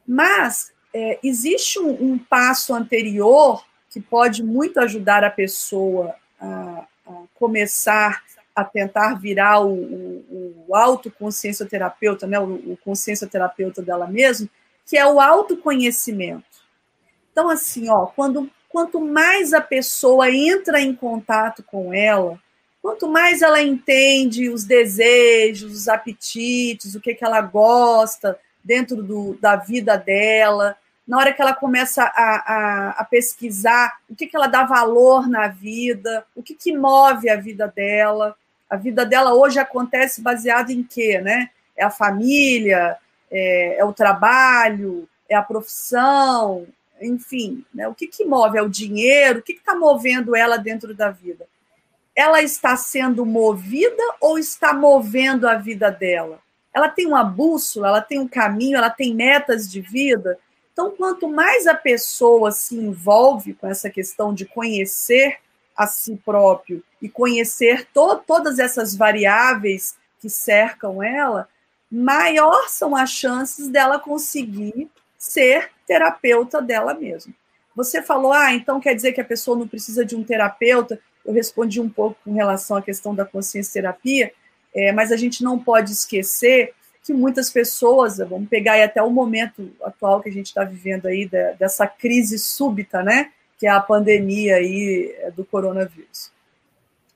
Mas 0.06 0.72
é, 0.94 1.20
existe 1.24 1.80
um, 1.80 2.14
um, 2.14 2.18
passo 2.18 2.74
anterior 2.74 3.66
que 3.90 4.00
pode 4.00 4.44
muito 4.44 4.80
ajudar 4.80 5.24
a 5.24 5.30
pessoa 5.30 6.16
a, 6.40 6.86
a 7.08 7.24
começar 7.36 8.24
a 8.62 8.66
tentar 8.66 9.16
virar 9.16 9.60
o, 9.60 9.74
o, 9.74 10.66
o 10.68 10.76
autoconsciencioterapeuta, 10.76 12.26
né, 12.26 12.40
o, 12.40 12.54
o 12.54 12.78
consciencioterapeuta 12.84 13.82
dela 13.82 14.08
mesma, 14.08 14.48
que 14.86 14.98
é 14.98 15.06
o 15.06 15.20
autoconhecimento. 15.20 16.44
Então, 17.32 17.50
assim, 17.50 17.90
ó, 17.90 18.08
quando, 18.08 18.50
quanto 18.70 19.00
mais 19.00 19.54
a 19.54 19.62
pessoa 19.62 20.30
entra 20.30 20.82
em 20.82 20.94
contato 20.94 21.64
com 21.64 21.94
ela, 21.94 22.40
quanto 22.82 23.08
mais 23.08 23.42
ela 23.42 23.62
entende 23.62 24.50
os 24.50 24.64
desejos, 24.66 25.74
os 25.74 25.88
apetites, 25.88 26.96
o 26.96 27.02
que, 27.02 27.14
que 27.14 27.24
ela 27.24 27.42
gosta 27.42 28.38
dentro 28.64 29.02
do, 29.02 29.38
da 29.40 29.56
vida 29.56 29.98
dela, 29.98 30.78
na 31.08 31.18
hora 31.18 31.34
que 31.34 31.42
ela 31.42 31.54
começa 31.54 32.04
a, 32.04 32.08
a, 32.08 32.90
a 32.92 33.04
pesquisar 33.04 33.98
o 34.10 34.16
que, 34.16 34.28
que 34.28 34.36
ela 34.36 34.48
dá 34.48 34.64
valor 34.64 35.28
na 35.28 35.48
vida, 35.48 36.26
o 36.36 36.44
que, 36.44 36.54
que 36.54 36.76
move 36.76 37.30
a 37.30 37.36
vida 37.36 37.68
dela, 37.68 38.36
a 38.72 38.78
vida 38.78 39.06
dela 39.06 39.34
hoje 39.34 39.60
acontece 39.60 40.22
baseada 40.22 40.72
em 40.72 40.82
quê, 40.82 41.20
né? 41.20 41.50
É 41.76 41.84
a 41.84 41.90
família, 41.90 42.98
é, 43.30 43.80
é 43.80 43.84
o 43.84 43.92
trabalho, 43.92 45.10
é 45.28 45.36
a 45.36 45.42
profissão, 45.42 46.66
enfim, 47.02 47.66
né? 47.74 47.86
o 47.88 47.94
que, 47.94 48.08
que 48.08 48.24
move? 48.24 48.58
É 48.58 48.62
o 48.62 48.70
dinheiro? 48.70 49.40
O 49.40 49.42
que 49.42 49.52
está 49.52 49.76
movendo 49.76 50.36
ela 50.36 50.56
dentro 50.56 50.94
da 50.94 51.10
vida? 51.10 51.46
Ela 52.16 52.42
está 52.42 52.78
sendo 52.78 53.26
movida 53.26 54.04
ou 54.22 54.40
está 54.40 54.74
movendo 54.74 55.50
a 55.50 55.56
vida 55.56 55.92
dela? 55.92 56.40
Ela 56.74 56.88
tem 56.88 57.06
uma 57.06 57.26
bússola, 57.26 57.90
ela 57.90 58.02
tem 58.02 58.20
um 58.20 58.28
caminho, 58.28 58.78
ela 58.78 58.90
tem 58.90 59.14
metas 59.14 59.70
de 59.70 59.82
vida. 59.82 60.40
Então, 60.72 60.92
quanto 60.92 61.28
mais 61.28 61.68
a 61.68 61.76
pessoa 61.76 62.52
se 62.52 62.78
envolve 62.78 63.54
com 63.54 63.68
essa 63.68 63.90
questão 63.90 64.34
de 64.34 64.46
conhecer 64.46 65.40
a 65.82 65.88
si 65.88 66.16
próprio 66.24 66.84
e 67.02 67.10
conhecer 67.10 67.88
to 67.92 68.18
todas 68.28 68.60
essas 68.60 68.96
variáveis 68.96 69.96
que 70.20 70.30
cercam 70.30 71.02
ela, 71.02 71.50
maior 71.92 72.70
são 72.70 72.96
as 72.96 73.10
chances 73.10 73.68
dela 73.68 73.98
conseguir 73.98 74.90
ser 75.18 75.72
terapeuta 75.88 76.62
dela 76.62 76.94
mesma. 76.94 77.34
Você 77.76 78.02
falou, 78.02 78.32
ah, 78.32 78.54
então 78.54 78.80
quer 78.80 78.94
dizer 78.94 79.14
que 79.14 79.22
a 79.22 79.26
pessoa 79.26 79.58
não 79.58 79.68
precisa 79.68 80.06
de 80.06 80.16
um 80.16 80.24
terapeuta? 80.24 81.00
Eu 81.26 81.34
respondi 81.34 81.80
um 81.80 81.90
pouco 81.90 82.18
com 82.24 82.34
relação 82.34 82.78
à 82.78 82.82
questão 82.82 83.16
da 83.16 83.26
consciência 83.26 83.82
terapia. 83.82 84.32
é, 84.74 84.92
mas 84.92 85.12
a 85.12 85.18
gente 85.18 85.44
não 85.44 85.60
pode 85.60 85.92
esquecer 85.92 86.74
que 87.04 87.14
muitas 87.14 87.50
pessoas, 87.50 88.20
vamos 88.20 88.48
pegar 88.48 88.82
até 88.82 89.02
o 89.02 89.10
momento 89.10 89.72
atual 89.84 90.22
que 90.22 90.30
a 90.30 90.32
gente 90.32 90.48
está 90.48 90.64
vivendo 90.64 91.08
aí, 91.08 91.28
da, 91.28 91.52
dessa 91.54 91.88
crise 91.88 92.38
súbita, 92.38 93.02
né, 93.04 93.32
que 93.62 93.68
é 93.68 93.70
a 93.70 93.80
pandemia 93.80 94.56
aí 94.56 95.16
é, 95.20 95.30
do 95.30 95.46
coronavírus. 95.46 96.32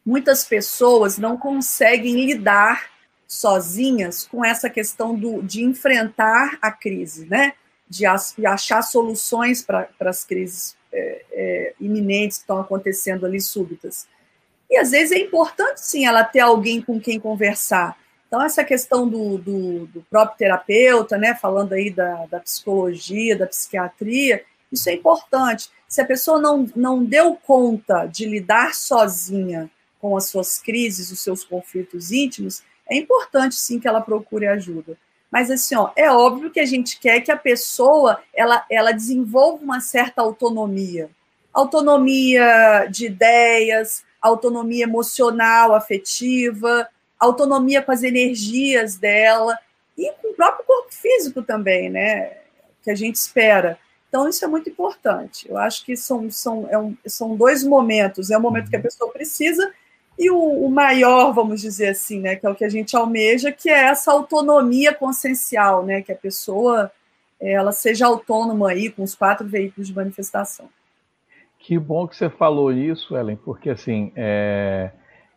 Muitas 0.05 0.43
pessoas 0.45 1.17
não 1.17 1.37
conseguem 1.37 2.23
lidar 2.23 2.91
sozinhas 3.27 4.27
com 4.27 4.45
essa 4.45 4.69
questão 4.69 5.15
do, 5.15 5.41
de 5.41 5.63
enfrentar 5.63 6.59
a 6.61 6.71
crise, 6.71 7.25
né, 7.25 7.53
de, 7.89 8.05
achar 8.45 8.83
soluções 8.83 9.63
para 9.63 9.89
as 10.01 10.23
crises 10.23 10.77
é, 10.93 11.25
é, 11.31 11.73
iminentes 11.81 12.37
que 12.37 12.43
estão 12.43 12.59
acontecendo 12.59 13.25
ali 13.25 13.41
súbitas. 13.41 14.07
E 14.69 14.77
às 14.77 14.91
vezes 14.91 15.13
é 15.13 15.19
importante 15.19 15.81
sim 15.81 16.05
ela 16.05 16.23
ter 16.23 16.41
alguém 16.41 16.79
com 16.79 17.01
quem 17.01 17.19
conversar. 17.19 17.97
Então, 18.27 18.43
essa 18.43 18.63
questão 18.63 19.09
do, 19.09 19.39
do, 19.39 19.87
do 19.87 20.01
próprio 20.11 20.37
terapeuta, 20.37 21.17
né, 21.17 21.33
falando 21.33 21.73
aí 21.73 21.89
da, 21.89 22.27
da, 22.27 22.39
psicologia, 22.39 23.35
da 23.35 23.47
psiquiatria, 23.47 24.45
isso 24.75 24.89
é 24.89 24.93
importante. 24.93 25.69
Se 25.87 26.01
a 26.01 26.05
pessoa 26.05 26.39
não, 26.39 26.67
não 26.75 27.03
deu 27.03 27.35
conta 27.35 28.05
de 28.05 28.25
lidar 28.25 28.73
sozinha 28.73 29.69
com 29.99 30.15
as 30.15 30.25
suas 30.25 30.59
crises, 30.59 31.11
os 31.11 31.19
seus 31.19 31.43
conflitos 31.43 32.11
íntimos, 32.11 32.63
é 32.89 32.95
importante 32.95 33.55
sim 33.55 33.79
que 33.79 33.87
ela 33.87 34.01
procure 34.01 34.47
ajuda. 34.47 34.97
Mas 35.31 35.49
assim, 35.51 35.75
ó, 35.75 35.89
é 35.95 36.09
óbvio 36.09 36.51
que 36.51 36.59
a 36.59 36.65
gente 36.65 36.99
quer 36.99 37.21
que 37.21 37.31
a 37.31 37.37
pessoa 37.37 38.21
ela, 38.33 38.65
ela 38.69 38.91
desenvolva 38.91 39.63
uma 39.63 39.81
certa 39.81 40.21
autonomia. 40.21 41.09
Autonomia 41.53 42.87
de 42.89 43.07
ideias, 43.07 44.03
autonomia 44.21 44.83
emocional, 44.83 45.73
afetiva, 45.73 46.87
autonomia 47.19 47.81
com 47.81 47.91
as 47.91 48.03
energias 48.03 48.95
dela 48.95 49.57
e 49.97 50.11
com 50.21 50.29
o 50.31 50.33
próprio 50.33 50.65
corpo 50.65 50.93
físico 50.93 51.41
também, 51.41 51.89
né? 51.89 52.37
Que 52.83 52.91
a 52.91 52.95
gente 52.95 53.15
espera. 53.15 53.77
Então, 54.15 54.29
isso 54.29 54.45
é 54.45 54.47
muito 54.47 54.69
importante. 54.69 55.45
Eu 55.49 55.57
acho 55.57 55.83
que 55.83 55.97
são, 55.97 56.31
são, 56.31 56.65
é 56.69 56.77
um, 56.77 56.95
são 57.05 57.35
dois 57.35 57.65
momentos. 57.65 58.31
É 58.31 58.37
o 58.37 58.41
momento 58.41 58.69
que 58.69 58.75
a 58.77 58.79
uhum. 58.79 58.83
pessoa 58.83 59.11
precisa 59.11 59.73
e 60.17 60.31
o, 60.31 60.39
o, 60.39 60.71
maior, 60.71 61.33
vamos 61.33 61.59
dizer 61.59 61.89
assim, 61.89 62.21
né? 62.21 62.37
Que 62.37 62.45
é 62.45 62.49
o 62.49 62.55
que 62.55 62.63
a 62.63 62.69
gente 62.69 62.95
almeja, 62.95 63.51
que 63.51 63.69
é 63.69 63.87
essa 63.87 64.13
autonomia 64.13 64.93
consciencial, 64.93 65.85
né? 65.85 66.01
Que 66.01 66.13
a 66.13 66.15
pessoa 66.15 66.89
ela 67.41 67.73
seja 67.73 68.05
autônoma 68.05 68.69
aí 68.69 68.89
com 68.89 69.03
os 69.03 69.13
quatro 69.13 69.45
veículos 69.45 69.89
de 69.89 69.93
manifestação. 69.93 70.69
Que 71.59 71.77
bom 71.77 72.07
que 72.07 72.15
você 72.15 72.29
falou 72.29 72.71
isso, 72.71 73.17
Ellen, 73.17 73.35
porque 73.35 73.69
assim, 73.69 74.13
é, 74.15 74.91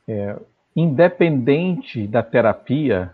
é, 0.06 0.36
independente 0.76 2.06
da 2.06 2.22
terapia, 2.22 3.12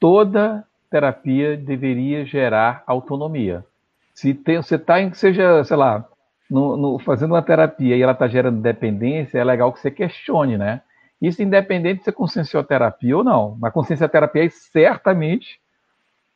toda 0.00 0.66
terapia 0.90 1.54
deveria 1.54 2.24
gerar 2.24 2.82
autonomia. 2.86 3.62
Se 4.16 4.34
tem, 4.34 4.56
você 4.56 4.74
está, 4.74 4.96
seja, 5.14 5.62
sei 5.62 5.76
lá, 5.76 6.04
no, 6.50 6.76
no, 6.76 6.98
fazendo 6.98 7.34
uma 7.34 7.42
terapia 7.42 7.96
e 7.96 8.02
ela 8.02 8.12
está 8.12 8.26
gerando 8.26 8.60
dependência, 8.60 9.38
é 9.38 9.44
legal 9.44 9.72
que 9.72 9.78
você 9.78 9.90
questione, 9.90 10.58
né? 10.58 10.82
Isso 11.22 11.42
independente 11.42 11.98
de 11.98 12.04
ser 12.04 12.12
consciencioterapia 12.12 13.16
ou 13.16 13.22
não. 13.22 13.56
Mas 13.60 13.72
consciencioterapia, 13.72 14.48
certamente, 14.50 15.60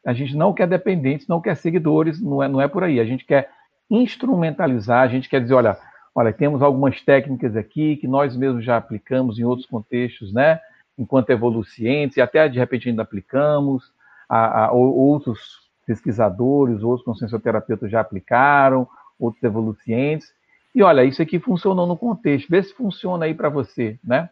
a 0.06 0.12
gente 0.12 0.36
não 0.36 0.52
quer 0.52 0.68
dependentes, 0.68 1.26
não 1.26 1.40
quer 1.40 1.56
seguidores, 1.56 2.20
não 2.20 2.42
é, 2.42 2.48
não 2.48 2.60
é 2.60 2.68
por 2.68 2.84
aí. 2.84 3.00
A 3.00 3.04
gente 3.04 3.24
quer 3.24 3.50
instrumentalizar, 3.90 5.02
a 5.02 5.08
gente 5.08 5.28
quer 5.28 5.40
dizer, 5.40 5.54
olha, 5.54 5.76
Olha, 6.14 6.32
temos 6.32 6.60
algumas 6.60 7.00
técnicas 7.00 7.56
aqui 7.56 7.96
que 7.96 8.08
nós 8.08 8.36
mesmos 8.36 8.64
já 8.64 8.76
aplicamos 8.76 9.38
em 9.38 9.44
outros 9.44 9.66
contextos, 9.66 10.32
né? 10.32 10.60
Enquanto 10.98 11.30
evolucientes, 11.30 12.16
e 12.16 12.20
até 12.20 12.48
de 12.48 12.58
repente 12.58 12.88
ainda 12.88 13.02
aplicamos, 13.02 13.92
a, 14.28 14.66
a, 14.66 14.72
outros 14.72 15.69
pesquisadores, 15.90 16.82
outros 16.82 17.04
consciencioterapeutas 17.04 17.90
já 17.90 18.00
aplicaram, 18.00 18.86
outros 19.18 19.42
evolucientes. 19.42 20.32
E 20.72 20.82
olha, 20.82 21.04
isso 21.04 21.20
aqui 21.20 21.40
funcionou 21.40 21.86
no 21.86 21.96
contexto, 21.96 22.48
vê 22.48 22.62
se 22.62 22.72
funciona 22.72 23.24
aí 23.24 23.34
para 23.34 23.48
você, 23.48 23.98
né? 24.04 24.30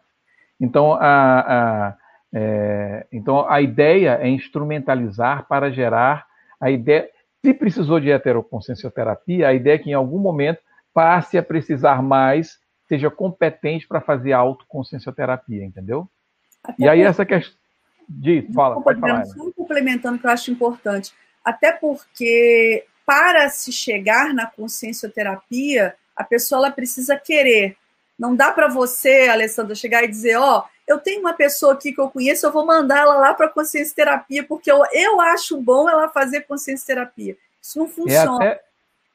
Então 0.61 0.95
a, 0.95 1.89
a 1.89 1.97
é, 2.33 3.07
então, 3.11 3.49
a 3.49 3.61
ideia 3.61 4.19
é 4.21 4.29
instrumentalizar 4.29 5.47
para 5.49 5.71
gerar 5.71 6.27
a 6.61 6.71
ideia. 6.71 7.09
Se 7.45 7.55
precisou 7.55 8.01
de 8.01 8.11
heteroconsciencioterapia, 8.11 9.49
a 9.49 9.55
ideia 9.55 9.77
é 9.77 9.79
que 9.79 9.91
em 9.91 9.95
algum 9.95 10.19
momento 10.19 10.61
passe 10.93 11.39
a 11.39 11.43
precisar 11.43 12.03
mais, 12.03 12.59
seja 12.89 13.11
competente 13.11 13.87
para 13.87 14.01
fazer 14.01 14.33
autoconsciencioterapia, 14.33 15.65
entendeu? 15.65 16.09
Até 16.63 16.85
e 16.85 16.89
aí 16.89 17.01
essa 17.01 17.25
questão. 17.25 17.57
Diz, 18.11 18.53
fala, 18.55 18.81
pode 18.81 19.01
falar. 19.01 19.25
Só 19.27 19.51
complementando 19.53 20.19
que 20.19 20.27
eu 20.27 20.31
acho 20.31 20.51
importante. 20.51 21.13
Até 21.49 21.73
porque, 21.73 22.85
para 23.07 23.49
se 23.49 23.73
chegar 23.73 24.35
na 24.35 24.45
consciencioterapia, 24.45 25.95
a 26.15 26.23
pessoa 26.23 26.59
ela 26.59 26.71
precisa 26.71 27.17
querer. 27.17 27.75
Não 28.19 28.37
dá 28.37 28.53
para 28.53 28.69
você, 28.69 29.29
Alessandra, 29.31 29.75
chegar 29.75 30.05
e 30.05 30.09
dizer, 30.09 30.37
ó, 30.37 30.59
oh, 30.59 30.63
eu 30.87 30.99
tenho 30.99 31.21
uma 31.21 31.33
pessoa 31.33 31.73
aqui 31.73 31.91
que 31.91 32.01
eu 32.03 32.11
conheço, 32.11 32.45
eu 32.45 32.53
vou 32.53 32.67
mandar 32.67 32.99
ela 32.99 33.17
lá 33.17 33.33
para 33.33 33.49
consciencioterapia, 33.49 34.45
porque 34.45 34.71
eu, 34.71 34.83
eu 34.93 35.23
acho 35.23 35.59
bom 35.59 35.89
ela 35.89 36.11
fazer 36.11 36.43
consciencioterapia. 36.43 37.35
Isso 37.63 37.79
não 37.79 37.89
funciona. 37.89 38.45
É 38.45 38.49
até, 38.49 38.61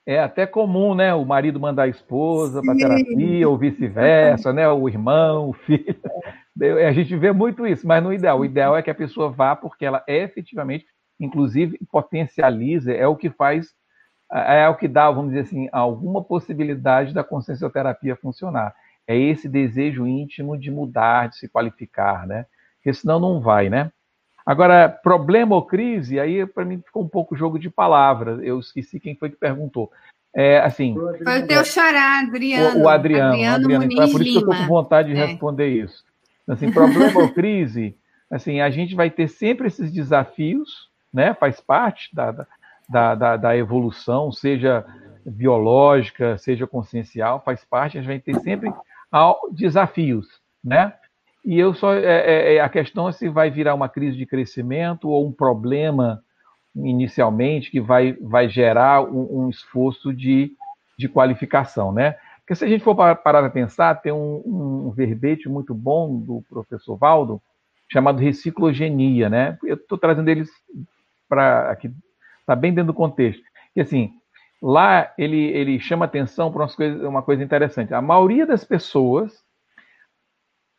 é 0.08 0.20
até 0.20 0.48
comum, 0.48 0.96
né? 0.96 1.14
O 1.14 1.24
marido 1.24 1.60
mandar 1.60 1.84
a 1.84 1.88
esposa 1.88 2.64
para 2.64 2.76
terapia, 2.76 3.48
ou 3.48 3.60
vice-versa, 3.60 4.52
né? 4.52 4.68
O 4.68 4.90
irmão, 4.90 5.50
o 5.50 5.54
filho. 5.54 5.96
A 6.88 6.92
gente 6.92 7.16
vê 7.16 7.32
muito 7.32 7.68
isso, 7.68 7.86
mas 7.86 8.04
no 8.04 8.12
ideal, 8.12 8.40
o 8.40 8.46
ideal 8.46 8.76
é 8.76 8.82
que 8.82 8.90
a 8.90 8.96
pessoa 8.96 9.30
vá 9.30 9.56
porque 9.56 9.84
ela 9.86 10.04
efetivamente, 10.08 10.86
inclusive, 11.24 11.80
potencializa, 11.92 12.94
é 12.94 13.08
o 13.08 13.16
que 13.16 13.30
faz, 13.30 13.74
é 14.32 14.68
o 14.68 14.76
que 14.76 14.88
dá, 14.88 15.10
vamos 15.10 15.32
dizer 15.32 15.42
assim, 15.42 15.70
alguma 15.72 16.24
possibilidade 16.24 17.14
da 17.14 17.24
consciencioterapia 17.24 18.16
funcionar. 18.16 18.74
É 19.08 19.18
esse 19.18 19.50
desejo 19.50 20.08
íntimo 20.08 20.58
de 20.58 20.72
mudar, 20.72 21.30
de 21.30 21.38
se 21.38 21.48
qualificar, 21.48 22.26
né? 22.26 22.46
Porque 22.78 22.94
senão 22.94 23.20
não 23.20 23.40
vai, 23.40 23.70
né? 23.70 23.92
Agora, 24.46 24.90
problema 24.90 25.56
ou 25.56 25.66
crise, 25.66 26.20
aí 26.20 26.46
para 26.46 26.66
mim 26.66 26.82
ficou 26.86 27.04
um 27.04 27.08
pouco 27.08 27.36
jogo 27.36 27.58
de 27.58 27.70
palavras. 27.70 28.40
Eu 28.44 28.60
esqueci 28.60 29.00
quem 29.00 29.16
foi 29.16 29.30
que 29.30 29.38
perguntou. 29.38 29.92
É, 30.36 30.60
assim, 30.60 30.96
foi 31.24 31.42
o 31.42 31.48
teu 31.48 31.64
xará, 31.64 32.20
Adriano. 32.20 32.80
O, 32.80 32.84
o 32.84 32.90
Adriano. 32.90 33.34
Adriano, 33.34 33.56
Adriano 33.56 33.84
então 33.86 34.04
é 34.04 34.12
por 34.12 34.22
isso 34.22 34.32
que 34.32 34.38
eu 34.38 34.52
estou 34.52 34.56
com 34.56 34.68
vontade 34.68 35.14
de 35.14 35.20
é. 35.20 35.26
responder 35.26 35.68
isso. 35.68 36.04
Assim, 36.48 36.72
problema 36.72 37.22
ou 37.22 37.30
crise, 37.32 37.96
assim, 38.30 38.60
a 38.60 38.70
gente 38.70 38.96
vai 38.96 39.10
ter 39.10 39.28
sempre 39.28 39.68
esses 39.68 39.92
desafios, 39.92 40.90
né? 41.14 41.34
Faz 41.34 41.62
parte 41.62 42.14
da, 42.14 42.46
da, 42.90 43.16
da, 43.16 43.38
da 43.38 43.58
evolução, 43.58 44.32
seja 44.32 44.86
biológica, 45.26 46.38
seja 46.38 46.68
consciencial, 46.68 47.42
faz 47.46 47.64
parte, 47.64 47.98
a 47.98 48.02
gente 48.02 48.24
ter 48.24 48.40
sempre 48.40 48.74
desafios, 49.52 50.28
né? 50.64 50.94
E 51.46 51.60
eu 51.60 51.74
só 51.74 51.94
é, 51.94 52.06
é, 52.06 52.56
é, 52.56 52.62
a 52.62 52.70
questão 52.70 53.08
é 53.08 53.12
se 53.12 53.28
vai 53.30 53.50
virar 53.50 53.76
uma 53.76 53.90
crise 53.90 54.18
de 54.18 54.26
crescimento 54.26 55.10
ou 55.10 55.28
um 55.28 55.32
problema 55.32 56.24
inicialmente 56.76 57.70
que 57.70 57.80
vai, 57.80 58.14
vai 58.14 58.50
gerar 58.50 59.04
um, 59.04 59.44
um 59.44 59.50
esforço 59.50 60.14
de, 60.14 60.54
de 60.98 61.08
qualificação, 61.08 61.92
né? 61.92 62.16
Porque 62.40 62.56
se 62.56 62.66
a 62.66 62.68
gente 62.68 62.84
for 62.84 62.96
parar 62.96 63.16
para 63.16 63.50
pensar, 63.50 63.96
tem 64.02 64.12
um, 64.12 64.88
um 64.88 64.92
verbete 64.92 65.48
muito 65.48 65.74
bom 65.74 66.20
do 66.20 66.44
professor 66.50 66.98
Valdo 66.98 67.42
chamado 67.92 68.20
reciclogenia, 68.20 69.30
né? 69.30 69.58
Eu 69.64 69.76
estou 69.76 69.98
trazendo 69.98 70.30
eles 70.30 70.50
para 71.34 71.72
aqui, 71.72 71.92
está 72.40 72.56
bem 72.56 72.72
dentro 72.72 72.94
do 72.94 72.94
contexto. 72.94 73.42
E 73.76 73.82
assim, 73.82 74.14
lá 74.62 75.12
ele, 75.18 75.48
ele 75.48 75.80
chama 75.80 76.06
atenção 76.06 76.52
para 76.52 76.68
uma 77.08 77.24
coisa 77.24 77.44
interessante. 77.44 77.92
A 77.92 78.02
maioria 78.02 78.46
das 78.46 78.64
pessoas 78.64 79.44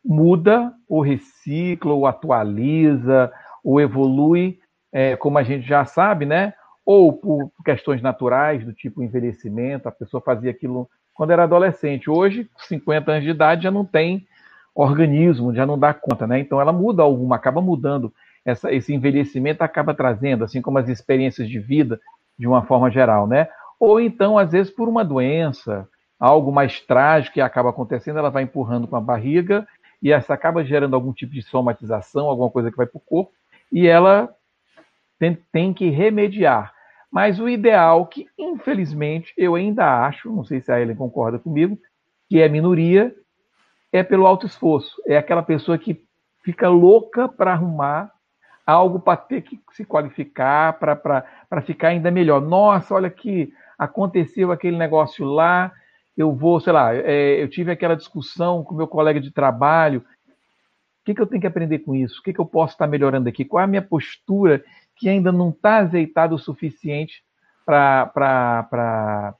muda, 0.03 0.71
ou 0.87 1.01
recicla, 1.01 1.91
ou 1.91 2.07
atualiza, 2.07 3.33
ou 3.63 3.81
evolui, 3.81 4.59
é, 4.93 5.17
como 5.17 5.37
a 5.37 5.43
gente 5.43 5.67
já 5.67 5.83
sabe, 5.83 6.25
né? 6.25 6.53
Ou 6.85 7.11
por 7.11 7.51
questões 7.65 8.01
naturais, 8.01 8.63
do 8.63 8.71
tipo 8.71 9.03
envelhecimento, 9.03 9.89
a 9.89 9.91
pessoa 9.91 10.21
fazia 10.21 10.51
aquilo 10.51 10.87
quando 11.13 11.31
era 11.31 11.43
adolescente. 11.43 12.09
Hoje, 12.09 12.49
50 12.59 13.11
anos 13.11 13.23
de 13.23 13.31
idade, 13.31 13.63
já 13.63 13.71
não 13.71 13.83
tem 13.83 14.25
organismo, 14.73 15.53
já 15.53 15.65
não 15.65 15.77
dá 15.77 15.93
conta, 15.93 16.25
né? 16.25 16.39
Então 16.39 16.61
ela 16.61 16.71
muda 16.71 17.03
alguma, 17.03 17.35
acaba 17.35 17.61
mudando. 17.61 18.13
Essa, 18.45 18.71
esse 18.71 18.93
envelhecimento 18.93 19.63
acaba 19.63 19.93
trazendo, 19.93 20.43
assim 20.43 20.61
como 20.61 20.77
as 20.77 20.87
experiências 20.87 21.49
de 21.49 21.59
vida, 21.59 21.99
de 22.37 22.47
uma 22.47 22.63
forma 22.63 22.91
geral, 22.91 23.27
né? 23.27 23.47
Ou 23.79 23.99
então, 23.99 24.37
às 24.37 24.51
vezes, 24.51 24.71
por 24.71 24.87
uma 24.87 25.03
doença, 25.03 25.87
algo 26.19 26.51
mais 26.51 26.79
trágico 26.79 27.33
que 27.33 27.41
acaba 27.41 27.71
acontecendo, 27.71 28.19
ela 28.19 28.29
vai 28.29 28.43
empurrando 28.43 28.87
com 28.87 28.95
a 28.95 29.01
barriga 29.01 29.67
e 30.01 30.11
essa 30.11 30.33
acaba 30.33 30.63
gerando 30.63 30.95
algum 30.95 31.11
tipo 31.11 31.33
de 31.33 31.41
somatização, 31.41 32.27
alguma 32.27 32.49
coisa 32.49 32.69
que 32.69 32.77
vai 32.77 32.85
para 32.85 32.97
o 32.97 33.01
corpo, 33.01 33.31
e 33.71 33.87
ela 33.87 34.29
tem, 35.17 35.37
tem 35.51 35.73
que 35.73 35.89
remediar. 35.89 36.73
Mas 37.11 37.39
o 37.39 37.49
ideal, 37.49 38.05
que 38.05 38.27
infelizmente 38.37 39.33
eu 39.37 39.55
ainda 39.55 40.05
acho, 40.05 40.29
não 40.29 40.43
sei 40.43 40.61
se 40.61 40.71
a 40.71 40.79
Ellen 40.79 40.95
concorda 40.95 41.39
comigo, 41.39 41.77
que 42.29 42.41
é 42.41 42.49
minoria, 42.49 43.15
é 43.91 44.03
pelo 44.03 44.27
alto 44.27 44.45
esforço. 44.45 45.01
É 45.07 45.17
aquela 45.17 45.41
pessoa 45.41 45.77
que 45.77 46.03
fica 46.43 46.67
louca 46.67 47.27
para 47.27 47.53
arrumar 47.53 48.11
algo 48.65 48.99
para 48.99 49.17
ter 49.17 49.41
que 49.41 49.59
se 49.71 49.85
qualificar, 49.85 50.79
para 50.79 51.61
ficar 51.61 51.89
ainda 51.89 52.09
melhor. 52.09 52.41
Nossa, 52.41 52.95
olha 52.95 53.09
que 53.09 53.53
aconteceu 53.77 54.51
aquele 54.51 54.77
negócio 54.77 55.25
lá, 55.25 55.71
eu 56.17 56.33
vou, 56.33 56.59
sei 56.59 56.73
lá, 56.73 56.95
é, 56.95 57.41
eu 57.41 57.49
tive 57.49 57.71
aquela 57.71 57.95
discussão 57.95 58.63
com 58.63 58.73
meu 58.73 58.87
colega 58.87 59.19
de 59.19 59.31
trabalho. 59.31 59.99
O 59.99 61.05
que, 61.05 61.13
que 61.13 61.21
eu 61.21 61.27
tenho 61.27 61.41
que 61.41 61.47
aprender 61.47 61.79
com 61.79 61.93
isso? 61.93 62.19
O 62.19 62.23
que, 62.23 62.33
que 62.33 62.39
eu 62.39 62.45
posso 62.45 62.73
estar 62.73 62.87
melhorando 62.87 63.29
aqui? 63.29 63.45
Qual 63.45 63.61
é 63.61 63.65
a 63.65 63.67
minha 63.67 63.81
postura 63.81 64.63
que 64.95 65.09
ainda 65.09 65.31
não 65.31 65.49
está 65.49 65.77
azeitada 65.77 66.33
o 66.33 66.39
suficiente 66.39 67.23
para 67.65 69.35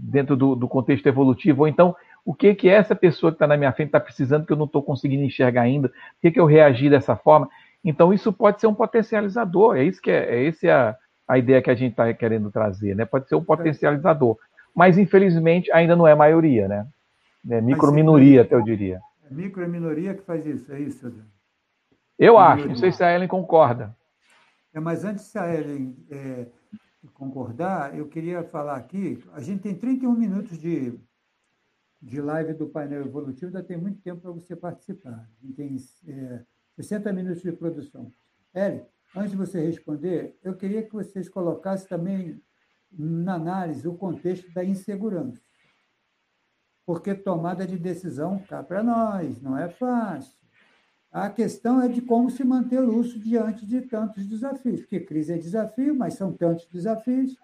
dentro 0.00 0.36
do, 0.36 0.56
do, 0.56 0.66
contexto 0.66 1.06
evolutivo? 1.06 1.62
Ou 1.62 1.68
então, 1.68 1.94
o 2.24 2.34
que 2.34 2.54
que 2.54 2.68
essa 2.68 2.94
pessoa 2.94 3.32
que 3.32 3.36
está 3.36 3.46
na 3.46 3.56
minha 3.56 3.72
frente 3.72 3.88
está 3.88 4.00
precisando 4.00 4.46
que 4.46 4.52
eu 4.52 4.56
não 4.56 4.66
estou 4.66 4.82
conseguindo 4.82 5.22
enxergar 5.22 5.62
ainda? 5.62 5.88
Por 5.88 6.20
que, 6.22 6.30
que 6.32 6.40
eu 6.40 6.46
reagi 6.46 6.90
dessa 6.90 7.16
forma? 7.16 7.48
Então, 7.84 8.12
isso 8.12 8.32
pode 8.32 8.60
ser 8.60 8.66
um 8.66 8.74
potencializador. 8.74 9.76
É 9.76 9.84
isso 9.84 10.00
que 10.00 10.10
é, 10.10 10.34
é 10.34 10.42
esse 10.42 10.68
a, 10.68 10.96
a 11.26 11.38
ideia 11.38 11.62
que 11.62 11.70
a 11.70 11.74
gente 11.74 11.92
está 11.92 12.12
querendo 12.12 12.50
trazer, 12.50 12.94
né? 12.94 13.04
Pode 13.04 13.28
ser 13.28 13.36
um 13.36 13.44
potencializador. 13.44 14.36
Mas, 14.74 14.98
infelizmente, 14.98 15.72
ainda 15.72 15.96
não 15.96 16.06
é 16.06 16.14
maioria, 16.14 16.68
né? 16.68 16.86
É 17.48 17.60
microminoria, 17.60 18.42
até 18.42 18.54
eu 18.54 18.62
diria. 18.62 19.00
É 19.28 19.34
microminoria 19.34 20.14
que 20.14 20.22
faz 20.22 20.46
isso, 20.46 20.72
é 20.72 20.80
isso, 20.80 21.06
Adriano? 21.06 21.30
Eu 22.18 22.36
acho, 22.36 22.68
não 22.68 22.76
sei 22.76 22.92
se 22.92 23.02
a 23.02 23.14
Ellen 23.14 23.26
concorda. 23.26 23.96
É, 24.74 24.78
mas 24.78 25.04
antes 25.04 25.24
se 25.24 25.38
a 25.38 25.52
Ellen 25.52 25.96
é, 26.10 26.46
concordar, 27.14 27.96
eu 27.96 28.06
queria 28.08 28.42
falar 28.44 28.76
aqui, 28.76 29.18
a 29.32 29.40
gente 29.40 29.62
tem 29.62 29.74
31 29.74 30.12
minutos 30.12 30.58
de, 30.58 31.00
de 32.00 32.20
live 32.20 32.54
do 32.54 32.68
painel 32.68 33.02
evolutivo, 33.02 33.46
ainda 33.46 33.62
tem 33.62 33.76
muito 33.76 34.00
tempo 34.00 34.22
para 34.22 34.30
você 34.30 34.56
participar. 34.56 35.28
Tem 35.54 35.76
é, 36.08 36.44
60 36.76 37.12
minutos 37.12 37.42
de 37.42 37.52
produção. 37.52 38.12
Ellen, 38.54 38.86
antes 39.14 39.32
de 39.32 39.36
você 39.36 39.60
responder, 39.60 40.38
eu 40.42 40.56
queria 40.56 40.82
que 40.82 40.92
vocês 40.92 41.28
colocassem 41.28 41.88
também 41.88 42.42
na 42.90 43.34
análise 43.34 43.86
o 43.86 43.94
contexto 43.94 44.50
da 44.52 44.64
insegurança. 44.64 45.40
Porque 46.86 47.14
tomada 47.14 47.66
de 47.66 47.78
decisão 47.78 48.38
cá 48.38 48.62
para 48.62 48.82
nós, 48.82 49.40
não 49.40 49.56
é 49.56 49.68
fácil. 49.68 50.40
A 51.12 51.28
questão 51.28 51.82
é 51.82 51.88
de 51.88 52.00
como 52.00 52.30
se 52.30 52.44
manter 52.44 52.80
lúcido 52.80 53.24
diante 53.24 53.66
de 53.66 53.82
tantos 53.82 54.26
desafios, 54.26 54.80
porque 54.80 55.00
crise 55.00 55.32
é 55.32 55.38
desafio, 55.38 55.94
mas 55.94 56.14
são 56.14 56.32
tantos 56.32 56.66
desafios. 56.66 57.36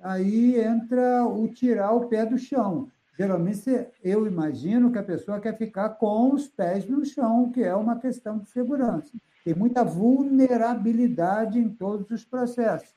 Aí 0.00 0.58
entra 0.58 1.24
o 1.24 1.48
tirar 1.48 1.92
o 1.92 2.08
pé 2.08 2.26
do 2.26 2.36
chão. 2.36 2.90
Geralmente, 3.20 3.86
eu 4.02 4.26
imagino 4.26 4.90
que 4.90 4.98
a 4.98 5.02
pessoa 5.02 5.38
quer 5.38 5.54
ficar 5.54 5.90
com 5.90 6.32
os 6.32 6.48
pés 6.48 6.88
no 6.88 7.04
chão, 7.04 7.52
que 7.52 7.62
é 7.62 7.74
uma 7.74 7.98
questão 7.98 8.38
de 8.38 8.48
segurança. 8.48 9.12
Tem 9.44 9.54
muita 9.54 9.84
vulnerabilidade 9.84 11.58
em 11.58 11.68
todos 11.68 12.10
os 12.10 12.24
processos. 12.24 12.96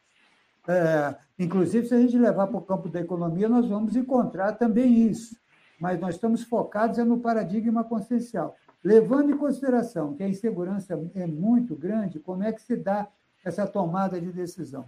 É, 0.66 1.14
inclusive, 1.38 1.86
se 1.86 1.94
a 1.94 2.00
gente 2.00 2.18
levar 2.18 2.48
para 2.48 2.58
o 2.58 2.62
campo 2.62 2.88
da 2.88 3.02
economia, 3.02 3.50
nós 3.50 3.68
vamos 3.68 3.98
encontrar 3.98 4.54
também 4.54 5.10
isso. 5.10 5.36
Mas 5.78 6.00
nós 6.00 6.16
estamos 6.16 6.42
focados 6.42 6.98
é 6.98 7.04
no 7.04 7.20
paradigma 7.20 7.84
consciencial. 7.84 8.56
Levando 8.82 9.32
em 9.32 9.38
consideração 9.38 10.14
que 10.14 10.24
a 10.24 10.30
insegurança 10.30 10.98
é 11.16 11.28
muito 11.28 11.76
grande, 11.76 12.18
como 12.18 12.44
é 12.44 12.54
que 12.54 12.62
se 12.62 12.78
dá 12.78 13.10
essa 13.44 13.68
tomada 13.68 14.22
de 14.22 14.32
decisão? 14.32 14.86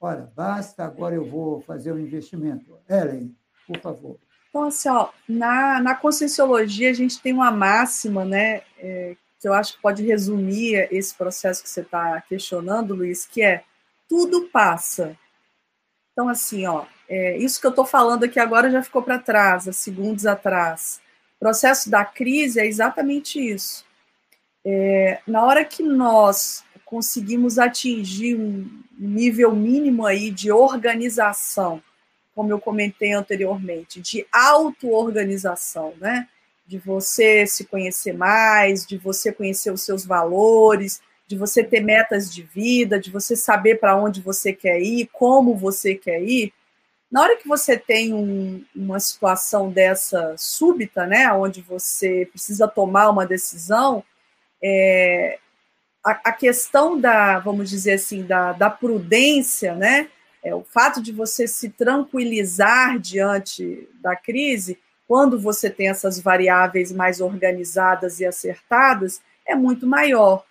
Ora, 0.00 0.32
basta, 0.34 0.82
agora 0.82 1.14
eu 1.14 1.28
vou 1.28 1.60
fazer 1.60 1.92
o 1.92 1.96
um 1.96 1.98
investimento. 1.98 2.78
Ellen, 2.88 3.36
por 3.66 3.78
favor. 3.80 4.18
Então, 4.48 4.64
assim, 4.64 4.88
ó, 4.88 5.08
na, 5.28 5.80
na 5.80 5.94
Conscienciologia, 5.94 6.90
a 6.90 6.94
gente 6.94 7.20
tem 7.20 7.32
uma 7.32 7.50
máxima, 7.50 8.24
né, 8.24 8.62
é, 8.78 9.16
que 9.40 9.46
eu 9.46 9.52
acho 9.52 9.74
que 9.74 9.82
pode 9.82 10.02
resumir 10.02 10.88
esse 10.90 11.14
processo 11.14 11.62
que 11.62 11.70
você 11.70 11.82
está 11.82 12.20
questionando, 12.22 12.94
Luiz, 12.94 13.26
que 13.26 13.42
é 13.42 13.62
tudo 14.08 14.48
passa. 14.48 15.16
Então, 16.12 16.28
assim, 16.28 16.66
ó, 16.66 16.86
é, 17.08 17.36
isso 17.36 17.60
que 17.60 17.66
eu 17.66 17.70
estou 17.70 17.86
falando 17.86 18.24
aqui 18.24 18.40
agora 18.40 18.70
já 18.70 18.82
ficou 18.82 19.02
para 19.02 19.18
trás, 19.18 19.68
há 19.68 19.72
segundos 19.72 20.26
atrás. 20.26 21.00
O 21.36 21.38
processo 21.38 21.88
da 21.88 22.04
crise 22.04 22.58
é 22.58 22.66
exatamente 22.66 23.38
isso. 23.38 23.86
É, 24.64 25.20
na 25.26 25.44
hora 25.44 25.64
que 25.64 25.82
nós 25.82 26.64
conseguimos 26.84 27.58
atingir 27.58 28.34
um 28.34 28.82
nível 28.98 29.54
mínimo 29.54 30.04
aí 30.04 30.30
de 30.30 30.50
organização, 30.50 31.82
como 32.38 32.52
eu 32.52 32.60
comentei 32.60 33.12
anteriormente, 33.12 34.00
de 34.00 34.24
auto-organização, 34.30 35.92
né? 36.00 36.28
De 36.64 36.78
você 36.78 37.44
se 37.48 37.64
conhecer 37.64 38.12
mais, 38.12 38.86
de 38.86 38.96
você 38.96 39.32
conhecer 39.32 39.72
os 39.72 39.82
seus 39.82 40.06
valores, 40.06 41.00
de 41.26 41.36
você 41.36 41.64
ter 41.64 41.80
metas 41.80 42.32
de 42.32 42.44
vida, 42.44 42.96
de 43.00 43.10
você 43.10 43.34
saber 43.34 43.80
para 43.80 43.96
onde 43.96 44.20
você 44.20 44.52
quer 44.52 44.80
ir, 44.80 45.08
como 45.12 45.56
você 45.56 45.96
quer 45.96 46.22
ir, 46.22 46.52
na 47.10 47.22
hora 47.22 47.36
que 47.36 47.48
você 47.48 47.76
tem 47.76 48.14
um, 48.14 48.64
uma 48.72 49.00
situação 49.00 49.68
dessa 49.68 50.36
súbita, 50.38 51.08
né, 51.08 51.32
onde 51.32 51.60
você 51.60 52.28
precisa 52.30 52.68
tomar 52.68 53.10
uma 53.10 53.26
decisão, 53.26 54.04
é, 54.62 55.40
a, 56.06 56.12
a, 56.26 56.32
questão 56.32 57.00
da, 57.00 57.40
vamos 57.40 57.68
dizer 57.68 57.94
assim, 57.94 58.22
da, 58.22 58.52
da 58.52 58.70
prudência, 58.70 59.74
né, 59.74 60.08
é, 60.48 60.54
o 60.54 60.64
fato 60.64 61.02
de 61.02 61.12
você 61.12 61.46
se 61.46 61.68
tranquilizar 61.68 62.98
diante 62.98 63.88
da 64.00 64.16
crise, 64.16 64.78
quando 65.06 65.38
você 65.38 65.68
tem 65.70 65.88
essas 65.88 66.20
variáveis 66.20 66.92
mais 66.92 67.20
organizadas 67.20 68.20
e 68.20 68.26
acertadas, 68.26 69.20
é 69.46 69.54
muito 69.54 69.86
maior 69.86 70.44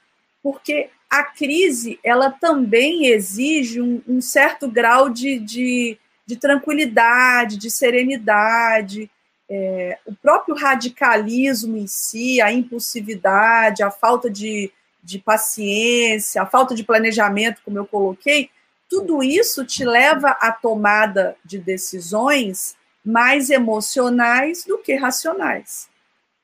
porque 0.48 0.90
a 1.10 1.24
crise 1.24 2.00
ela 2.02 2.32
também 2.32 3.08
exige 3.08 3.82
um, 3.82 4.02
um 4.08 4.22
certo 4.22 4.70
grau 4.70 5.10
de, 5.10 5.40
de, 5.40 5.98
de, 6.26 6.38
tranquilidade, 6.38 7.58
de 7.58 7.70
serenidade. 7.70 9.12
É, 9.50 9.98
o 10.06 10.16
próprio 10.16 10.56
radicalismo 10.56 11.76
em 11.76 11.86
si, 11.86 12.40
a 12.40 12.52
impulsividade, 12.52 13.84
a 13.84 13.92
falta 13.92 14.30
de, 14.30 14.72
de 15.04 15.20
paciência, 15.20 16.42
a 16.42 16.46
falta 16.46 16.74
de 16.74 16.86
planejamento, 16.86 17.62
como 17.66 17.78
eu 17.78 17.86
coloquei, 17.86 18.50
tudo 18.90 19.22
isso 19.22 19.66
te 19.66 19.84
leva 19.86 20.30
à 20.40 20.52
tomada 20.52 21.36
de 21.44 21.60
decisões 21.60 22.76
mais 23.04 23.50
emocionais 23.50 24.64
do 24.66 24.78
que 24.78 24.96
racionais. 24.96 25.90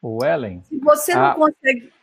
O 0.01 0.23
Ellen. 0.23 0.63
Se 0.67 0.77
você 0.79 1.15
não 1.15 1.25
a... 1.25 1.35
consegue. 1.35 1.93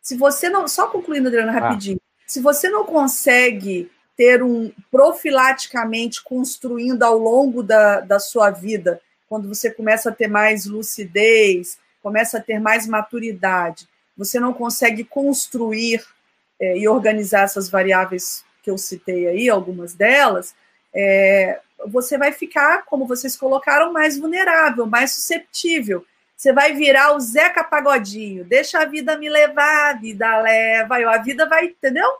Se 0.00 0.16
você 0.16 0.48
não. 0.48 0.68
Só 0.68 0.88
concluindo, 0.88 1.28
Adriana, 1.28 1.52
ah. 1.52 1.60
rapidinho. 1.60 2.00
Ah. 2.00 2.22
Se 2.26 2.40
você 2.40 2.68
não 2.68 2.84
consegue 2.84 3.90
ter 4.16 4.42
um 4.42 4.72
profilaticamente 4.90 6.22
construindo 6.22 7.02
ao 7.02 7.18
longo 7.18 7.62
da, 7.62 8.00
da 8.00 8.18
sua 8.18 8.50
vida, 8.50 9.00
quando 9.28 9.48
você 9.48 9.70
começa 9.70 10.10
a 10.10 10.12
ter 10.12 10.28
mais 10.28 10.66
lucidez, 10.66 11.78
começa 12.02 12.38
a 12.38 12.40
ter 12.40 12.60
mais 12.60 12.86
maturidade, 12.86 13.88
você 14.16 14.38
não 14.38 14.52
consegue 14.52 15.02
construir 15.02 16.04
é, 16.60 16.78
e 16.78 16.86
organizar 16.86 17.42
essas 17.42 17.68
variáveis 17.68 18.44
que 18.64 18.70
eu 18.70 18.78
citei 18.78 19.28
aí, 19.28 19.50
algumas 19.50 19.92
delas, 19.92 20.54
é, 20.92 21.60
você 21.86 22.16
vai 22.16 22.32
ficar, 22.32 22.84
como 22.86 23.06
vocês 23.06 23.36
colocaram, 23.36 23.92
mais 23.92 24.18
vulnerável, 24.18 24.86
mais 24.86 25.12
susceptível. 25.12 26.04
Você 26.34 26.50
vai 26.52 26.72
virar 26.72 27.14
o 27.14 27.20
Zeca 27.20 27.62
Pagodinho. 27.62 28.44
Deixa 28.44 28.80
a 28.80 28.86
vida 28.86 29.18
me 29.18 29.28
levar, 29.28 29.90
a 29.90 29.98
vida 29.98 30.40
leva. 30.40 30.96
A 30.96 31.18
vida 31.18 31.46
vai, 31.46 31.66
entendeu? 31.66 32.10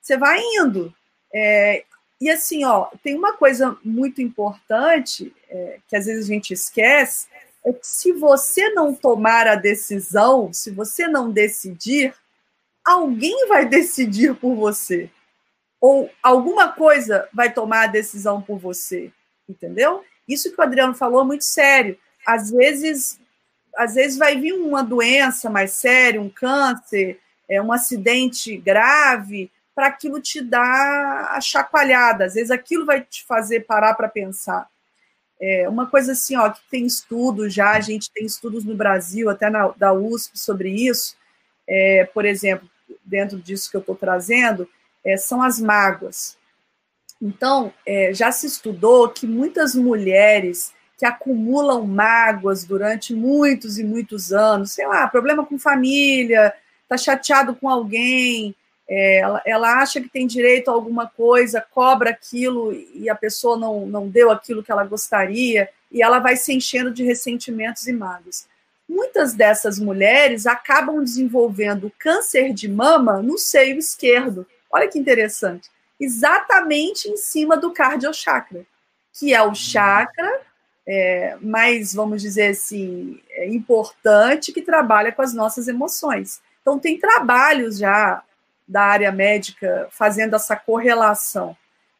Você 0.00 0.18
vai 0.18 0.38
indo. 0.40 0.94
É, 1.32 1.84
e 2.20 2.30
assim, 2.30 2.64
ó, 2.64 2.88
tem 3.02 3.16
uma 3.16 3.32
coisa 3.32 3.76
muito 3.82 4.20
importante 4.20 5.34
é, 5.48 5.78
que 5.88 5.96
às 5.96 6.04
vezes 6.04 6.26
a 6.26 6.28
gente 6.28 6.52
esquece, 6.52 7.26
é 7.64 7.72
que 7.72 7.86
se 7.86 8.12
você 8.12 8.68
não 8.70 8.94
tomar 8.94 9.46
a 9.48 9.54
decisão, 9.54 10.52
se 10.52 10.70
você 10.70 11.08
não 11.08 11.30
decidir, 11.30 12.14
alguém 12.84 13.48
vai 13.48 13.64
decidir 13.66 14.34
por 14.34 14.54
você. 14.54 15.10
Ou 15.86 16.10
alguma 16.22 16.68
coisa 16.68 17.28
vai 17.30 17.52
tomar 17.52 17.82
a 17.82 17.88
decisão 17.88 18.40
por 18.40 18.58
você. 18.58 19.12
Entendeu? 19.46 20.02
Isso 20.26 20.50
que 20.50 20.58
o 20.58 20.64
Adriano 20.64 20.94
falou 20.94 21.20
é 21.20 21.24
muito 21.24 21.44
sério. 21.44 21.98
Às 22.26 22.50
vezes 22.50 23.20
às 23.76 23.94
vezes 23.94 24.16
vai 24.16 24.40
vir 24.40 24.54
uma 24.54 24.82
doença 24.82 25.50
mais 25.50 25.72
séria, 25.72 26.22
um 26.22 26.30
câncer, 26.30 27.18
é, 27.46 27.60
um 27.60 27.70
acidente 27.70 28.56
grave, 28.56 29.50
para 29.74 29.88
aquilo 29.88 30.22
te 30.22 30.40
dar 30.40 31.32
a 31.32 31.40
chacoalhada. 31.42 32.24
Às 32.24 32.32
vezes 32.32 32.50
aquilo 32.50 32.86
vai 32.86 33.02
te 33.02 33.22
fazer 33.26 33.66
parar 33.66 33.92
para 33.92 34.08
pensar. 34.08 34.66
É, 35.38 35.68
uma 35.68 35.86
coisa 35.86 36.12
assim, 36.12 36.34
ó, 36.34 36.48
que 36.48 36.62
tem 36.70 36.86
estudos 36.86 37.52
já, 37.52 37.72
a 37.72 37.80
gente 37.80 38.10
tem 38.10 38.24
estudos 38.24 38.64
no 38.64 38.74
Brasil, 38.74 39.28
até 39.28 39.50
na, 39.50 39.68
da 39.76 39.92
USP, 39.92 40.38
sobre 40.38 40.70
isso. 40.70 41.14
É, 41.68 42.08
por 42.14 42.24
exemplo, 42.24 42.70
dentro 43.04 43.36
disso 43.36 43.70
que 43.70 43.76
eu 43.76 43.80
estou 43.82 43.94
trazendo, 43.94 44.66
é, 45.04 45.16
são 45.16 45.42
as 45.42 45.60
mágoas. 45.60 46.36
Então, 47.20 47.72
é, 47.86 48.12
já 48.12 48.30
se 48.32 48.46
estudou 48.46 49.08
que 49.08 49.26
muitas 49.26 49.74
mulheres 49.74 50.72
que 50.98 51.04
acumulam 51.04 51.86
mágoas 51.86 52.64
durante 52.64 53.14
muitos 53.14 53.78
e 53.78 53.84
muitos 53.84 54.32
anos, 54.32 54.72
sei 54.72 54.86
lá, 54.86 55.06
problema 55.08 55.44
com 55.44 55.58
família, 55.58 56.52
está 56.82 56.96
chateado 56.96 57.54
com 57.54 57.68
alguém, 57.68 58.54
é, 58.88 59.18
ela, 59.18 59.42
ela, 59.44 59.80
acha 59.80 60.00
que 60.00 60.08
tem 60.08 60.26
direito 60.26 60.70
a 60.70 60.74
alguma 60.74 61.06
coisa, 61.06 61.64
cobra 61.72 62.10
aquilo 62.10 62.72
e 62.72 63.08
a 63.08 63.14
pessoa 63.14 63.56
não, 63.56 63.86
não 63.86 64.08
deu 64.08 64.30
aquilo 64.30 64.62
que 64.62 64.70
ela 64.70 64.84
gostaria, 64.84 65.68
e 65.90 66.02
ela 66.02 66.18
vai 66.18 66.36
se 66.36 66.52
enchendo 66.52 66.90
de 66.90 67.04
ressentimentos 67.04 67.86
e 67.86 67.92
mágoas. 67.92 68.46
Muitas 68.86 69.32
dessas 69.32 69.78
mulheres 69.78 70.46
acabam 70.46 71.02
desenvolvendo 71.02 71.90
câncer 71.98 72.52
de 72.52 72.68
mama 72.68 73.22
no 73.22 73.38
seio 73.38 73.78
esquerdo. 73.78 74.46
Olha 74.74 74.88
que 74.88 74.98
interessante. 74.98 75.70
Exatamente 76.00 77.08
em 77.08 77.16
cima 77.16 77.56
do 77.56 77.72
cardiochakra, 77.72 78.66
que 79.12 79.32
é 79.32 79.40
o 79.40 79.54
chakra 79.54 80.40
é, 80.84 81.36
mais, 81.40 81.94
vamos 81.94 82.20
dizer 82.20 82.48
assim, 82.48 83.20
é 83.30 83.46
importante 83.46 84.52
que 84.52 84.60
trabalha 84.60 85.12
com 85.12 85.22
as 85.22 85.32
nossas 85.32 85.68
emoções. 85.68 86.42
Então, 86.60 86.76
tem 86.76 86.98
trabalhos 86.98 87.78
já 87.78 88.20
da 88.66 88.82
área 88.82 89.12
médica 89.12 89.86
fazendo 89.92 90.34
essa 90.34 90.56
correlação 90.56 91.56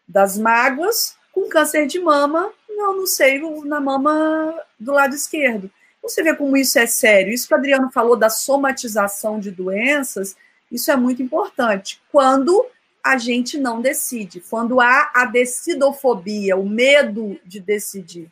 das 0.08 0.36
mágoas 0.36 1.16
com 1.30 1.48
câncer 1.48 1.86
de 1.86 2.00
mama 2.00 2.50
não, 2.68 2.96
no 2.96 3.06
seio, 3.06 3.64
na 3.64 3.80
mama 3.80 4.60
do 4.80 4.92
lado 4.92 5.14
esquerdo. 5.14 5.70
Você 6.02 6.24
vê 6.24 6.34
como 6.34 6.56
isso 6.56 6.76
é 6.76 6.86
sério. 6.86 7.32
Isso 7.32 7.46
que 7.46 7.54
o 7.54 7.56
Adriano 7.56 7.88
falou 7.90 8.16
da 8.16 8.28
somatização 8.28 9.38
de 9.38 9.50
doenças, 9.50 10.36
isso 10.74 10.90
é 10.90 10.96
muito 10.96 11.22
importante. 11.22 12.02
Quando 12.10 12.66
a 13.02 13.16
gente 13.16 13.56
não 13.58 13.80
decide, 13.80 14.40
quando 14.40 14.80
há 14.80 15.12
a 15.14 15.24
decidofobia, 15.26 16.56
o 16.56 16.68
medo 16.68 17.38
de 17.44 17.60
decidir. 17.60 18.28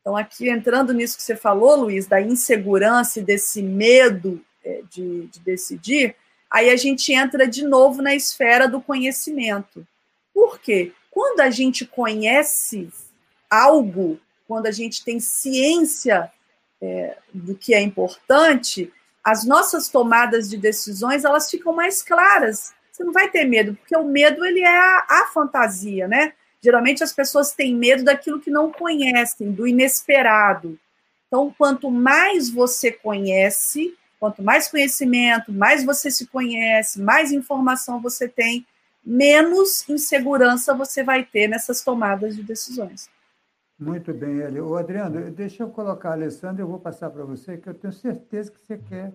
Então, 0.00 0.16
aqui 0.16 0.48
entrando 0.48 0.92
nisso 0.92 1.16
que 1.16 1.22
você 1.22 1.34
falou, 1.34 1.76
Luiz, 1.76 2.06
da 2.06 2.20
insegurança 2.20 3.18
e 3.18 3.22
desse 3.22 3.62
medo 3.62 4.44
é, 4.64 4.82
de, 4.90 5.26
de 5.26 5.40
decidir, 5.40 6.14
aí 6.50 6.70
a 6.70 6.76
gente 6.76 7.12
entra 7.12 7.48
de 7.48 7.64
novo 7.64 8.00
na 8.00 8.14
esfera 8.14 8.68
do 8.68 8.80
conhecimento. 8.80 9.86
Por 10.32 10.60
quê? 10.60 10.92
Quando 11.10 11.40
a 11.40 11.50
gente 11.50 11.84
conhece 11.84 12.90
algo, 13.50 14.20
quando 14.46 14.66
a 14.66 14.70
gente 14.70 15.04
tem 15.04 15.18
ciência 15.18 16.30
é, 16.80 17.16
do 17.32 17.54
que 17.54 17.74
é 17.74 17.80
importante, 17.80 18.92
as 19.24 19.44
nossas 19.44 19.88
tomadas 19.88 20.48
de 20.48 20.56
decisões 20.56 21.24
elas 21.24 21.50
ficam 21.50 21.72
mais 21.72 22.02
claras. 22.02 22.72
Você 22.90 23.04
não 23.04 23.12
vai 23.12 23.30
ter 23.30 23.44
medo, 23.44 23.74
porque 23.74 23.96
o 23.96 24.04
medo 24.04 24.44
ele 24.44 24.60
é 24.60 24.78
a, 24.78 25.06
a 25.08 25.30
fantasia, 25.32 26.06
né? 26.06 26.32
Geralmente 26.60 27.02
as 27.02 27.12
pessoas 27.12 27.52
têm 27.52 27.74
medo 27.74 28.04
daquilo 28.04 28.40
que 28.40 28.50
não 28.50 28.70
conhecem, 28.70 29.50
do 29.50 29.66
inesperado. 29.66 30.78
Então, 31.26 31.54
quanto 31.56 31.90
mais 31.90 32.50
você 32.50 32.92
conhece, 32.92 33.96
Quanto 34.22 34.40
mais 34.40 34.68
conhecimento, 34.68 35.52
mais 35.52 35.84
você 35.84 36.08
se 36.08 36.28
conhece, 36.28 37.02
mais 37.02 37.32
informação 37.32 38.00
você 38.00 38.28
tem, 38.28 38.64
menos 39.04 39.84
insegurança 39.88 40.72
você 40.72 41.02
vai 41.02 41.24
ter 41.24 41.48
nessas 41.48 41.82
tomadas 41.82 42.36
de 42.36 42.44
decisões. 42.44 43.10
Muito 43.82 44.14
bem, 44.14 44.38
Eli. 44.38 44.60
O 44.60 44.76
Adriano, 44.76 45.30
deixa 45.30 45.62
eu 45.62 45.68
colocar 45.68 46.10
a 46.10 46.12
Alessandra, 46.12 46.62
eu 46.62 46.68
vou 46.68 46.78
passar 46.78 47.10
para 47.10 47.24
você, 47.24 47.56
que 47.56 47.68
eu 47.68 47.74
tenho 47.74 47.92
certeza 47.92 48.50
que 48.50 48.60
você 48.60 48.78
quer 48.78 49.12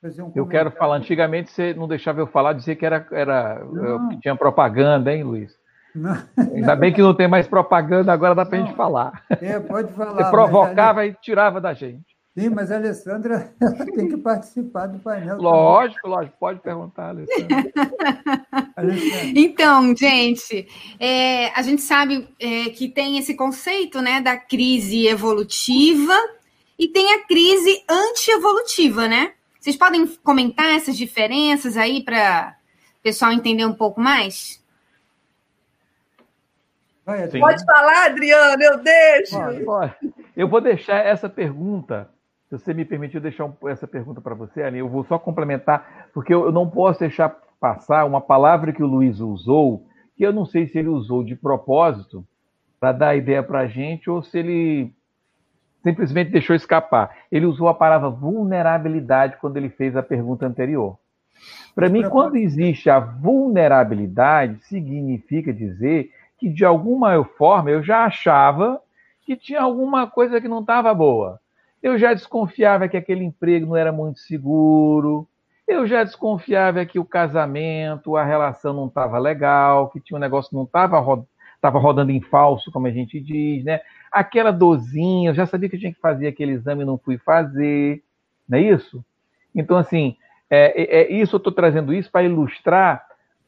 fazer 0.00 0.22
um 0.22 0.32
Eu 0.34 0.46
quero 0.46 0.70
falar, 0.70 0.96
antigamente 0.96 1.50
você 1.50 1.74
não 1.74 1.86
deixava 1.86 2.20
eu 2.20 2.26
falar, 2.26 2.54
dizer 2.54 2.76
que 2.76 2.86
era, 2.86 3.06
era 3.10 3.60
que 4.10 4.20
tinha 4.20 4.34
propaganda, 4.34 5.12
hein, 5.12 5.22
Luiz? 5.22 5.58
Não. 5.94 6.16
Ainda 6.54 6.76
bem 6.76 6.92
que 6.92 7.02
não 7.02 7.14
tem 7.14 7.28
mais 7.28 7.46
propaganda, 7.46 8.12
agora 8.12 8.34
dá 8.34 8.46
para 8.46 8.58
a 8.58 8.60
gente 8.60 8.74
falar. 8.74 9.24
É, 9.40 9.58
pode 9.58 9.92
falar. 9.92 10.24
Você 10.24 10.30
provocava 10.30 11.06
e 11.06 11.12
tirava 11.14 11.60
da 11.60 11.74
gente. 11.74 12.17
Sim, 12.38 12.50
mas 12.50 12.70
a 12.70 12.76
Alessandra 12.76 13.52
tem 13.96 14.08
que 14.08 14.16
participar 14.16 14.86
do 14.86 15.00
painel. 15.00 15.38
Lógico, 15.38 16.02
também. 16.02 16.16
lógico, 16.18 16.36
pode 16.38 16.60
perguntar, 16.60 17.08
Alessandra. 17.08 17.72
Alessandra. 18.76 19.40
Então, 19.40 19.96
gente, 19.96 20.68
é, 21.00 21.48
a 21.48 21.62
gente 21.62 21.82
sabe 21.82 22.28
é, 22.38 22.70
que 22.70 22.88
tem 22.88 23.18
esse 23.18 23.34
conceito 23.34 24.00
né, 24.00 24.20
da 24.20 24.36
crise 24.36 25.08
evolutiva 25.08 26.14
e 26.78 26.86
tem 26.86 27.12
a 27.12 27.26
crise 27.26 27.82
antievolutiva, 27.90 29.08
né? 29.08 29.32
Vocês 29.58 29.74
podem 29.74 30.06
comentar 30.22 30.76
essas 30.76 30.96
diferenças 30.96 31.76
aí 31.76 32.04
para 32.04 32.56
o 33.00 33.02
pessoal 33.02 33.32
entender 33.32 33.66
um 33.66 33.74
pouco 33.74 34.00
mais? 34.00 34.62
Pode 37.04 37.64
falar, 37.64 38.06
Adriano, 38.06 38.62
eu 38.62 38.78
deixo. 38.78 39.36
Pode, 39.36 39.64
pode. 39.64 39.94
Eu 40.36 40.46
vou 40.46 40.60
deixar 40.60 41.04
essa 41.04 41.28
pergunta 41.28 42.08
se 42.48 42.58
você 42.58 42.72
me 42.72 42.84
permitiu 42.84 43.20
deixar 43.20 43.52
essa 43.66 43.86
pergunta 43.86 44.22
para 44.22 44.34
você, 44.34 44.62
Aline, 44.62 44.78
eu 44.78 44.88
vou 44.88 45.04
só 45.04 45.18
complementar, 45.18 46.08
porque 46.14 46.32
eu, 46.32 46.46
eu, 46.46 46.52
não 46.52 46.68
posso 46.68 47.00
deixar 47.00 47.28
passar 47.60 48.06
uma 48.06 48.22
palavra 48.22 48.72
que 48.72 48.82
o 48.82 48.86
Luiz 48.86 49.20
usou, 49.20 49.86
que 50.16 50.24
eu 50.24 50.32
não 50.32 50.46
sei 50.46 50.66
se 50.66 50.78
ele 50.78 50.88
usou 50.88 51.22
de 51.22 51.36
propósito 51.36 52.24
para 52.80 52.92
dar 52.92 53.16
ideia 53.16 53.42
para 53.42 53.60
a 53.60 53.66
gente 53.66 54.08
ou 54.08 54.22
se 54.22 54.38
ele 54.38 54.94
simplesmente 55.82 56.30
deixou 56.30 56.56
escapar. 56.56 57.14
Ele 57.30 57.44
usou 57.44 57.68
a 57.68 57.74
palavra 57.74 58.08
vulnerabilidade 58.08 59.36
quando 59.40 59.58
ele 59.58 59.68
fez 59.68 59.94
a 59.94 60.02
pergunta 60.02 60.46
anterior. 60.46 60.98
Para 61.74 61.90
mim, 61.90 62.08
quando 62.08 62.36
existe 62.36 62.88
a 62.88 62.98
vulnerabilidade, 62.98 64.58
significa 64.64 65.52
dizer 65.52 66.10
que 66.38 66.48
de 66.48 66.64
alguma 66.64 67.22
forma 67.24 67.70
eu 67.70 67.82
já 67.82 68.06
achava 68.06 68.80
que 69.22 69.36
tinha 69.36 69.60
alguma 69.60 70.06
coisa 70.06 70.40
que 70.40 70.48
não 70.48 70.60
estava 70.60 70.94
boa. 70.94 71.38
Eu 71.82 71.98
já 71.98 72.12
desconfiava 72.12 72.88
que 72.88 72.96
aquele 72.96 73.24
emprego 73.24 73.66
não 73.66 73.76
era 73.76 73.92
muito 73.92 74.18
seguro. 74.20 75.28
Eu 75.66 75.86
já 75.86 76.02
desconfiava 76.02 76.84
que 76.86 76.98
o 76.98 77.04
casamento, 77.04 78.16
a 78.16 78.24
relação 78.24 78.72
não 78.72 78.86
estava 78.86 79.18
legal, 79.18 79.90
que 79.90 80.00
tinha 80.00 80.16
um 80.16 80.20
negócio 80.20 80.50
que 80.50 80.56
não 80.56 80.64
estava 80.64 80.96
tava 81.60 81.78
rodando 81.78 82.12
em 82.12 82.20
falso, 82.20 82.70
como 82.70 82.86
a 82.86 82.90
gente 82.90 83.20
diz, 83.20 83.64
né? 83.64 83.80
Aquela 84.10 84.52
dozinha, 84.52 85.30
eu 85.30 85.34
já 85.34 85.44
sabia 85.44 85.68
que 85.68 85.76
eu 85.76 85.80
tinha 85.80 85.92
que 85.92 86.00
fazer 86.00 86.28
aquele 86.28 86.52
exame 86.52 86.82
e 86.82 86.86
não 86.86 86.96
fui 86.96 87.18
fazer, 87.18 88.02
não 88.48 88.58
é 88.58 88.62
isso? 88.62 89.04
Então, 89.54 89.76
assim, 89.76 90.16
é, 90.48 90.82
é, 90.82 91.02
é 91.02 91.12
isso 91.12 91.36
eu 91.36 91.38
estou 91.38 91.52
trazendo 91.52 91.92
isso 91.92 92.10
para 92.10 92.22
ilustrar 92.22 93.04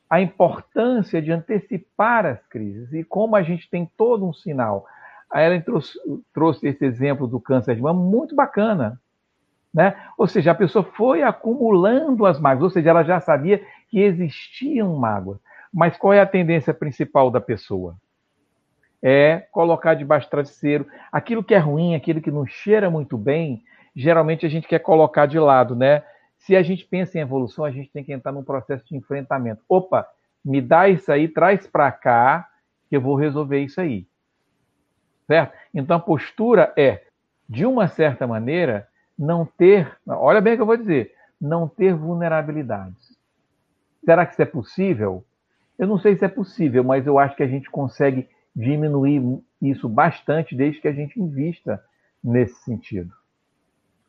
a 0.09 0.21
importância 0.21 1.23
de 1.23 1.31
antecipar 1.31 2.27
as 2.27 2.45
crises 2.49 2.93
e 2.93 3.05
como 3.05 3.37
a 3.37 3.43
gente 3.43 3.71
tem 3.71 3.89
todo 3.97 4.27
um 4.27 4.33
sinal. 4.33 4.85
A 5.31 5.43
Ellen 5.45 5.61
trouxe, 5.61 5.97
trouxe 6.35 6.67
esse 6.67 6.85
exemplo 6.85 7.27
do 7.27 7.41
câncer 7.41 7.77
de 7.77 7.83
mama 7.83 8.03
muito 8.03 8.35
bacana. 8.35 9.01
Né? 9.73 9.97
Ou 10.19 10.27
seja, 10.27 10.51
a 10.51 10.55
pessoa 10.55 10.83
foi 10.83 11.23
acumulando 11.23 12.27
as 12.27 12.41
mágoas, 12.41 12.65
ou 12.65 12.71
seja, 12.71 12.91
ela 12.91 13.05
já 13.05 13.21
sabia 13.21 13.65
que 13.89 14.01
existiam 14.01 14.97
mágoas. 14.97 15.39
Mas 15.73 15.97
qual 15.97 16.13
é 16.13 16.21
a 16.21 16.27
tendência 16.27 16.75
principal 16.75 17.31
da 17.31 17.41
pessoa? 17.41 17.95
É 19.01 19.47
colocar 19.53 19.95
debaixo 19.95 20.27
do 20.27 20.31
travesseiro 20.31 20.87
aquilo 21.13 21.45
que 21.45 21.55
é 21.55 21.59
ruim, 21.59 21.95
aquilo 21.95 22.21
que 22.21 22.33
não 22.33 22.45
cheira 22.45 22.91
muito 22.91 23.17
bem, 23.17 23.63
geralmente 23.95 24.45
a 24.45 24.49
gente 24.49 24.67
quer 24.67 24.81
colocar 24.81 25.27
de 25.27 25.39
lado, 25.39 25.77
né? 25.77 26.03
Se 26.37 26.57
a 26.57 26.63
gente 26.63 26.85
pensa 26.85 27.17
em 27.17 27.21
evolução, 27.21 27.65
a 27.65 27.71
gente 27.71 27.91
tem 27.91 28.03
que 28.03 28.13
entrar 28.13 28.33
num 28.33 28.43
processo 28.43 28.85
de 28.85 28.97
enfrentamento. 28.97 29.63
Opa, 29.69 30.07
me 30.45 30.61
dá 30.61 30.89
isso 30.89 31.11
aí, 31.13 31.29
traz 31.29 31.67
para 31.67 31.93
cá, 31.93 32.49
que 32.89 32.97
eu 32.97 33.01
vou 33.01 33.15
resolver 33.15 33.61
isso 33.61 33.81
aí 33.81 34.10
certo? 35.31 35.57
Então 35.73 35.97
a 35.97 36.01
postura 36.01 36.73
é, 36.77 37.05
de 37.49 37.65
uma 37.65 37.87
certa 37.87 38.27
maneira, 38.27 38.89
não 39.17 39.47
ter, 39.47 39.97
olha 40.05 40.41
bem 40.41 40.55
o 40.55 40.57
que 40.57 40.63
eu 40.63 40.67
vou 40.67 40.77
dizer, 40.77 41.15
não 41.41 41.69
ter 41.69 41.95
vulnerabilidades. 41.95 43.17
Será 44.05 44.27
que 44.27 44.33
isso 44.33 44.43
é 44.43 44.47
possível? 44.47 45.25
Eu 45.79 45.87
não 45.87 46.01
sei 46.01 46.17
se 46.17 46.25
é 46.25 46.29
possível, 46.29 46.83
mas 46.83 47.07
eu 47.07 47.17
acho 47.17 47.37
que 47.37 47.45
a 47.45 47.47
gente 47.47 47.71
consegue 47.71 48.29
diminuir 48.57 49.23
isso 49.63 49.89
bastante 49.89 50.57
desde 50.57 50.81
que 50.81 50.89
a 50.89 50.93
gente 50.93 51.21
invista 51.21 51.81
nesse 52.25 52.65
sentido. 52.65 53.15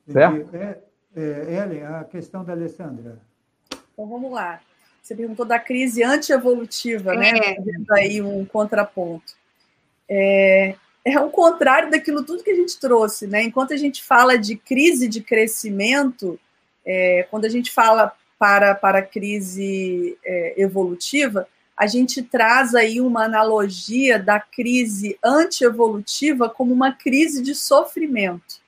Certo? 0.07 0.55
É, 0.55 0.79
é, 1.15 1.61
Ellen, 1.61 1.83
a 1.83 2.03
questão 2.03 2.43
da 2.43 2.53
Alessandra. 2.53 3.19
Então 3.93 4.07
vamos 4.07 4.31
lá. 4.31 4.59
Você 5.03 5.15
perguntou 5.15 5.45
da 5.45 5.59
crise 5.59 6.03
antievolutiva, 6.03 7.13
né? 7.13 7.29
é. 7.29 7.61
né? 7.61 7.85
aí 7.91 8.21
um 8.23 8.43
contraponto. 8.43 9.39
É, 10.09 10.75
é 11.03 11.19
o 11.19 11.29
contrário 11.29 11.89
daquilo 11.89 12.23
tudo 12.23 12.43
que 12.43 12.51
a 12.51 12.55
gente 12.55 12.79
trouxe, 12.79 13.27
né? 13.27 13.43
Enquanto 13.43 13.73
a 13.73 13.77
gente 13.77 14.03
fala 14.03 14.37
de 14.37 14.55
crise 14.55 15.07
de 15.07 15.21
crescimento, 15.21 16.39
é, 16.85 17.27
quando 17.29 17.45
a 17.45 17.49
gente 17.49 17.71
fala 17.71 18.13
para, 18.37 18.75
para 18.75 19.01
crise 19.01 20.17
é, 20.23 20.61
evolutiva, 20.61 21.47
a 21.75 21.87
gente 21.87 22.21
traz 22.21 22.75
aí 22.75 23.01
uma 23.01 23.23
analogia 23.23 24.19
da 24.19 24.39
crise 24.39 25.17
antievolutiva 25.23 26.47
como 26.47 26.73
uma 26.73 26.91
crise 26.91 27.41
de 27.41 27.55
sofrimento. 27.55 28.61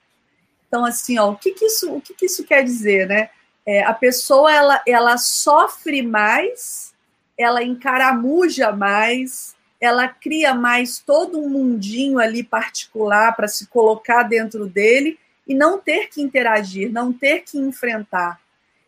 Então, 0.68 0.84
assim, 0.84 1.20
ó, 1.20 1.32
o 1.32 1.36
que, 1.36 1.52
que 1.52 1.66
isso, 1.66 1.94
o 1.94 2.02
que, 2.02 2.16
que 2.16 2.26
isso 2.26 2.44
quer 2.44 2.64
dizer, 2.64 3.08
né? 3.08 3.30
É, 3.66 3.84
a 3.84 3.94
pessoa 3.94 4.52
ela, 4.52 4.82
ela 4.88 5.18
sofre 5.18 6.02
mais, 6.02 6.94
ela 7.38 7.64
encaramuja 7.64 8.72
mais, 8.72 9.56
ela 9.84 10.08
cria 10.08 10.56
mais 10.56 10.98
todo 10.98 11.38
um 11.38 11.50
mundinho 11.50 12.18
ali 12.18 12.42
particular 12.42 13.36
para 13.36 13.50
se 13.50 13.68
colocar 13.68 14.24
dentro 14.24 14.66
dele 14.66 15.20
e 15.46 15.54
não 15.54 15.78
ter 15.78 16.08
que 16.08 16.22
interagir, 16.22 16.90
não 16.90 17.12
ter 17.12 17.42
que 17.42 17.58
enfrentar. 17.58 18.40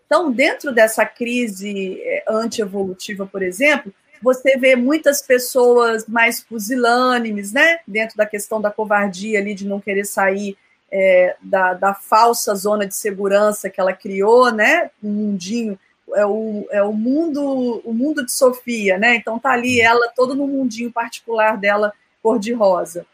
Então, 0.06 0.32
dentro 0.32 0.72
dessa 0.72 1.06
crise 1.06 2.00
é, 2.00 2.24
antievolutiva, 2.30 3.26
por 3.26 3.44
exemplo, 3.44 3.94
você 4.22 4.58
vê 4.58 4.78
muitas 4.78 5.22
pessoas 5.22 6.08
mais 6.08 6.40
pusilânimes, 6.40 7.52
né? 7.52 7.80
Dentro 7.86 8.16
da 8.16 8.26
questão 8.26 8.62
da 8.62 8.72
covardia 8.72 9.38
ali 9.38 9.54
de 9.54 9.68
não 9.68 9.82
querer 9.82 10.06
sair 10.06 10.58
é, 10.90 11.36
da, 11.42 11.74
da, 11.74 11.94
falsa 11.94 12.56
zona 12.56 12.88
de 12.88 12.96
segurança 12.96 13.70
que 13.70 13.82
ela 13.82 13.92
criou, 13.92 14.50
né? 14.50 14.90
Um 15.04 15.12
mundinho, 15.12 15.78
é 16.16 16.26
o, 16.26 16.68
é 16.72 16.84
o 16.84 16.94
mundo, 16.94 17.82
o 17.84 17.94
mundo 17.94 18.26
de 18.26 18.32
Sofia, 18.32 18.98
né? 18.98 19.16
Então 19.16 19.38
tá 19.38 19.52
ali 19.52 19.82
ela 19.82 20.10
todo 20.16 20.34
no 20.34 20.48
mundinho 20.48 20.92
particular 20.92 21.58
dela 21.58 21.94
cor-de-rosa. 22.22 23.06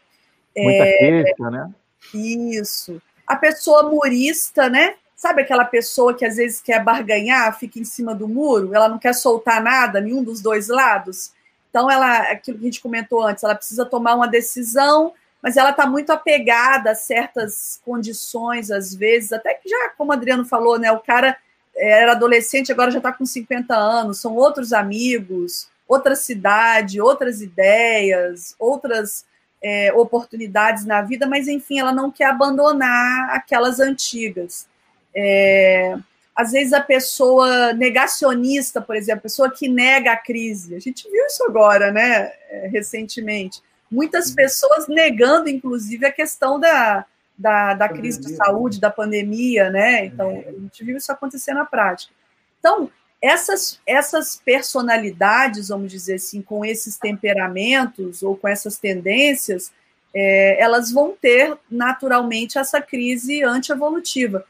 Muita 0.56 0.84
é, 0.84 0.98
queixa, 0.98 1.50
né? 1.50 1.70
Isso. 2.14 3.00
A 3.26 3.36
pessoa 3.36 3.90
murista, 3.90 4.68
né? 4.68 4.94
Sabe 5.14 5.42
aquela 5.42 5.64
pessoa 5.64 6.14
que 6.14 6.24
às 6.24 6.36
vezes 6.36 6.60
quer 6.60 6.82
barganhar, 6.82 7.56
fica 7.58 7.78
em 7.78 7.84
cima 7.84 8.14
do 8.14 8.26
muro, 8.26 8.74
ela 8.74 8.88
não 8.88 8.98
quer 8.98 9.14
soltar 9.14 9.62
nada, 9.62 10.00
nenhum 10.00 10.22
dos 10.22 10.40
dois 10.40 10.68
lados? 10.68 11.32
Então, 11.70 11.90
ela, 11.90 12.18
aquilo 12.30 12.58
que 12.58 12.64
a 12.64 12.66
gente 12.66 12.82
comentou 12.82 13.22
antes, 13.22 13.42
ela 13.42 13.54
precisa 13.54 13.86
tomar 13.86 14.14
uma 14.14 14.28
decisão, 14.28 15.14
mas 15.40 15.56
ela 15.56 15.70
está 15.70 15.86
muito 15.86 16.10
apegada 16.10 16.90
a 16.90 16.94
certas 16.94 17.80
condições, 17.84 18.70
às 18.70 18.94
vezes, 18.94 19.32
até 19.32 19.54
que 19.54 19.68
já, 19.68 19.90
como 19.96 20.10
o 20.10 20.12
Adriano 20.12 20.44
falou, 20.44 20.78
né, 20.78 20.92
o 20.92 21.00
cara 21.00 21.36
era 21.76 22.12
adolescente, 22.12 22.70
agora 22.70 22.90
já 22.90 22.98
está 22.98 23.12
com 23.12 23.24
50 23.24 23.74
anos, 23.74 24.20
são 24.20 24.34
outros 24.34 24.72
amigos, 24.72 25.68
outra 25.88 26.14
cidade, 26.14 27.00
outras 27.00 27.40
ideias, 27.40 28.54
outras 28.58 29.24
é, 29.62 29.92
oportunidades 29.92 30.84
na 30.84 31.02
vida, 31.02 31.26
mas 31.26 31.48
enfim, 31.48 31.78
ela 31.78 31.92
não 31.92 32.10
quer 32.10 32.26
abandonar 32.26 33.30
aquelas 33.30 33.78
antigas. 33.80 34.66
É, 35.14 35.96
às 36.34 36.52
vezes 36.52 36.72
a 36.72 36.80
pessoa 36.80 37.72
negacionista, 37.74 38.80
por 38.80 38.96
exemplo, 38.96 39.20
a 39.20 39.22
pessoa 39.22 39.50
que 39.50 39.68
nega 39.68 40.12
a 40.12 40.16
crise, 40.16 40.74
a 40.74 40.80
gente 40.80 41.08
viu 41.10 41.24
isso 41.26 41.44
agora, 41.44 41.92
né, 41.92 42.32
é, 42.50 42.68
recentemente. 42.72 43.62
Muitas 43.90 44.30
uhum. 44.30 44.34
pessoas 44.36 44.88
negando, 44.88 45.48
inclusive, 45.48 46.06
a 46.06 46.12
questão 46.12 46.58
da, 46.58 47.04
da, 47.36 47.74
da 47.74 47.88
crise 47.88 48.20
de 48.20 48.34
saúde, 48.34 48.80
da 48.80 48.90
pandemia, 48.90 49.70
né? 49.70 50.06
Então, 50.06 50.30
é. 50.30 50.48
a 50.48 50.52
gente 50.52 50.84
viu 50.84 50.96
isso 50.96 51.10
acontecer 51.10 51.52
na 51.54 51.64
prática. 51.64 52.12
Então, 52.58 52.90
essas, 53.20 53.80
essas 53.86 54.36
personalidades, 54.44 55.68
vamos 55.68 55.90
dizer 55.90 56.14
assim, 56.14 56.42
com 56.42 56.64
esses 56.64 56.96
temperamentos 56.96 58.22
ou 58.22 58.36
com 58.36 58.48
essas 58.48 58.78
tendências, 58.78 59.72
é, 60.14 60.60
elas 60.60 60.90
vão 60.92 61.16
ter 61.20 61.56
naturalmente 61.70 62.58
essa 62.58 62.82
crise 62.82 63.42
antievolutiva. 63.42 64.44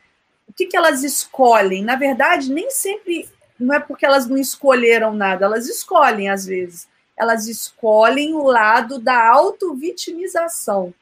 O 0.49 0.53
que, 0.53 0.67
que 0.67 0.77
elas 0.77 1.03
escolhem? 1.03 1.85
Na 1.85 1.97
verdade, 1.97 2.53
nem 2.53 2.71
sempre 2.71 3.29
não 3.59 3.75
é 3.75 3.81
porque 3.81 4.05
elas 4.05 4.27
não 4.27 4.37
escolheram 4.37 5.15
nada, 5.15 5.45
elas 5.45 5.69
escolhem 5.69 6.29
às 6.29 6.47
vezes. 6.47 6.89
Elas 7.17 7.47
escolhem 7.47 8.35
o 8.35 8.43
lado 8.45 8.99
da 8.99 9.29
auto-vitimização, 9.29 10.93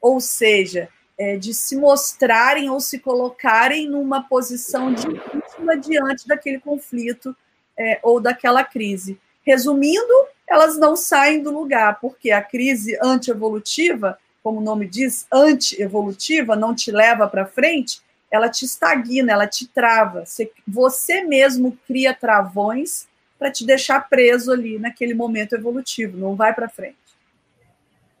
ou 0.00 0.20
seja, 0.20 0.88
é, 1.18 1.36
de 1.36 1.54
se 1.54 1.76
mostrarem 1.76 2.68
ou 2.68 2.80
se 2.80 2.98
colocarem 2.98 3.88
numa 3.88 4.22
posição 4.22 4.92
de 4.92 5.06
vítima 5.08 5.76
diante 5.76 6.26
daquele 6.26 6.58
conflito 6.58 7.34
é, 7.78 7.98
ou 8.02 8.20
daquela 8.20 8.64
crise. 8.64 9.18
Resumindo, 9.42 10.12
elas 10.48 10.78
não 10.78 10.96
saem 10.96 11.42
do 11.42 11.50
lugar, 11.50 11.98
porque 12.00 12.30
a 12.30 12.42
crise 12.42 12.98
antievolutiva, 13.02 14.18
como 14.42 14.60
o 14.60 14.64
nome 14.64 14.86
diz, 14.86 15.26
antievolutiva, 15.32 16.56
não 16.56 16.74
te 16.74 16.90
leva 16.90 17.28
para 17.28 17.46
frente, 17.46 18.00
ela 18.30 18.48
te 18.48 18.64
estagna, 18.64 19.32
ela 19.32 19.46
te 19.46 19.66
trava. 19.66 20.26
Você, 20.26 20.50
você 20.66 21.22
mesmo 21.22 21.78
cria 21.86 22.12
travões 22.12 23.06
para 23.38 23.50
te 23.50 23.64
deixar 23.64 24.08
preso 24.08 24.52
ali 24.52 24.78
naquele 24.78 25.14
momento 25.14 25.54
evolutivo, 25.54 26.16
não 26.16 26.34
vai 26.34 26.52
para 26.54 26.68
frente. 26.68 27.03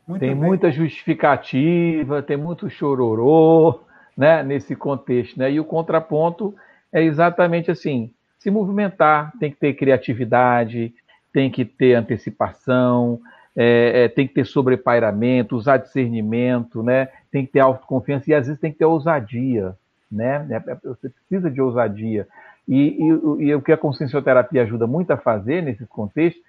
Muito 0.06 0.20
tem 0.20 0.30
bem. 0.30 0.38
muita 0.38 0.70
justificativa, 0.70 2.22
tem 2.22 2.36
muito 2.36 2.68
chororô, 2.68 3.80
né, 4.16 4.42
nesse 4.42 4.76
contexto, 4.76 5.38
né? 5.38 5.50
E 5.50 5.58
o 5.58 5.64
contraponto 5.64 6.54
é 6.92 7.02
exatamente 7.02 7.70
assim: 7.70 8.10
se 8.38 8.50
movimentar, 8.50 9.32
tem 9.40 9.50
que 9.50 9.56
ter 9.56 9.74
criatividade, 9.74 10.94
tem 11.32 11.50
que 11.50 11.64
ter 11.64 11.94
antecipação, 11.94 13.20
é, 13.56 14.04
é, 14.04 14.08
tem 14.08 14.26
que 14.26 14.34
ter 14.34 14.44
sobrepairamento, 14.44 15.56
usar 15.56 15.78
discernimento, 15.78 16.82
né? 16.82 17.08
Tem 17.30 17.46
que 17.46 17.52
ter 17.52 17.60
autoconfiança 17.60 18.30
e 18.30 18.34
às 18.34 18.46
vezes 18.46 18.60
tem 18.60 18.72
que 18.72 18.78
ter 18.78 18.84
ousadia, 18.84 19.74
né? 20.10 20.46
É, 20.50 20.70
é, 20.70 20.76
você 20.84 21.08
precisa 21.08 21.50
de 21.50 21.60
ousadia. 21.60 22.28
E, 22.68 22.96
e, 22.98 23.44
e 23.46 23.54
o 23.54 23.62
que 23.62 23.72
a 23.72 23.76
consciencioterapia 23.76 24.62
ajuda 24.62 24.86
muito 24.86 25.10
a 25.10 25.16
fazer 25.16 25.62
nesse 25.62 25.86
contexto 25.86 26.40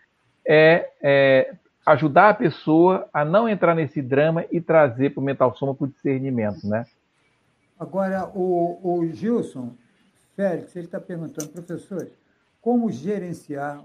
é, 0.48 0.90
é 1.02 1.54
ajudar 1.86 2.30
a 2.30 2.34
pessoa 2.34 3.08
a 3.14 3.24
não 3.24 3.48
entrar 3.48 3.76
nesse 3.76 4.02
drama 4.02 4.46
e 4.52 4.60
trazer 4.60 5.14
para 5.14 5.22
o 5.22 5.24
mental 5.24 5.56
soma 5.56 5.76
para 5.76 5.86
o 5.86 5.90
discernimento, 5.90 6.68
né? 6.68 6.86
Agora, 7.80 8.28
o, 8.34 8.80
o 8.82 9.06
Gilson 9.08 9.76
Félix, 10.36 10.76
ele 10.76 10.86
está 10.86 11.00
perguntando, 11.00 11.52
professor, 11.52 12.10
como 12.62 12.92
gerenciar, 12.92 13.84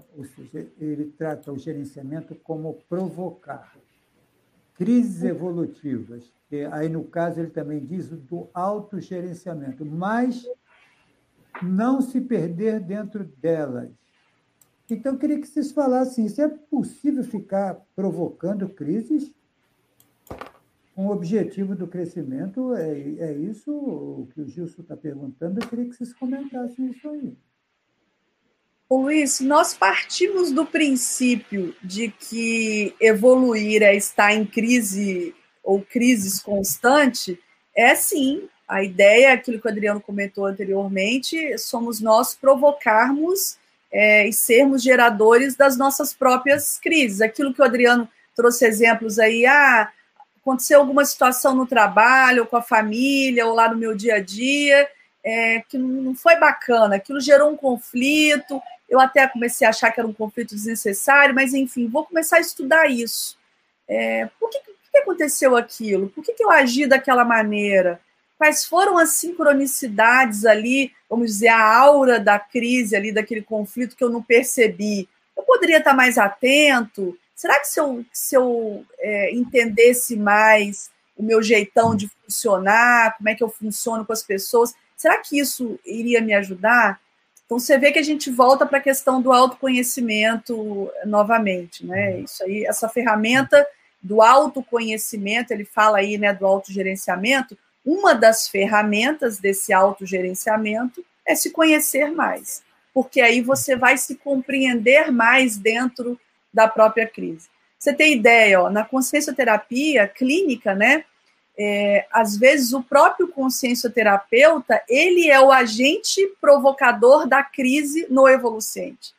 ele 0.79 1.13
trata 1.17 1.51
o 1.51 1.57
gerenciamento 1.57 2.33
como 2.35 2.73
provocar 2.89 3.71
crises 4.73 5.23
evolutivas. 5.23 6.33
E 6.51 6.65
aí, 6.65 6.89
no 6.89 7.03
caso, 7.03 7.39
ele 7.39 7.51
também 7.51 7.79
diz 7.79 8.09
do 8.09 8.49
autogerenciamento, 8.53 9.85
mas 9.85 10.43
não 11.61 12.01
se 12.01 12.19
perder 12.19 12.79
dentro 12.79 13.23
delas. 13.23 13.91
Então, 14.93 15.13
eu 15.13 15.19
queria 15.19 15.39
que 15.39 15.47
vocês 15.47 15.71
falassem 15.71 16.27
se 16.27 16.41
é 16.41 16.47
possível 16.47 17.23
ficar 17.23 17.75
provocando 17.95 18.67
crises 18.69 19.31
com 20.93 21.07
o 21.07 21.11
objetivo 21.11 21.75
do 21.75 21.87
crescimento. 21.87 22.73
É, 22.75 22.91
é 22.91 23.33
isso 23.33 23.71
o 23.71 24.27
que 24.33 24.41
o 24.41 24.47
Gilson 24.47 24.81
está 24.81 24.97
perguntando. 24.97 25.59
Eu 25.59 25.67
queria 25.67 25.85
que 25.85 25.95
vocês 25.95 26.13
comentassem 26.13 26.91
isso 26.91 27.09
aí. 27.09 27.33
Luiz, 28.89 29.39
nós 29.39 29.73
partimos 29.73 30.51
do 30.51 30.65
princípio 30.65 31.73
de 31.81 32.09
que 32.09 32.93
evoluir 32.99 33.81
é 33.81 33.95
estar 33.95 34.33
em 34.33 34.45
crise 34.45 35.33
ou 35.63 35.81
crises 35.81 36.41
constante. 36.41 37.39
É 37.73 37.95
sim, 37.95 38.49
a 38.67 38.83
ideia, 38.83 39.27
é 39.27 39.31
aquilo 39.31 39.61
que 39.61 39.67
o 39.67 39.71
Adriano 39.71 40.01
comentou 40.01 40.45
anteriormente, 40.45 41.57
somos 41.57 42.01
nós 42.01 42.35
provocarmos 42.35 43.57
é, 43.91 44.27
e 44.27 44.33
sermos 44.33 44.81
geradores 44.81 45.55
das 45.55 45.77
nossas 45.77 46.13
próprias 46.13 46.79
crises. 46.79 47.21
Aquilo 47.21 47.53
que 47.53 47.61
o 47.61 47.65
Adriano 47.65 48.07
trouxe 48.35 48.65
exemplos 48.65 49.19
aí, 49.19 49.45
ah, 49.45 49.91
aconteceu 50.41 50.79
alguma 50.79 51.05
situação 51.05 51.53
no 51.53 51.67
trabalho, 51.67 52.43
ou 52.43 52.47
com 52.47 52.57
a 52.57 52.61
família, 52.61 53.45
ou 53.45 53.53
lá 53.53 53.69
no 53.69 53.77
meu 53.77 53.95
dia 53.95 54.15
a 54.15 54.19
dia, 54.19 54.87
é, 55.23 55.61
que 55.67 55.77
não 55.77 56.15
foi 56.15 56.35
bacana, 56.37 56.95
aquilo 56.95 57.19
gerou 57.19 57.51
um 57.51 57.57
conflito. 57.57 58.61
Eu 58.89 58.99
até 58.99 59.27
comecei 59.27 59.65
a 59.65 59.69
achar 59.69 59.91
que 59.91 59.99
era 59.99 60.07
um 60.07 60.13
conflito 60.13 60.55
desnecessário, 60.55 61.35
mas 61.35 61.53
enfim, 61.53 61.87
vou 61.87 62.05
começar 62.05 62.37
a 62.37 62.41
estudar 62.41 62.89
isso. 62.89 63.37
É, 63.87 64.29
por 64.39 64.49
que, 64.49 64.59
que 64.59 64.97
aconteceu 64.97 65.55
aquilo? 65.55 66.09
Por 66.09 66.23
que, 66.23 66.33
que 66.33 66.43
eu 66.43 66.49
agi 66.49 66.85
daquela 66.87 67.23
maneira? 67.23 67.99
Quais 68.41 68.65
foram 68.65 68.97
as 68.97 69.09
sincronicidades 69.09 70.45
ali, 70.45 70.91
vamos 71.07 71.27
dizer, 71.27 71.49
a 71.49 71.63
aura 71.63 72.19
da 72.19 72.39
crise 72.39 72.95
ali, 72.95 73.11
daquele 73.11 73.43
conflito 73.43 73.95
que 73.95 74.03
eu 74.03 74.09
não 74.09 74.23
percebi. 74.23 75.07
Eu 75.37 75.43
poderia 75.43 75.77
estar 75.77 75.93
mais 75.93 76.17
atento? 76.17 77.15
Será 77.35 77.59
que 77.59 77.67
se 77.67 77.79
eu, 77.79 78.03
se 78.11 78.35
eu 78.35 78.83
é, 78.97 79.31
entendesse 79.35 80.15
mais 80.15 80.89
o 81.15 81.21
meu 81.21 81.43
jeitão 81.43 81.95
de 81.95 82.09
funcionar, 82.25 83.15
como 83.15 83.29
é 83.29 83.35
que 83.35 83.43
eu 83.43 83.49
funciono 83.49 84.03
com 84.03 84.11
as 84.11 84.23
pessoas, 84.23 84.73
será 84.97 85.19
que 85.19 85.37
isso 85.37 85.79
iria 85.85 86.19
me 86.19 86.33
ajudar? 86.33 86.99
Então 87.45 87.59
você 87.59 87.77
vê 87.77 87.91
que 87.91 87.99
a 87.99 88.03
gente 88.03 88.31
volta 88.31 88.65
para 88.65 88.79
a 88.79 88.81
questão 88.81 89.21
do 89.21 89.31
autoconhecimento 89.31 90.91
novamente, 91.05 91.85
né? 91.85 92.21
Isso 92.21 92.43
aí, 92.43 92.65
essa 92.65 92.89
ferramenta 92.89 93.63
do 94.01 94.19
autoconhecimento, 94.19 95.53
ele 95.53 95.63
fala 95.63 95.99
aí, 95.99 96.17
né, 96.17 96.33
do 96.33 96.47
autogerenciamento, 96.47 97.55
uma 97.85 98.13
das 98.13 98.47
ferramentas 98.47 99.39
desse 99.39 99.73
autogerenciamento 99.73 101.03
é 101.25 101.35
se 101.35 101.51
conhecer 101.51 102.11
mais, 102.11 102.63
porque 102.93 103.21
aí 103.21 103.41
você 103.41 103.75
vai 103.75 103.97
se 103.97 104.15
compreender 104.15 105.11
mais 105.11 105.57
dentro 105.57 106.19
da 106.53 106.67
própria 106.67 107.07
crise. 107.07 107.49
Você 107.79 107.93
tem 107.93 108.13
ideia, 108.13 108.61
ó, 108.61 108.69
na 108.69 108.85
consciencioterapia 108.85 110.07
clínica, 110.07 110.75
né? 110.75 111.03
É, 111.57 112.05
às 112.11 112.37
vezes 112.37 112.73
o 112.73 112.81
próprio 112.81 113.27
consciencioterapeuta 113.27 114.81
ele 114.87 115.29
é 115.29 115.39
o 115.39 115.51
agente 115.51 116.21
provocador 116.39 117.27
da 117.27 117.43
crise 117.43 118.07
no 118.09 118.27
evolucente. 118.27 119.13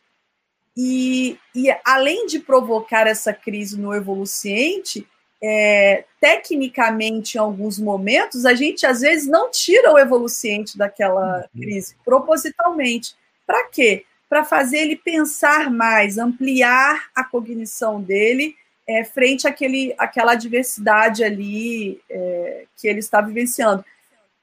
E, 0.77 1.39
e 1.55 1.69
além 1.85 2.27
de 2.27 2.39
provocar 2.39 3.07
essa 3.07 3.33
crise 3.33 3.79
no 3.79 3.93
evoluciente, 3.93 5.07
é, 5.43 6.05
tecnicamente, 6.20 7.36
em 7.36 7.40
alguns 7.40 7.78
momentos, 7.78 8.47
a 8.47 8.55
gente 8.55 8.86
às 8.86 9.01
vezes 9.01 9.26
não 9.26 9.51
tira 9.51 9.93
o 9.93 9.99
evoluciente 9.99 10.78
daquela 10.78 11.38
uhum. 11.38 11.61
crise, 11.61 11.97
propositalmente. 12.05 13.16
Para 13.45 13.64
quê? 13.68 14.05
Para 14.28 14.45
fazer 14.45 14.78
ele 14.78 14.97
pensar 14.97 15.68
mais, 15.68 16.16
ampliar 16.16 17.09
a 17.14 17.24
cognição 17.24 18.01
dele 18.01 18.55
é, 18.88 19.05
frente 19.05 19.47
àquele, 19.47 19.95
àquela 19.99 20.32
adversidade 20.32 21.24
ali 21.24 22.01
é, 22.09 22.64
que 22.76 22.86
ele 22.86 23.01
está 23.01 23.20
vivenciando. 23.20 23.84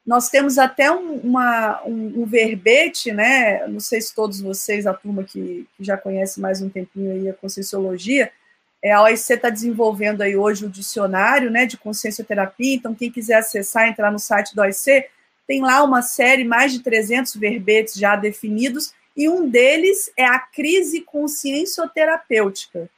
Nós 0.06 0.30
temos 0.30 0.58
até 0.58 0.92
um, 0.92 1.16
uma, 1.18 1.82
um, 1.86 2.22
um, 2.22 2.26
verbete, 2.26 3.12
né? 3.12 3.66
Não 3.68 3.80
sei 3.80 4.02
se 4.02 4.14
todos 4.14 4.42
vocês, 4.42 4.88
a 4.88 4.94
turma 4.94 5.24
que, 5.24 5.68
que 5.78 5.84
já 5.84 5.98
conhece 5.98 6.42
mais 6.42 6.62
um 6.62 6.70
tempinho 6.70 7.12
aí 7.12 7.30
a 7.30 7.34
Conscienciologia, 7.34 8.32
é, 8.82 8.92
a 8.92 9.02
OIC 9.04 9.34
está 9.34 9.50
desenvolvendo 9.50 10.22
aí 10.22 10.36
hoje 10.38 10.66
o 10.66 10.70
dicionário 10.70 11.52
né, 11.52 11.66
de 11.66 11.78
consciencioterapia, 11.78 12.76
então 12.76 12.96
quem 12.96 13.12
quiser 13.12 13.36
acessar, 13.36 13.88
entrar 13.88 14.12
no 14.12 14.20
site 14.20 14.56
da 14.56 14.64
OIC, 14.64 15.06
tem 15.46 15.62
lá 15.62 15.84
uma 15.84 16.02
série, 16.02 16.44
mais 16.44 16.72
de 16.72 16.80
300 16.82 17.36
verbetes 17.36 17.96
já 17.96 18.16
definidos, 18.16 18.94
e 19.18 19.28
um 19.28 19.50
deles 19.50 20.12
é 20.16 20.24
a 20.24 20.40
crise 20.40 21.02
consciencioterapêutica. 21.02 22.90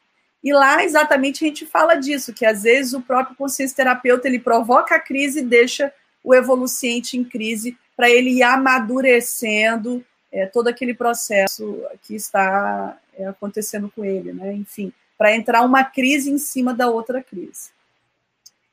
E 0.44 0.54
lá 0.54 0.84
exatamente 0.84 1.44
a 1.44 1.48
gente 1.48 1.66
fala 1.66 1.96
disso, 1.96 2.34
que 2.34 2.46
às 2.46 2.64
vezes 2.64 2.94
o 2.94 3.02
próprio 3.02 3.36
consciencioterapeuta 3.36 4.28
ele 4.28 4.40
provoca 4.40 4.96
a 4.96 5.00
crise 5.00 5.40
e 5.40 5.46
deixa 5.46 5.92
o 6.24 6.36
evoluciente 6.36 7.18
em 7.18 7.24
crise 7.24 7.78
para 7.96 8.10
ele 8.10 8.32
ir 8.32 8.44
amadurecendo 8.44 10.04
é, 10.32 10.46
todo 10.46 10.68
aquele 10.68 10.94
processo 10.94 11.84
que 12.04 12.16
está 12.16 12.98
é, 13.18 13.28
acontecendo 13.28 13.92
com 13.96 14.04
ele, 14.04 14.32
né? 14.34 14.54
Enfim, 14.54 14.92
para 15.22 15.36
entrar 15.36 15.62
uma 15.62 15.84
crise 15.84 16.32
em 16.32 16.40
cima 16.40 16.74
da 16.74 16.90
outra 16.90 17.22
crise. 17.22 17.70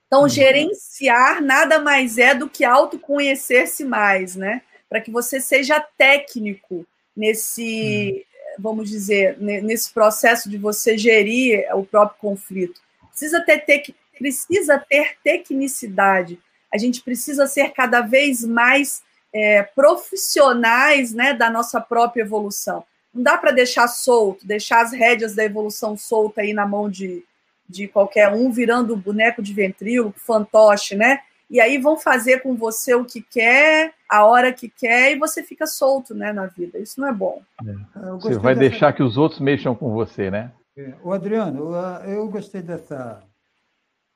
Então, 0.06 0.22
uhum. 0.22 0.28
gerenciar 0.30 1.42
nada 1.42 1.78
mais 1.78 2.16
é 2.16 2.34
do 2.34 2.48
que 2.48 2.64
autoconhecer-se 2.64 3.84
mais, 3.84 4.34
né? 4.34 4.62
Para 4.88 5.02
que 5.02 5.10
você 5.10 5.40
seja 5.40 5.78
técnico 5.98 6.86
nesse, 7.14 8.24
uhum. 8.56 8.62
vamos 8.62 8.88
dizer, 8.88 9.36
nesse 9.38 9.92
processo 9.92 10.48
de 10.48 10.56
você 10.56 10.96
gerir 10.96 11.66
o 11.74 11.84
próprio 11.84 12.18
conflito. 12.18 12.80
Precisa 13.10 13.42
ter, 13.42 13.58
ter, 13.58 13.94
precisa 14.16 14.78
ter 14.78 15.18
tecnicidade 15.22 16.38
a 16.72 16.76
gente 16.76 17.02
precisa 17.02 17.46
ser 17.46 17.70
cada 17.72 18.00
vez 18.02 18.44
mais 18.44 19.02
é, 19.32 19.62
profissionais 19.62 21.12
né, 21.12 21.32
da 21.32 21.50
nossa 21.50 21.80
própria 21.80 22.22
evolução. 22.22 22.84
Não 23.12 23.22
dá 23.22 23.36
para 23.36 23.50
deixar 23.50 23.88
solto, 23.88 24.46
deixar 24.46 24.82
as 24.82 24.92
rédeas 24.92 25.34
da 25.34 25.44
evolução 25.44 25.96
solta 25.96 26.42
aí 26.42 26.52
na 26.52 26.66
mão 26.66 26.90
de, 26.90 27.24
de 27.68 27.88
qualquer 27.88 28.32
um, 28.32 28.50
virando 28.50 28.96
boneco 28.96 29.42
de 29.42 29.52
ventríloco, 29.52 30.18
fantoche, 30.18 30.94
né? 30.94 31.20
E 31.50 31.60
aí 31.60 31.78
vão 31.78 31.96
fazer 31.96 32.42
com 32.42 32.54
você 32.54 32.94
o 32.94 33.04
que 33.04 33.22
quer, 33.22 33.94
a 34.08 34.24
hora 34.24 34.52
que 34.52 34.68
quer, 34.68 35.12
e 35.12 35.18
você 35.18 35.42
fica 35.42 35.66
solto 35.66 36.14
né, 36.14 36.30
na 36.32 36.46
vida. 36.46 36.78
Isso 36.78 37.00
não 37.00 37.08
é 37.08 37.12
bom. 37.12 37.42
É. 37.66 38.10
Você 38.20 38.38
vai 38.38 38.54
dessa... 38.54 38.70
deixar 38.70 38.92
que 38.92 39.02
os 39.02 39.16
outros 39.16 39.40
mexam 39.40 39.74
com 39.74 39.90
você, 39.92 40.30
né? 40.30 40.52
É. 40.76 40.94
O 41.02 41.10
Adriano, 41.12 41.72
eu 42.04 42.28
gostei 42.28 42.60
dessa, 42.60 43.22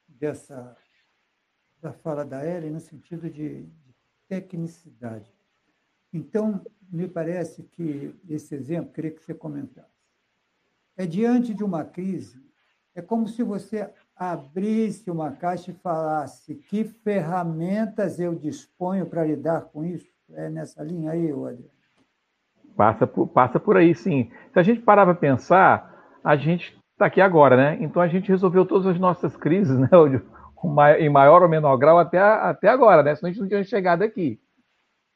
dessa 0.07 0.77
da 1.81 1.93
fala 1.93 2.25
da 2.25 2.47
Ellen 2.47 2.71
no 2.71 2.81
sentido 2.81 3.29
de, 3.29 3.63
de 3.63 3.95
tecnicidade. 4.29 5.29
Então, 6.13 6.61
me 6.91 7.09
parece 7.09 7.63
que 7.63 8.15
esse 8.29 8.55
exemplo, 8.55 8.93
queria 8.93 9.11
que 9.11 9.23
você 9.23 9.33
comentasse. 9.33 9.89
É 10.97 11.07
diante 11.07 11.55
de 11.55 11.65
uma 11.65 11.85
crise, 11.85 12.41
é 12.95 13.01
como 13.01 13.27
se 13.27 13.43
você 13.43 13.91
abrisse 14.15 15.11
uma 15.11 15.33
caixa 15.33 15.71
e 15.71 15.75
falasse 15.75 16.55
que 16.55 16.85
ferramentas 16.85 18.21
eu 18.21 18.35
disponho 18.35 19.07
para 19.07 19.25
lidar 19.25 19.63
com 19.63 19.85
isso. 19.85 20.13
É 20.31 20.49
nessa 20.49 20.83
linha 20.83 21.13
aí, 21.13 21.31
Adriano? 21.31 21.71
Passa 22.77 23.07
por, 23.07 23.27
passa 23.27 23.61
por 23.61 23.77
aí, 23.77 23.95
sim. 23.95 24.31
Se 24.53 24.59
a 24.59 24.63
gente 24.63 24.81
parar 24.81 25.05
para 25.05 25.15
pensar, 25.15 26.19
a 26.23 26.37
gente 26.37 26.79
está 26.93 27.07
aqui 27.07 27.21
agora, 27.21 27.57
né? 27.57 27.79
Então 27.81 28.01
a 28.01 28.09
gente 28.09 28.29
resolveu 28.29 28.65
todas 28.65 28.87
as 28.87 28.99
nossas 28.99 29.37
crises, 29.37 29.77
né? 29.79 29.89
em 30.99 31.09
maior 31.09 31.43
ou 31.43 31.49
menor 31.49 31.77
grau 31.77 31.99
até, 31.99 32.19
até 32.19 32.69
agora, 32.69 33.03
né? 33.03 33.15
Senão 33.15 33.29
a 33.29 33.33
gente 33.33 33.43
não 33.43 33.49
tinha 33.49 33.65
chegado 33.65 34.03
aqui, 34.03 34.41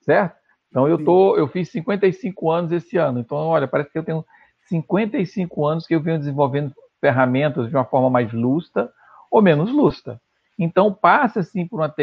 certo? 0.00 0.35
Então 0.70 0.88
eu 0.88 1.02
tô, 1.02 1.36
eu 1.36 1.48
fiz 1.48 1.70
55 1.70 2.50
anos 2.50 2.72
esse 2.72 2.96
ano. 2.96 3.20
Então, 3.20 3.38
olha, 3.38 3.68
parece 3.68 3.90
que 3.90 3.98
eu 3.98 4.04
tenho 4.04 4.24
55 4.68 5.66
anos 5.66 5.86
que 5.86 5.94
eu 5.94 6.00
venho 6.00 6.18
desenvolvendo 6.18 6.72
ferramentas 7.00 7.68
de 7.68 7.74
uma 7.74 7.84
forma 7.84 8.10
mais 8.10 8.32
lustra 8.32 8.90
ou 9.30 9.40
menos 9.40 9.70
lustra. 9.70 10.20
Então 10.58 10.92
passa 10.92 11.40
assim 11.40 11.66
por 11.66 11.80
uma 11.80 11.94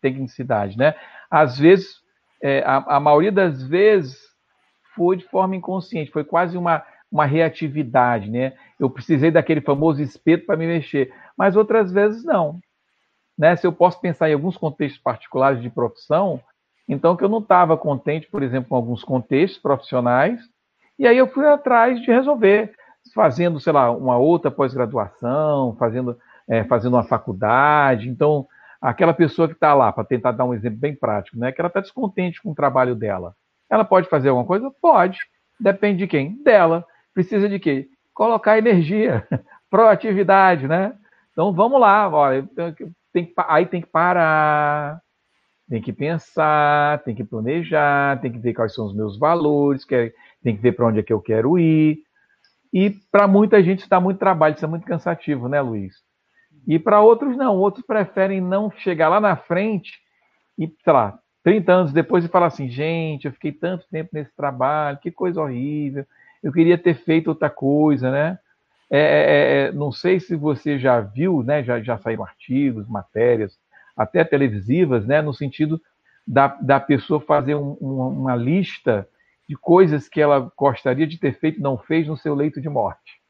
tecnicidade, 0.00 0.76
né? 0.76 0.94
Às 1.30 1.58
vezes, 1.58 2.00
é, 2.42 2.62
a, 2.62 2.96
a 2.96 3.00
maioria 3.00 3.32
das 3.32 3.62
vezes 3.62 4.18
foi 4.94 5.16
de 5.16 5.24
forma 5.24 5.56
inconsciente, 5.56 6.10
foi 6.10 6.24
quase 6.24 6.56
uma 6.56 6.84
uma 7.10 7.26
reatividade, 7.26 8.30
né? 8.30 8.54
Eu 8.80 8.88
precisei 8.88 9.30
daquele 9.30 9.60
famoso 9.60 10.00
espeto 10.00 10.46
para 10.46 10.56
me 10.56 10.66
mexer, 10.66 11.12
mas 11.36 11.56
outras 11.56 11.92
vezes 11.92 12.24
não 12.24 12.58
né, 13.36 13.56
se 13.56 13.66
eu 13.66 13.72
posso 13.72 14.00
pensar 14.00 14.30
em 14.30 14.34
alguns 14.34 14.56
contextos 14.56 15.00
particulares 15.00 15.60
de 15.60 15.70
profissão, 15.70 16.40
então 16.88 17.16
que 17.16 17.24
eu 17.24 17.28
não 17.28 17.38
estava 17.38 17.76
contente, 17.76 18.28
por 18.28 18.42
exemplo, 18.42 18.70
com 18.70 18.76
alguns 18.76 19.04
contextos 19.04 19.60
profissionais, 19.60 20.40
e 20.98 21.06
aí 21.06 21.16
eu 21.16 21.26
fui 21.26 21.46
atrás 21.46 22.00
de 22.00 22.10
resolver, 22.10 22.72
fazendo, 23.14 23.58
sei 23.58 23.72
lá, 23.72 23.90
uma 23.90 24.16
outra 24.16 24.50
pós-graduação, 24.50 25.74
fazendo, 25.78 26.16
é, 26.48 26.64
fazendo 26.64 26.94
uma 26.94 27.04
faculdade. 27.04 28.08
Então, 28.08 28.46
aquela 28.80 29.12
pessoa 29.12 29.48
que 29.48 29.54
está 29.54 29.74
lá, 29.74 29.92
para 29.92 30.04
tentar 30.04 30.32
dar 30.32 30.44
um 30.44 30.54
exemplo 30.54 30.78
bem 30.78 30.94
prático, 30.94 31.38
né, 31.38 31.50
que 31.50 31.60
ela 31.60 31.68
está 31.68 31.80
descontente 31.80 32.40
com 32.42 32.50
o 32.52 32.54
trabalho 32.54 32.94
dela. 32.94 33.34
Ela 33.70 33.84
pode 33.84 34.08
fazer 34.08 34.28
alguma 34.28 34.46
coisa? 34.46 34.70
Pode. 34.80 35.18
Depende 35.58 36.00
de 36.00 36.06
quem? 36.06 36.42
Dela. 36.42 36.84
Precisa 37.14 37.48
de 37.48 37.58
quê? 37.58 37.88
Colocar 38.14 38.58
energia, 38.58 39.26
proatividade, 39.70 40.68
né? 40.68 40.94
Então 41.32 41.52
vamos 41.52 41.80
lá, 41.80 42.08
olha, 42.08 42.46
tem 43.12 43.24
que, 43.24 43.32
aí 43.48 43.64
tem 43.64 43.80
que 43.80 43.88
parar, 43.88 45.00
tem 45.68 45.80
que 45.80 45.92
pensar, 45.92 47.02
tem 47.02 47.14
que 47.14 47.24
planejar, 47.24 48.20
tem 48.20 48.30
que 48.30 48.38
ver 48.38 48.54
quais 48.54 48.74
são 48.74 48.86
os 48.86 48.94
meus 48.94 49.18
valores, 49.18 49.86
é, 49.90 50.12
tem 50.42 50.56
que 50.56 50.62
ver 50.62 50.72
para 50.72 50.86
onde 50.86 51.00
é 51.00 51.02
que 51.02 51.12
eu 51.12 51.20
quero 51.20 51.58
ir. 51.58 52.02
E 52.72 52.90
para 53.10 53.28
muita 53.28 53.62
gente 53.62 53.80
está 53.80 54.00
muito 54.00 54.18
trabalho, 54.18 54.54
isso 54.54 54.64
é 54.64 54.68
muito 54.68 54.86
cansativo, 54.86 55.48
né, 55.48 55.60
Luiz? 55.60 55.94
E 56.66 56.78
para 56.78 57.00
outros 57.00 57.36
não, 57.36 57.56
outros 57.56 57.84
preferem 57.84 58.40
não 58.40 58.70
chegar 58.70 59.08
lá 59.08 59.20
na 59.20 59.36
frente 59.36 60.00
e, 60.58 60.72
sei 60.82 60.92
lá, 60.92 61.18
30 61.42 61.72
anos 61.72 61.92
depois 61.92 62.24
e 62.24 62.28
falar 62.28 62.46
assim, 62.46 62.68
gente, 62.68 63.26
eu 63.26 63.32
fiquei 63.32 63.52
tanto 63.52 63.86
tempo 63.90 64.10
nesse 64.12 64.34
trabalho, 64.36 64.98
que 64.98 65.10
coisa 65.10 65.40
horrível, 65.40 66.06
eu 66.42 66.52
queria 66.52 66.78
ter 66.78 66.94
feito 66.94 67.28
outra 67.28 67.50
coisa, 67.50 68.10
né? 68.10 68.38
É, 68.90 68.98
é, 68.98 69.00
é, 69.00 69.68
é, 69.68 69.72
não 69.72 69.90
sei 69.90 70.20
se 70.20 70.36
você 70.36 70.78
já 70.78 71.00
viu, 71.00 71.42
né, 71.42 71.64
já, 71.64 71.80
já 71.80 71.96
saíram 71.98 72.24
artigos, 72.24 72.86
matérias, 72.86 73.58
até 73.96 74.24
televisivas, 74.24 75.06
né, 75.06 75.20
no 75.20 75.34
sentido 75.34 75.80
da, 76.26 76.48
da 76.60 76.80
pessoa 76.80 77.20
fazer 77.20 77.54
um, 77.54 77.72
uma, 77.74 78.06
uma 78.06 78.36
lista 78.36 79.08
de 79.48 79.56
coisas 79.56 80.08
que 80.08 80.20
ela 80.20 80.52
gostaria 80.56 81.06
de 81.06 81.18
ter 81.18 81.38
feito 81.38 81.58
e 81.58 81.62
não 81.62 81.76
fez 81.76 82.06
no 82.06 82.16
seu 82.16 82.34
leito 82.34 82.60
de 82.60 82.68
morte. 82.68 83.20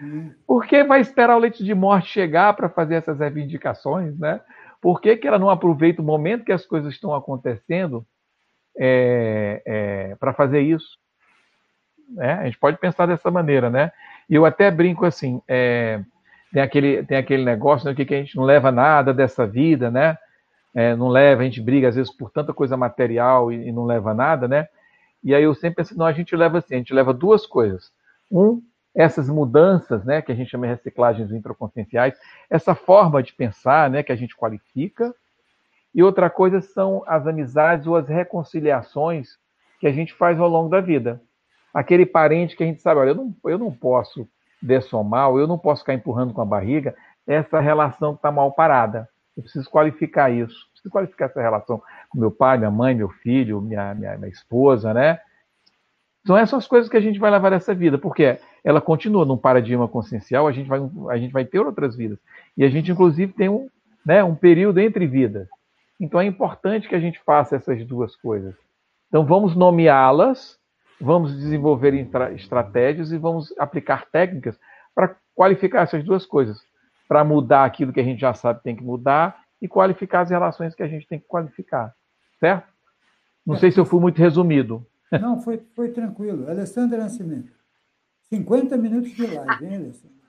Hum. 0.00 0.32
Por 0.46 0.66
que 0.66 0.82
vai 0.84 1.00
esperar 1.00 1.36
o 1.36 1.40
leito 1.40 1.62
de 1.62 1.74
morte 1.74 2.08
chegar 2.08 2.54
para 2.54 2.68
fazer 2.68 2.94
essas 2.94 3.18
reivindicações, 3.18 4.18
né? 4.18 4.40
Por 4.80 5.00
que, 5.00 5.16
que 5.16 5.28
ela 5.28 5.38
não 5.38 5.50
aproveita 5.50 6.00
o 6.00 6.04
momento 6.04 6.44
que 6.44 6.52
as 6.52 6.64
coisas 6.64 6.94
estão 6.94 7.14
acontecendo 7.14 8.06
é, 8.78 9.62
é, 9.66 10.14
para 10.14 10.32
fazer 10.32 10.60
isso? 10.60 10.98
Né? 12.08 12.32
A 12.34 12.44
gente 12.46 12.58
pode 12.58 12.78
pensar 12.78 13.06
dessa 13.06 13.30
maneira, 13.30 13.68
né? 13.68 13.92
E 14.28 14.34
eu 14.34 14.46
até 14.46 14.70
brinco 14.70 15.04
assim, 15.04 15.42
é, 15.46 16.02
tem, 16.52 16.62
aquele, 16.62 17.04
tem 17.04 17.16
aquele 17.16 17.44
negócio 17.44 17.88
né, 17.88 17.94
que, 17.94 18.14
a 18.14 18.18
gente 18.18 18.36
não 18.36 18.44
leva 18.44 18.70
nada 18.70 19.12
dessa 19.12 19.46
vida, 19.46 19.90
né? 19.90 20.16
É, 20.74 20.94
não 20.94 21.08
leva, 21.08 21.42
a 21.42 21.44
gente 21.44 21.60
briga 21.60 21.88
às 21.88 21.96
vezes 21.96 22.14
por 22.14 22.30
tanta 22.30 22.54
coisa 22.54 22.76
material 22.76 23.52
e, 23.52 23.68
e, 23.68 23.72
não 23.72 23.84
leva 23.84 24.14
nada, 24.14 24.46
né? 24.46 24.68
E 25.22 25.34
aí 25.34 25.42
eu 25.42 25.54
sempre 25.54 25.76
penso, 25.76 25.98
não, 25.98 26.06
a 26.06 26.12
gente 26.12 26.34
leva 26.36 26.58
assim, 26.58 26.74
a 26.74 26.78
gente 26.78 26.94
leva 26.94 27.12
duas 27.12 27.44
coisas. 27.44 27.92
Um, 28.30 28.62
essas 28.94 29.28
mudanças, 29.28 30.04
né, 30.04 30.22
que 30.22 30.32
a 30.32 30.34
gente 30.34 30.50
chama 30.50 30.66
de 30.66 30.74
reciclagens 30.74 31.32
intraconscienciais, 31.32 32.14
essa 32.48 32.74
forma 32.74 33.22
de 33.22 33.32
pensar, 33.32 33.90
né, 33.90 34.02
que 34.02 34.12
a 34.12 34.16
gente 34.16 34.36
qualifica. 34.36 35.14
E 35.94 36.02
outra 36.02 36.30
coisa 36.30 36.60
são 36.60 37.02
as 37.06 37.26
amizades 37.26 37.86
ou 37.86 37.96
as 37.96 38.08
reconciliações 38.08 39.38
que 39.80 39.86
a 39.86 39.92
gente 39.92 40.14
faz 40.14 40.38
ao 40.38 40.48
longo 40.48 40.68
da 40.68 40.80
vida 40.80 41.20
aquele 41.72 42.04
parente 42.04 42.56
que 42.56 42.62
a 42.62 42.66
gente 42.66 42.82
sabe, 42.82 43.00
olha, 43.00 43.10
eu 43.10 43.14
não, 43.14 43.36
eu 43.44 43.58
não 43.58 43.72
posso 43.72 44.28
dessomar, 44.62 45.30
eu 45.30 45.46
não 45.46 45.58
posso 45.58 45.82
ficar 45.82 45.94
empurrando 45.94 46.32
com 46.32 46.40
a 46.40 46.46
barriga 46.46 46.94
essa 47.26 47.60
relação 47.60 48.12
que 48.12 48.18
está 48.18 48.30
mal 48.30 48.52
parada. 48.52 49.08
Eu 49.36 49.42
preciso 49.42 49.70
qualificar 49.70 50.30
isso, 50.30 50.68
preciso 50.72 50.90
qualificar 50.90 51.26
essa 51.26 51.40
relação 51.40 51.82
com 52.08 52.18
meu 52.18 52.30
pai, 52.30 52.58
minha 52.58 52.70
mãe, 52.70 52.94
meu 52.94 53.08
filho, 53.08 53.60
minha, 53.60 53.94
minha, 53.94 54.16
minha 54.16 54.30
esposa, 54.30 54.92
né? 54.92 55.20
São 56.26 56.36
essas 56.36 56.66
coisas 56.66 56.90
que 56.90 56.96
a 56.96 57.00
gente 57.00 57.18
vai 57.18 57.30
levar 57.30 57.50
dessa 57.50 57.74
vida, 57.74 57.96
porque 57.96 58.38
ela 58.62 58.80
continua 58.80 59.24
num 59.24 59.38
paradigma 59.38 59.88
consciencial, 59.88 60.46
a 60.46 60.52
gente 60.52 60.68
vai, 60.68 60.80
a 61.08 61.16
gente 61.16 61.32
vai 61.32 61.44
ter 61.44 61.60
outras 61.60 61.96
vidas. 61.96 62.18
E 62.56 62.64
a 62.64 62.68
gente, 62.68 62.92
inclusive, 62.92 63.32
tem 63.32 63.48
um, 63.48 63.68
né, 64.04 64.22
um 64.22 64.34
período 64.34 64.78
entre 64.80 65.06
vidas. 65.06 65.48
Então 65.98 66.20
é 66.20 66.26
importante 66.26 66.88
que 66.88 66.94
a 66.94 67.00
gente 67.00 67.18
faça 67.20 67.56
essas 67.56 67.84
duas 67.86 68.14
coisas. 68.16 68.54
Então 69.08 69.24
vamos 69.24 69.56
nomeá-las, 69.56 70.58
vamos 71.00 71.34
desenvolver 71.34 71.94
estratégias 72.34 73.10
e 73.10 73.18
vamos 73.18 73.54
aplicar 73.58 74.06
técnicas 74.10 74.58
para 74.94 75.16
qualificar 75.34 75.82
essas 75.82 76.04
duas 76.04 76.26
coisas, 76.26 76.60
para 77.08 77.24
mudar 77.24 77.64
aquilo 77.64 77.92
que 77.92 78.00
a 78.00 78.04
gente 78.04 78.20
já 78.20 78.34
sabe 78.34 78.62
tem 78.62 78.76
que 78.76 78.82
mudar 78.82 79.42
e 79.60 79.66
qualificar 79.66 80.20
as 80.20 80.30
relações 80.30 80.74
que 80.74 80.82
a 80.82 80.88
gente 80.88 81.06
tem 81.06 81.18
que 81.18 81.26
qualificar, 81.26 81.94
certo? 82.38 82.68
Não 83.46 83.54
é. 83.54 83.58
sei 83.58 83.70
se 83.70 83.80
eu 83.80 83.84
fui 83.84 84.00
muito 84.00 84.18
resumido. 84.18 84.86
Não, 85.10 85.40
foi, 85.40 85.60
foi 85.74 85.90
tranquilo. 85.90 86.48
Alessandra 86.48 86.98
Nascimento. 86.98 87.52
50 88.32 88.76
minutos 88.76 89.12
de 89.12 89.26
live, 89.26 89.64
hein, 89.64 89.76
Alessandra? 89.76 90.20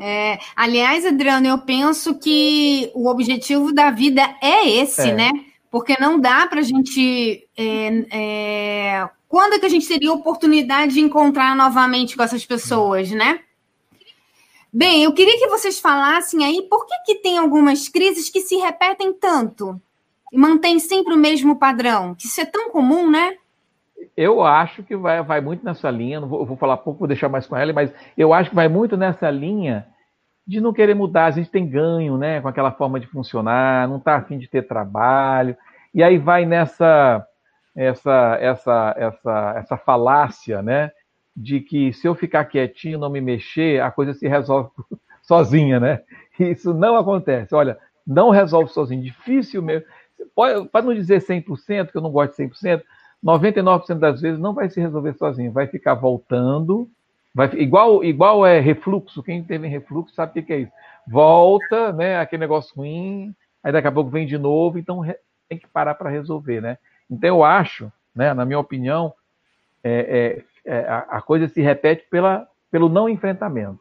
É, 0.00 0.38
aliás, 0.54 1.04
Adriano, 1.04 1.46
eu 1.46 1.58
penso 1.58 2.18
que 2.18 2.90
o 2.94 3.08
objetivo 3.08 3.72
da 3.72 3.90
vida 3.90 4.22
é 4.42 4.68
esse, 4.68 5.10
é. 5.10 5.14
né? 5.14 5.30
Porque 5.70 5.96
não 6.00 6.20
dá 6.20 6.46
para 6.46 6.60
a 6.60 6.62
gente. 6.62 7.48
É, 7.56 8.16
é, 8.16 9.10
quando 9.28 9.54
é 9.54 9.58
que 9.58 9.66
a 9.66 9.70
gente 9.70 9.86
teria 9.86 10.12
oportunidade 10.12 10.94
de 10.94 11.00
encontrar 11.00 11.54
novamente 11.54 12.16
com 12.16 12.22
essas 12.22 12.46
pessoas, 12.46 13.10
né? 13.10 13.40
Bem, 14.72 15.02
eu 15.02 15.12
queria 15.12 15.38
que 15.38 15.48
vocês 15.48 15.78
falassem 15.80 16.44
aí 16.44 16.62
por 16.68 16.86
que, 16.86 16.94
que 17.06 17.14
tem 17.16 17.38
algumas 17.38 17.88
crises 17.88 18.28
que 18.28 18.40
se 18.40 18.56
repetem 18.56 19.12
tanto 19.12 19.80
e 20.32 20.38
mantém 20.38 20.78
sempre 20.78 21.14
o 21.14 21.18
mesmo 21.18 21.56
padrão, 21.56 22.14
que 22.14 22.26
isso 22.26 22.40
é 22.40 22.44
tão 22.44 22.70
comum, 22.70 23.10
né? 23.10 23.36
Eu 24.16 24.42
acho 24.42 24.82
que 24.82 24.96
vai, 24.96 25.22
vai 25.22 25.40
muito 25.40 25.64
nessa 25.64 25.90
linha, 25.90 26.20
não 26.20 26.28
vou, 26.28 26.44
vou 26.44 26.56
falar 26.56 26.76
pouco, 26.78 27.00
vou 27.00 27.08
deixar 27.08 27.28
mais 27.28 27.46
com 27.46 27.56
ela, 27.56 27.72
mas 27.72 27.92
eu 28.16 28.32
acho 28.32 28.50
que 28.50 28.56
vai 28.56 28.68
muito 28.68 28.96
nessa 28.96 29.30
linha 29.30 29.86
de 30.46 30.60
não 30.60 30.72
querer 30.72 30.94
mudar. 30.94 31.26
A 31.26 31.30
gente 31.30 31.50
tem 31.50 31.66
ganho 31.66 32.16
né, 32.16 32.40
com 32.40 32.48
aquela 32.48 32.72
forma 32.72 32.98
de 32.98 33.06
funcionar, 33.06 33.88
não 33.88 33.96
está 33.96 34.16
afim 34.16 34.38
de 34.38 34.48
ter 34.48 34.66
trabalho, 34.66 35.56
e 35.94 36.02
aí 36.02 36.18
vai 36.18 36.44
nessa 36.44 37.26
essa, 37.78 38.36
essa, 38.40 38.94
essa, 38.98 39.54
essa 39.56 39.76
falácia 39.76 40.60
né, 40.60 40.90
de 41.36 41.60
que 41.60 41.92
se 41.92 42.08
eu 42.08 42.14
ficar 42.14 42.44
quietinho, 42.46 42.98
não 42.98 43.08
me 43.08 43.20
mexer, 43.20 43.80
a 43.80 43.88
coisa 43.88 44.12
se 44.12 44.26
resolve 44.26 44.70
sozinha, 45.22 45.78
né? 45.78 46.02
Isso 46.40 46.74
não 46.74 46.96
acontece. 46.96 47.54
Olha, 47.54 47.78
não 48.04 48.30
resolve 48.30 48.72
sozinho, 48.72 49.00
difícil 49.00 49.62
mesmo. 49.62 49.86
Para 50.72 50.82
não 50.82 50.92
dizer 50.92 51.22
100%, 51.22 51.92
que 51.92 51.96
eu 51.96 52.02
não 52.02 52.10
gosto 52.10 52.36
de 52.36 52.48
100%, 52.48 52.82
99% 53.24 53.94
das 53.98 54.20
vezes 54.20 54.40
não 54.40 54.54
vai 54.54 54.68
se 54.68 54.80
resolver 54.80 55.12
sozinho, 55.14 55.52
vai 55.52 55.68
ficar 55.68 55.94
voltando, 55.94 56.88
vai 57.32 57.48
igual 57.54 58.04
igual 58.04 58.46
é 58.46 58.58
refluxo, 58.58 59.22
quem 59.22 59.42
teve 59.42 59.68
refluxo 59.68 60.14
sabe 60.14 60.40
o 60.40 60.44
que 60.44 60.52
é 60.52 60.58
isso. 60.60 60.72
Volta, 61.06 61.92
né, 61.92 62.18
aquele 62.18 62.40
negócio 62.40 62.74
ruim, 62.76 63.34
aí 63.62 63.72
daqui 63.72 63.86
a 63.86 63.92
pouco 63.92 64.10
vem 64.10 64.26
de 64.26 64.38
novo, 64.38 64.78
então 64.78 65.02
tem 65.48 65.58
que 65.58 65.66
parar 65.68 65.94
para 65.94 66.10
resolver, 66.10 66.60
né? 66.60 66.78
Então 67.10 67.28
eu 67.28 67.44
acho, 67.44 67.92
né, 68.14 68.34
na 68.34 68.44
minha 68.44 68.58
opinião, 68.58 69.14
é, 69.82 70.42
é, 70.64 70.74
é, 70.76 70.80
a, 70.88 71.22
coisa 71.22 71.48
se 71.48 71.60
repete 71.60 72.06
pela, 72.10 72.48
pelo 72.70 72.88
não 72.88 73.08
enfrentamento. 73.08 73.80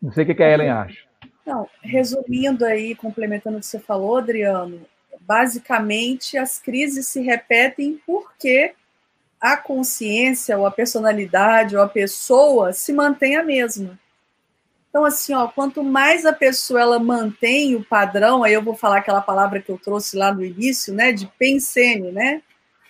Não 0.00 0.12
sei 0.12 0.24
o 0.24 0.26
que, 0.26 0.34
que 0.34 0.42
a 0.42 0.50
Ellen 0.50 0.70
acha. 0.70 1.06
Não, 1.44 1.68
resumindo 1.82 2.64
aí, 2.64 2.94
complementando 2.94 3.56
o 3.56 3.60
que 3.60 3.66
você 3.66 3.78
falou, 3.78 4.18
Adriano, 4.18 4.80
basicamente 5.20 6.36
as 6.38 6.58
crises 6.58 7.08
se 7.08 7.20
repetem 7.20 8.00
porque 8.06 8.74
a 9.40 9.56
consciência, 9.56 10.58
ou 10.58 10.66
a 10.66 10.70
personalidade, 10.70 11.76
ou 11.76 11.82
a 11.82 11.88
pessoa 11.88 12.72
se 12.72 12.92
mantém 12.92 13.36
a 13.36 13.42
mesma. 13.42 13.98
Então, 14.98 15.06
assim, 15.06 15.32
ó, 15.32 15.46
quanto 15.46 15.84
mais 15.84 16.26
a 16.26 16.32
pessoa 16.32 16.80
ela 16.80 16.98
mantém 16.98 17.76
o 17.76 17.84
padrão, 17.84 18.42
aí 18.42 18.52
eu 18.52 18.60
vou 18.60 18.74
falar 18.74 18.98
aquela 18.98 19.20
palavra 19.20 19.62
que 19.62 19.70
eu 19.70 19.78
trouxe 19.78 20.16
lá 20.16 20.34
no 20.34 20.44
início, 20.44 20.92
né, 20.92 21.12
de 21.12 21.28
pensene, 21.38 22.10
né? 22.10 22.42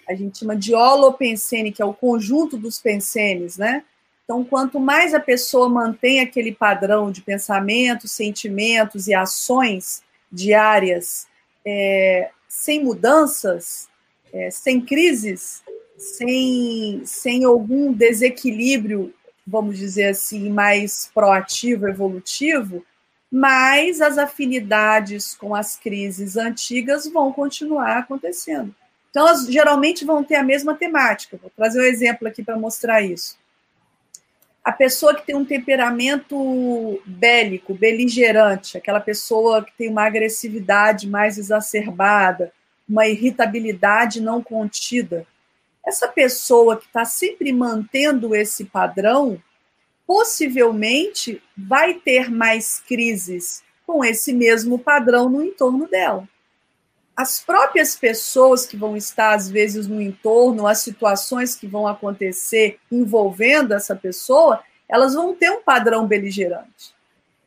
A 0.08 0.14
gente 0.14 0.38
chama 0.38 0.56
de 0.56 0.74
holopensene, 0.74 1.70
que 1.70 1.82
é 1.82 1.84
o 1.84 1.92
conjunto 1.92 2.56
dos 2.56 2.80
pensenes, 2.80 3.58
né? 3.58 3.84
Então, 4.24 4.42
quanto 4.42 4.80
mais 4.80 5.12
a 5.12 5.20
pessoa 5.20 5.68
mantém 5.68 6.20
aquele 6.20 6.50
padrão 6.50 7.12
de 7.12 7.20
pensamentos, 7.20 8.12
sentimentos 8.12 9.06
e 9.06 9.12
ações 9.12 10.02
diárias 10.32 11.26
é, 11.62 12.30
sem 12.48 12.82
mudanças, 12.82 13.86
é, 14.32 14.50
sem 14.50 14.80
crises, 14.80 15.62
sem, 15.98 17.02
sem 17.04 17.44
algum 17.44 17.92
desequilíbrio, 17.92 19.12
vamos 19.48 19.78
dizer 19.78 20.08
assim, 20.08 20.50
mais 20.50 21.10
proativo, 21.14 21.88
evolutivo, 21.88 22.84
mas 23.30 24.00
as 24.00 24.18
afinidades 24.18 25.34
com 25.34 25.54
as 25.54 25.76
crises 25.76 26.36
antigas 26.36 27.06
vão 27.08 27.32
continuar 27.32 27.98
acontecendo. 27.98 28.74
Então, 29.10 29.26
elas 29.26 29.46
geralmente 29.46 30.04
vão 30.04 30.22
ter 30.22 30.36
a 30.36 30.42
mesma 30.42 30.74
temática. 30.74 31.38
Vou 31.40 31.50
trazer 31.56 31.80
um 31.80 31.84
exemplo 31.84 32.28
aqui 32.28 32.42
para 32.42 32.58
mostrar 32.58 33.02
isso 33.02 33.36
a 34.68 34.72
pessoa 34.72 35.14
que 35.14 35.24
tem 35.24 35.34
um 35.34 35.46
temperamento 35.46 37.00
bélico, 37.06 37.72
beligerante, 37.72 38.76
aquela 38.76 39.00
pessoa 39.00 39.64
que 39.64 39.72
tem 39.72 39.88
uma 39.88 40.04
agressividade 40.04 41.08
mais 41.08 41.38
exacerbada, 41.38 42.52
uma 42.86 43.06
irritabilidade 43.06 44.20
não 44.20 44.42
contida, 44.42 45.26
essa 45.88 46.06
pessoa 46.06 46.76
que 46.76 46.86
está 46.86 47.04
sempre 47.04 47.52
mantendo 47.52 48.34
esse 48.34 48.64
padrão, 48.64 49.42
possivelmente 50.06 51.42
vai 51.56 51.94
ter 51.94 52.30
mais 52.30 52.80
crises 52.80 53.62
com 53.86 54.04
esse 54.04 54.32
mesmo 54.32 54.78
padrão 54.78 55.28
no 55.28 55.42
entorno 55.42 55.88
dela 55.88 56.28
as 57.18 57.40
próprias 57.40 57.96
pessoas 57.96 58.64
que 58.64 58.76
vão 58.76 58.96
estar, 58.96 59.34
às 59.34 59.50
vezes, 59.50 59.88
no 59.88 60.00
entorno, 60.00 60.68
as 60.68 60.78
situações 60.78 61.56
que 61.56 61.66
vão 61.66 61.84
acontecer 61.84 62.78
envolvendo 62.92 63.74
essa 63.74 63.96
pessoa, 63.96 64.62
elas 64.88 65.14
vão 65.14 65.34
ter 65.34 65.50
um 65.50 65.60
padrão 65.60 66.06
beligerante. 66.06 66.94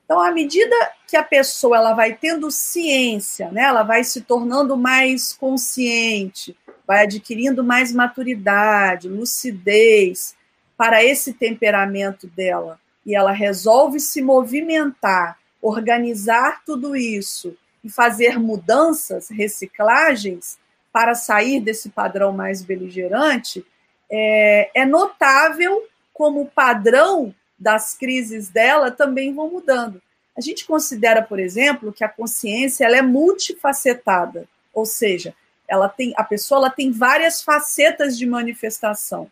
Então, 0.04 0.20
à 0.20 0.30
medida 0.30 0.76
que 1.08 1.16
a 1.16 1.24
pessoa 1.24 1.78
ela 1.78 1.94
vai 1.94 2.14
tendo 2.14 2.52
ciência, 2.52 3.50
né, 3.50 3.62
ela 3.62 3.82
vai 3.82 4.04
se 4.04 4.20
tornando 4.20 4.76
mais 4.76 5.32
consciente, 5.32 6.54
vai 6.92 7.04
adquirindo 7.04 7.64
mais 7.64 7.94
maturidade, 7.94 9.08
lucidez 9.08 10.36
para 10.76 11.02
esse 11.02 11.32
temperamento 11.32 12.28
dela, 12.28 12.78
e 13.06 13.16
ela 13.16 13.32
resolve 13.32 13.98
se 13.98 14.22
movimentar, 14.22 15.38
organizar 15.62 16.62
tudo 16.66 16.94
isso 16.94 17.56
e 17.82 17.90
fazer 17.90 18.38
mudanças, 18.38 19.30
reciclagens, 19.30 20.60
para 20.92 21.16
sair 21.16 21.62
desse 21.62 21.92
padrão 21.92 22.34
mais 22.34 22.62
beligerante, 22.62 23.66
é, 24.12 24.70
é 24.82 24.86
notável 24.86 25.88
como 26.14 26.42
o 26.42 26.50
padrão 26.50 27.34
das 27.58 27.94
crises 27.94 28.50
dela 28.50 28.92
também 28.92 29.34
vão 29.34 29.50
mudando. 29.50 30.02
A 30.38 30.42
gente 30.42 30.66
considera, 30.66 31.22
por 31.22 31.40
exemplo, 31.40 31.94
que 31.94 32.04
a 32.04 32.10
consciência 32.10 32.84
ela 32.84 32.98
é 32.98 33.02
multifacetada, 33.02 34.46
ou 34.74 34.86
seja, 34.86 35.34
ela 35.72 35.88
tem 35.88 36.14
a 36.18 36.24
pessoa 36.24 36.60
ela 36.60 36.70
tem 36.70 36.92
várias 36.92 37.42
facetas 37.42 38.18
de 38.18 38.26
manifestação. 38.26 39.32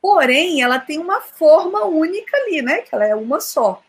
Porém, 0.00 0.60
ela 0.60 0.78
tem 0.78 0.98
uma 0.98 1.22
forma 1.22 1.86
única 1.86 2.36
ali, 2.36 2.60
né? 2.60 2.82
Que 2.82 2.94
ela 2.94 3.06
é 3.06 3.14
uma 3.14 3.40
só. 3.40 3.82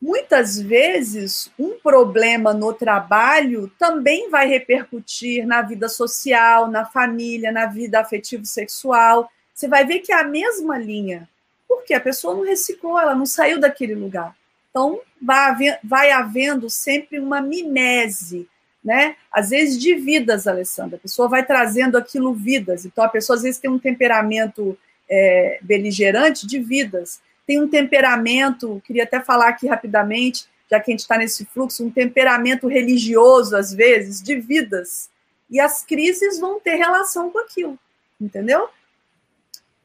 Muitas 0.00 0.58
vezes, 0.58 1.52
um 1.58 1.78
problema 1.78 2.54
no 2.54 2.72
trabalho 2.72 3.70
também 3.78 4.30
vai 4.30 4.48
repercutir 4.48 5.46
na 5.46 5.60
vida 5.60 5.90
social, 5.90 6.70
na 6.70 6.86
família, 6.86 7.52
na 7.52 7.66
vida 7.66 8.00
afetivo-sexual. 8.00 9.30
Você 9.52 9.68
vai 9.68 9.84
ver 9.84 9.98
que 9.98 10.10
é 10.10 10.18
a 10.18 10.24
mesma 10.24 10.78
linha, 10.78 11.28
porque 11.68 11.92
a 11.92 12.00
pessoa 12.00 12.34
não 12.34 12.44
reciclou, 12.44 12.98
ela 12.98 13.14
não 13.14 13.26
saiu 13.26 13.60
daquele 13.60 13.94
lugar. 13.94 14.34
Então, 14.70 15.02
vai, 15.20 15.78
vai 15.84 16.10
havendo 16.12 16.70
sempre 16.70 17.18
uma 17.18 17.42
mimese, 17.42 18.48
né? 18.82 19.16
Às 19.30 19.50
vezes 19.50 19.78
de 19.78 19.94
vidas, 19.94 20.46
Alessandra. 20.46 20.96
A 20.96 21.00
pessoa 21.00 21.28
vai 21.28 21.44
trazendo 21.44 21.98
aquilo 21.98 22.34
vidas. 22.34 22.84
Então, 22.84 23.04
a 23.04 23.08
pessoa 23.08 23.36
às 23.36 23.42
vezes 23.42 23.60
tem 23.60 23.70
um 23.70 23.78
temperamento 23.78 24.76
é, 25.08 25.58
beligerante 25.62 26.46
de 26.46 26.58
vidas 26.58 27.20
tem 27.50 27.60
um 27.60 27.68
temperamento, 27.68 28.80
queria 28.86 29.02
até 29.02 29.18
falar 29.18 29.48
aqui 29.48 29.66
rapidamente, 29.66 30.46
já 30.70 30.78
que 30.78 30.88
a 30.88 30.92
gente 30.92 31.00
está 31.00 31.18
nesse 31.18 31.44
fluxo, 31.46 31.84
um 31.84 31.90
temperamento 31.90 32.68
religioso, 32.68 33.56
às 33.56 33.74
vezes, 33.74 34.22
de 34.22 34.36
vidas. 34.36 35.10
E 35.50 35.58
as 35.58 35.84
crises 35.84 36.38
vão 36.38 36.60
ter 36.60 36.76
relação 36.76 37.28
com 37.28 37.40
aquilo, 37.40 37.76
entendeu? 38.20 38.68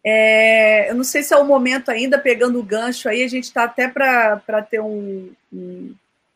É, 0.03 0.91
eu 0.91 0.93
não 0.93 1.03
sei 1.03 1.23
se 1.23 1.33
é 1.33 1.37
o 1.37 1.43
momento 1.43 1.89
ainda, 1.89 2.19
pegando 2.19 2.59
o 2.59 2.63
gancho 2.63 3.09
aí, 3.09 3.23
a 3.23 3.27
gente 3.27 3.45
está 3.45 3.63
até 3.63 3.87
para 3.87 4.61
ter 4.69 4.79
um, 4.79 5.31
um, 5.51 5.95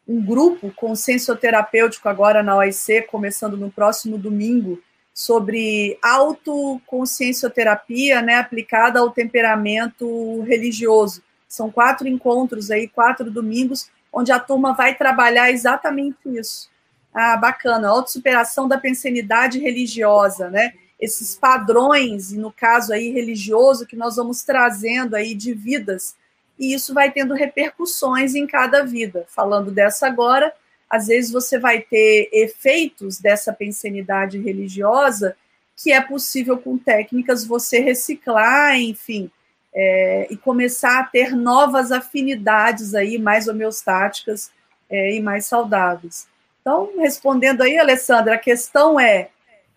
um 0.09 0.25
grupo 0.25 0.73
consensoterapêutico 0.75 2.09
agora 2.09 2.41
na 2.41 2.57
OIC, 2.57 3.03
começando 3.03 3.55
no 3.55 3.69
próximo 3.69 4.17
domingo, 4.17 4.81
sobre 5.13 5.99
autoconsciencioterapia, 6.01 8.19
né, 8.19 8.37
aplicada 8.37 8.99
ao 8.99 9.11
temperamento 9.11 10.41
religioso. 10.41 11.21
São 11.47 11.69
quatro 11.69 12.07
encontros 12.07 12.71
aí, 12.71 12.87
quatro 12.87 13.29
domingos, 13.29 13.91
onde 14.11 14.31
a 14.31 14.39
turma 14.39 14.73
vai 14.73 14.95
trabalhar 14.95 15.51
exatamente 15.51 16.17
isso. 16.25 16.71
Ah, 17.13 17.37
bacana, 17.37 17.89
autossuperação 17.89 18.67
da 18.67 18.79
pensenidade 18.79 19.59
religiosa, 19.59 20.49
né? 20.49 20.73
Esses 20.99 21.35
padrões, 21.35 22.31
no 22.31 22.51
caso 22.51 22.93
aí 22.93 23.11
religioso, 23.11 23.85
que 23.85 23.95
nós 23.95 24.15
vamos 24.15 24.41
trazendo 24.41 25.15
aí 25.15 25.35
de 25.35 25.53
vidas, 25.53 26.15
e 26.59 26.73
isso 26.73 26.93
vai 26.93 27.09
tendo 27.09 27.33
repercussões 27.33 28.35
em 28.35 28.45
cada 28.45 28.83
vida. 28.83 29.25
Falando 29.29 29.71
dessa 29.71 30.05
agora, 30.05 30.53
às 30.89 31.07
vezes 31.07 31.31
você 31.31 31.57
vai 31.57 31.79
ter 31.79 32.29
efeitos 32.33 33.19
dessa 33.19 33.53
pensenidade 33.53 34.37
religiosa 34.37 35.35
que 35.81 35.93
é 35.93 36.01
possível 36.01 36.57
com 36.57 36.77
técnicas 36.77 37.45
você 37.45 37.79
reciclar, 37.79 38.77
enfim, 38.77 39.31
é, 39.73 40.27
e 40.29 40.35
começar 40.35 40.99
a 40.99 41.05
ter 41.05 41.33
novas 41.33 41.91
afinidades 41.91 42.93
aí 42.93 43.17
mais 43.17 43.47
homeostáticas 43.47 44.51
é, 44.89 45.15
e 45.15 45.21
mais 45.21 45.45
saudáveis. 45.45 46.27
Então, 46.59 46.91
respondendo 46.97 47.61
aí, 47.61 47.77
Alessandra, 47.77 48.33
a 48.33 48.37
questão 48.37 48.99
é, 48.99 49.29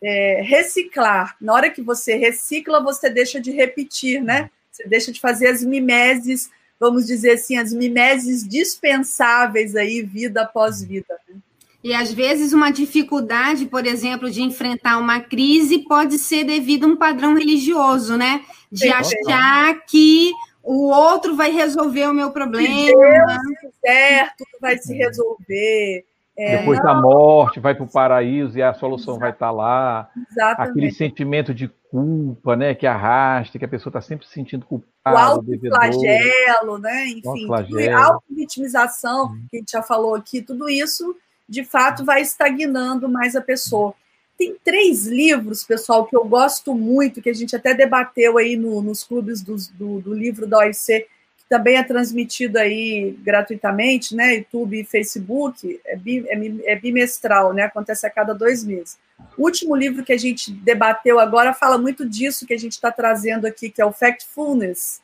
é, 0.03 0.43
reciclar. 0.43 1.37
Na 1.41 1.53
hora 1.53 1.71
que 1.71 1.81
você 1.81 2.17
recicla, 2.17 2.83
você 2.83 3.09
deixa 3.09 3.41
de 3.41 3.53
repetir, 3.53 4.21
né? 4.21 4.51
Você 4.73 4.89
deixa 4.89 5.13
de 5.13 5.21
fazer 5.21 5.47
as 5.49 5.63
mimeses 5.63 6.51
vamos 6.83 7.07
dizer 7.07 7.35
assim, 7.35 7.57
as 7.57 7.73
mimeses 7.73 8.43
dispensáveis 8.43 9.77
aí, 9.77 10.03
vida 10.03 10.43
após 10.43 10.83
vida. 10.83 11.17
Né? 11.29 11.37
E 11.85 11.95
às 11.95 12.13
vezes 12.13 12.53
uma 12.53 12.73
dificuldade, 12.73 13.67
por 13.67 13.87
exemplo, 13.87 14.29
de 14.29 14.43
enfrentar 14.43 14.99
uma 14.99 15.21
crise 15.21 15.79
pode 15.79 16.19
ser 16.19 16.43
devido 16.43 16.85
a 16.85 16.89
um 16.89 16.97
padrão 16.97 17.35
religioso, 17.35 18.17
né? 18.17 18.45
De 18.71 18.89
Sim, 18.89 18.91
achar 18.91 19.81
que 19.87 20.33
o 20.61 20.89
outro 20.89 21.37
vai 21.37 21.53
resolver 21.53 22.09
o 22.09 22.15
meu 22.15 22.33
problema. 22.33 22.75
Se 22.75 22.93
Deus 22.93 24.29
tudo 24.37 24.61
vai 24.61 24.77
se 24.79 24.93
resolver. 24.93 26.05
É, 26.37 26.59
Depois 26.59 26.79
não, 26.79 26.87
da 26.87 26.95
morte, 26.95 27.61
vai 27.61 27.75
para 27.75 27.85
o 27.85 27.91
paraíso 27.91 28.57
e 28.57 28.63
a 28.63 28.73
solução 28.73 29.19
vai 29.19 29.31
estar 29.31 29.49
tá 29.49 29.53
lá. 29.53 30.11
Exatamente. 30.31 30.71
Aquele 30.71 30.91
sentimento 30.91 31.53
de 31.55 31.69
culpa, 31.91 32.57
né, 32.57 32.75
que 32.75 32.87
arrasta, 32.87 33.59
que 33.59 33.65
a 33.65 33.69
pessoa 33.69 33.91
está 33.91 34.01
sempre 34.01 34.27
se 34.27 34.33
sentindo 34.33 34.65
culpada. 34.65 35.39
O 35.41 35.69
flagelo, 35.69 36.79
né, 36.79 37.07
enfim, 37.09 37.47
auto-vitimização, 37.93 39.27
uhum. 39.27 39.47
que 39.51 39.57
a 39.57 39.61
gente 39.61 39.73
já 39.73 39.83
falou 39.83 40.15
aqui, 40.15 40.41
tudo 40.41 40.71
isso, 40.71 41.15
de 41.47 41.65
fato, 41.65 42.03
vai 42.03 42.23
estagnando 42.23 43.09
mais 43.09 43.37
a 43.37 43.43
pessoa. 43.43 43.95
Tem 44.39 44.57
três 44.65 45.07
livros, 45.07 45.63
pessoal, 45.65 46.07
que 46.07 46.17
eu 46.17 46.25
gosto 46.25 46.75
muito, 46.75 47.21
que 47.21 47.29
a 47.29 47.35
gente 47.35 47.55
até 47.55 47.75
debateu 47.75 48.39
aí 48.39 48.57
no, 48.57 48.81
nos 48.81 49.05
clubes 49.05 49.43
do, 49.43 49.57
do, 49.75 50.01
do 50.01 50.15
livro 50.15 50.47
da 50.47 50.59
OIC, 50.61 51.07
também 51.53 51.77
é 51.77 51.83
transmitido 51.83 52.59
aí 52.59 53.15
gratuitamente, 53.21 54.17
né? 54.17 54.37
YouTube 54.37 54.81
e 54.81 54.85
Facebook, 54.87 55.79
é, 55.85 55.97
bi, 55.97 56.25
é, 56.27 56.73
é, 56.73 56.77
bimestral, 56.77 57.53
né? 57.53 57.65
Acontece 57.65 58.07
a 58.07 58.11
cada 58.11 58.33
dois 58.33 58.65
meses. 58.65 58.97
O 59.37 59.43
último 59.43 59.77
livro 59.77 60.03
que 60.03 60.15
a 60.15 60.19
gente 60.19 60.51
debateu 60.51 61.21
agora 61.21 61.53
fala 61.53 61.77
muito 61.77 62.09
disso 62.09 62.47
que 62.47 62.55
a 62.55 62.59
gente 62.59 62.73
está 62.73 62.91
trazendo 62.91 63.47
aqui, 63.47 63.69
que 63.69 63.83
é 63.83 63.85
o 63.85 63.93
Factfulness, 63.93 65.03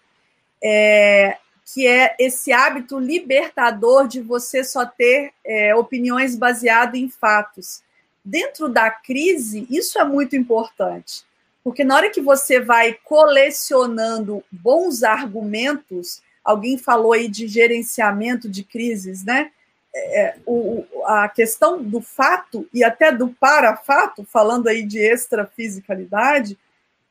é, 0.65 1.37
que 1.67 1.87
é 1.87 2.17
esse 2.19 2.51
hábito 2.51 2.99
libertador 2.99 4.09
de 4.09 4.23
você 4.23 4.65
só 4.65 4.87
ter 4.87 5.33
é, 5.45 5.75
opiniões 5.75 6.35
baseadas 6.35 6.99
em 6.99 7.11
fatos. 7.11 7.83
Dentro 8.25 8.71
da 8.71 8.91
crise, 8.91 9.67
isso 9.69 9.99
é 9.99 10.05
muito 10.05 10.35
importante, 10.35 11.25
porque 11.63 11.85
na 11.85 11.95
hora 11.95 12.09
que 12.09 12.23
você 12.23 12.59
vai 12.59 12.97
colecionando 13.05 14.43
bons 14.51 15.03
argumentos, 15.03 16.23
Alguém 16.49 16.79
falou 16.79 17.13
aí 17.13 17.29
de 17.29 17.47
gerenciamento 17.47 18.49
de 18.49 18.65
crises, 18.65 19.23
né? 19.23 19.51
É, 19.95 20.21
é 20.21 20.37
o, 20.47 20.83
a 21.05 21.29
questão 21.29 21.83
do 21.83 22.01
fato 22.01 22.67
e 22.73 22.83
até 22.83 23.13
do 23.13 23.29
parafato, 23.29 24.25
falando 24.25 24.67
aí 24.67 24.83
de 24.83 24.99
extrafisicalidade, 24.99 26.57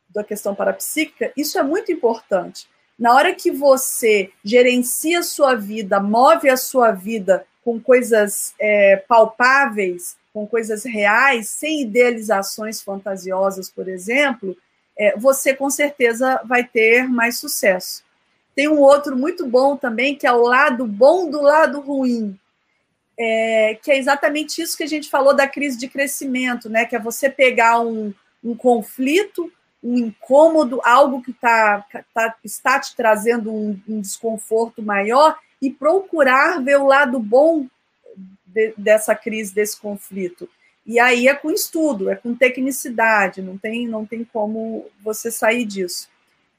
da 0.09 0.23
questão 0.23 0.55
parapsíquica, 0.55 1.31
isso 1.37 1.59
é 1.59 1.63
muito 1.63 1.91
importante. 1.91 2.67
Na 2.97 3.13
hora 3.13 3.35
que 3.35 3.51
você 3.51 4.31
gerencia 4.43 5.19
a 5.19 5.23
sua 5.23 5.53
vida, 5.53 5.99
move 5.99 6.49
a 6.49 6.57
sua 6.57 6.91
vida 6.91 7.45
com 7.63 7.79
coisas 7.79 8.55
é, 8.59 8.95
palpáveis, 9.07 10.17
com 10.33 10.47
coisas 10.47 10.83
reais, 10.83 11.49
sem 11.49 11.83
idealizações 11.83 12.81
fantasiosas, 12.81 13.69
por 13.69 13.87
exemplo, 13.87 14.57
é, 14.97 15.15
você 15.15 15.53
com 15.53 15.69
certeza 15.69 16.41
vai 16.43 16.63
ter 16.63 17.07
mais 17.07 17.37
sucesso. 17.37 18.06
Tem 18.57 18.67
um 18.67 18.79
outro 18.79 19.15
muito 19.15 19.45
bom 19.45 19.77
também, 19.77 20.15
que 20.15 20.25
é 20.25 20.31
o 20.31 20.41
lado 20.41 20.87
bom 20.87 21.29
do 21.29 21.39
lado 21.39 21.79
ruim. 21.79 22.35
É, 23.15 23.77
que 23.83 23.91
é 23.91 23.99
exatamente 23.99 24.59
isso 24.59 24.75
que 24.75 24.81
a 24.81 24.87
gente 24.87 25.11
falou 25.11 25.35
da 25.35 25.47
crise 25.47 25.77
de 25.77 25.87
crescimento, 25.87 26.67
né? 26.67 26.83
Que 26.83 26.95
é 26.95 26.99
você 26.99 27.29
pegar 27.29 27.79
um, 27.81 28.11
um 28.43 28.55
conflito, 28.55 29.53
um 29.83 29.95
incômodo, 29.95 30.81
algo 30.83 31.21
que 31.21 31.33
tá, 31.33 31.85
tá, 32.11 32.35
está 32.43 32.79
te 32.79 32.95
trazendo 32.95 33.53
um, 33.53 33.79
um, 33.87 34.01
desconforto 34.01 34.81
maior 34.81 35.37
e 35.61 35.69
procurar 35.69 36.59
ver 36.59 36.79
o 36.79 36.87
lado 36.87 37.19
bom 37.19 37.67
de, 38.43 38.73
dessa 38.75 39.13
crise, 39.13 39.53
desse 39.53 39.79
conflito. 39.79 40.49
E 40.83 40.99
aí 40.99 41.27
é 41.27 41.35
com 41.35 41.51
estudo, 41.51 42.09
é 42.09 42.15
com 42.15 42.33
tecnicidade, 42.33 43.39
não 43.39 43.55
tem, 43.55 43.87
não 43.87 44.03
tem 44.03 44.23
como 44.23 44.87
você 45.03 45.29
sair 45.29 45.63
disso. 45.63 46.09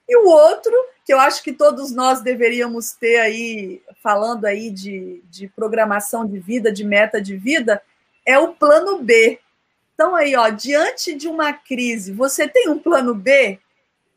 E 0.08 0.16
o 0.16 0.26
outro, 0.26 0.72
que 1.04 1.12
eu 1.12 1.20
acho 1.20 1.42
que 1.42 1.52
todos 1.52 1.92
nós 1.92 2.22
deveríamos 2.22 2.92
ter 2.92 3.18
aí, 3.18 3.82
falando 4.02 4.46
aí 4.46 4.70
de, 4.70 5.22
de 5.30 5.48
programação 5.48 6.26
de 6.26 6.38
vida, 6.38 6.72
de 6.72 6.82
meta 6.82 7.20
de 7.20 7.36
vida, 7.36 7.82
é 8.24 8.38
o 8.38 8.54
plano 8.54 8.98
B. 9.02 9.38
Então, 9.94 10.14
aí, 10.14 10.34
ó, 10.34 10.48
diante 10.48 11.14
de 11.14 11.28
uma 11.28 11.52
crise, 11.52 12.12
você 12.12 12.48
tem 12.48 12.70
um 12.70 12.78
plano 12.78 13.14
B? 13.14 13.58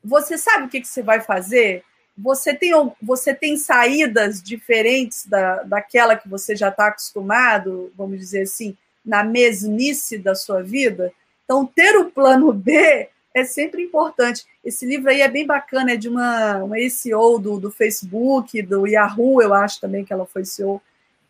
Você 0.04 0.38
sabe 0.38 0.66
o 0.66 0.70
que, 0.70 0.80
que 0.80 0.88
você 0.88 1.02
vai 1.02 1.20
fazer? 1.20 1.84
Você 2.18 2.54
tem, 2.54 2.72
você 3.02 3.34
tem 3.34 3.58
saídas 3.58 4.42
diferentes 4.42 5.26
da, 5.26 5.64
daquela 5.64 6.16
que 6.16 6.30
você 6.30 6.56
já 6.56 6.70
está 6.70 6.88
acostumado, 6.88 7.92
vamos 7.98 8.18
dizer 8.20 8.44
assim, 8.44 8.78
na 9.04 9.24
mesmice 9.24 10.18
da 10.18 10.36
sua 10.36 10.62
vida? 10.62 11.12
Então, 11.44 11.66
ter 11.66 11.98
o 11.98 12.12
plano 12.12 12.54
B 12.54 13.10
é 13.34 13.44
sempre 13.44 13.84
importante. 13.84 14.46
Esse 14.64 14.86
livro 14.86 15.10
aí 15.10 15.22
é 15.22 15.28
bem 15.28 15.46
bacana, 15.46 15.94
é 15.94 15.96
de 15.96 16.10
uma, 16.10 16.58
uma 16.64 16.78
CEO 16.90 17.40
do, 17.40 17.60
do 17.60 17.72
Facebook, 17.72 18.62
do 18.62 18.86
Yahoo, 18.86 19.42
eu 19.42 19.54
acho 19.54 19.80
também 19.80 20.04
que 20.04 20.12
ela 20.12 20.26
foi 20.26 20.46
CEO, 20.46 20.82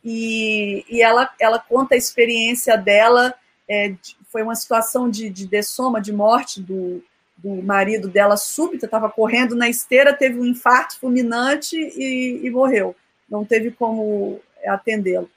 e, 0.04 0.84
e 0.90 1.02
ela, 1.02 1.30
ela 1.40 1.60
conta 1.60 1.94
a 1.94 1.98
experiência 1.98 2.76
dela, 2.76 3.34
é, 3.68 3.90
de, 3.90 4.18
foi 4.30 4.42
uma 4.42 4.56
situação 4.56 5.10
de, 5.10 5.30
de 5.30 5.46
dessoma, 5.46 6.02
de 6.02 6.12
morte 6.12 6.60
do, 6.60 7.04
do 7.38 7.62
marido 7.62 8.08
dela 8.08 8.36
súbita, 8.36 8.86
estava 8.86 9.10
correndo 9.10 9.56
na 9.56 9.70
esteira, 9.70 10.14
teve 10.14 10.40
um 10.40 10.46
infarto 10.46 11.00
fulminante 11.00 11.76
e, 11.76 12.42
e 12.44 12.50
morreu. 12.50 12.96
Não 13.30 13.46
teve 13.46 13.72
como 13.72 14.42
atendê-lo. 14.66 15.30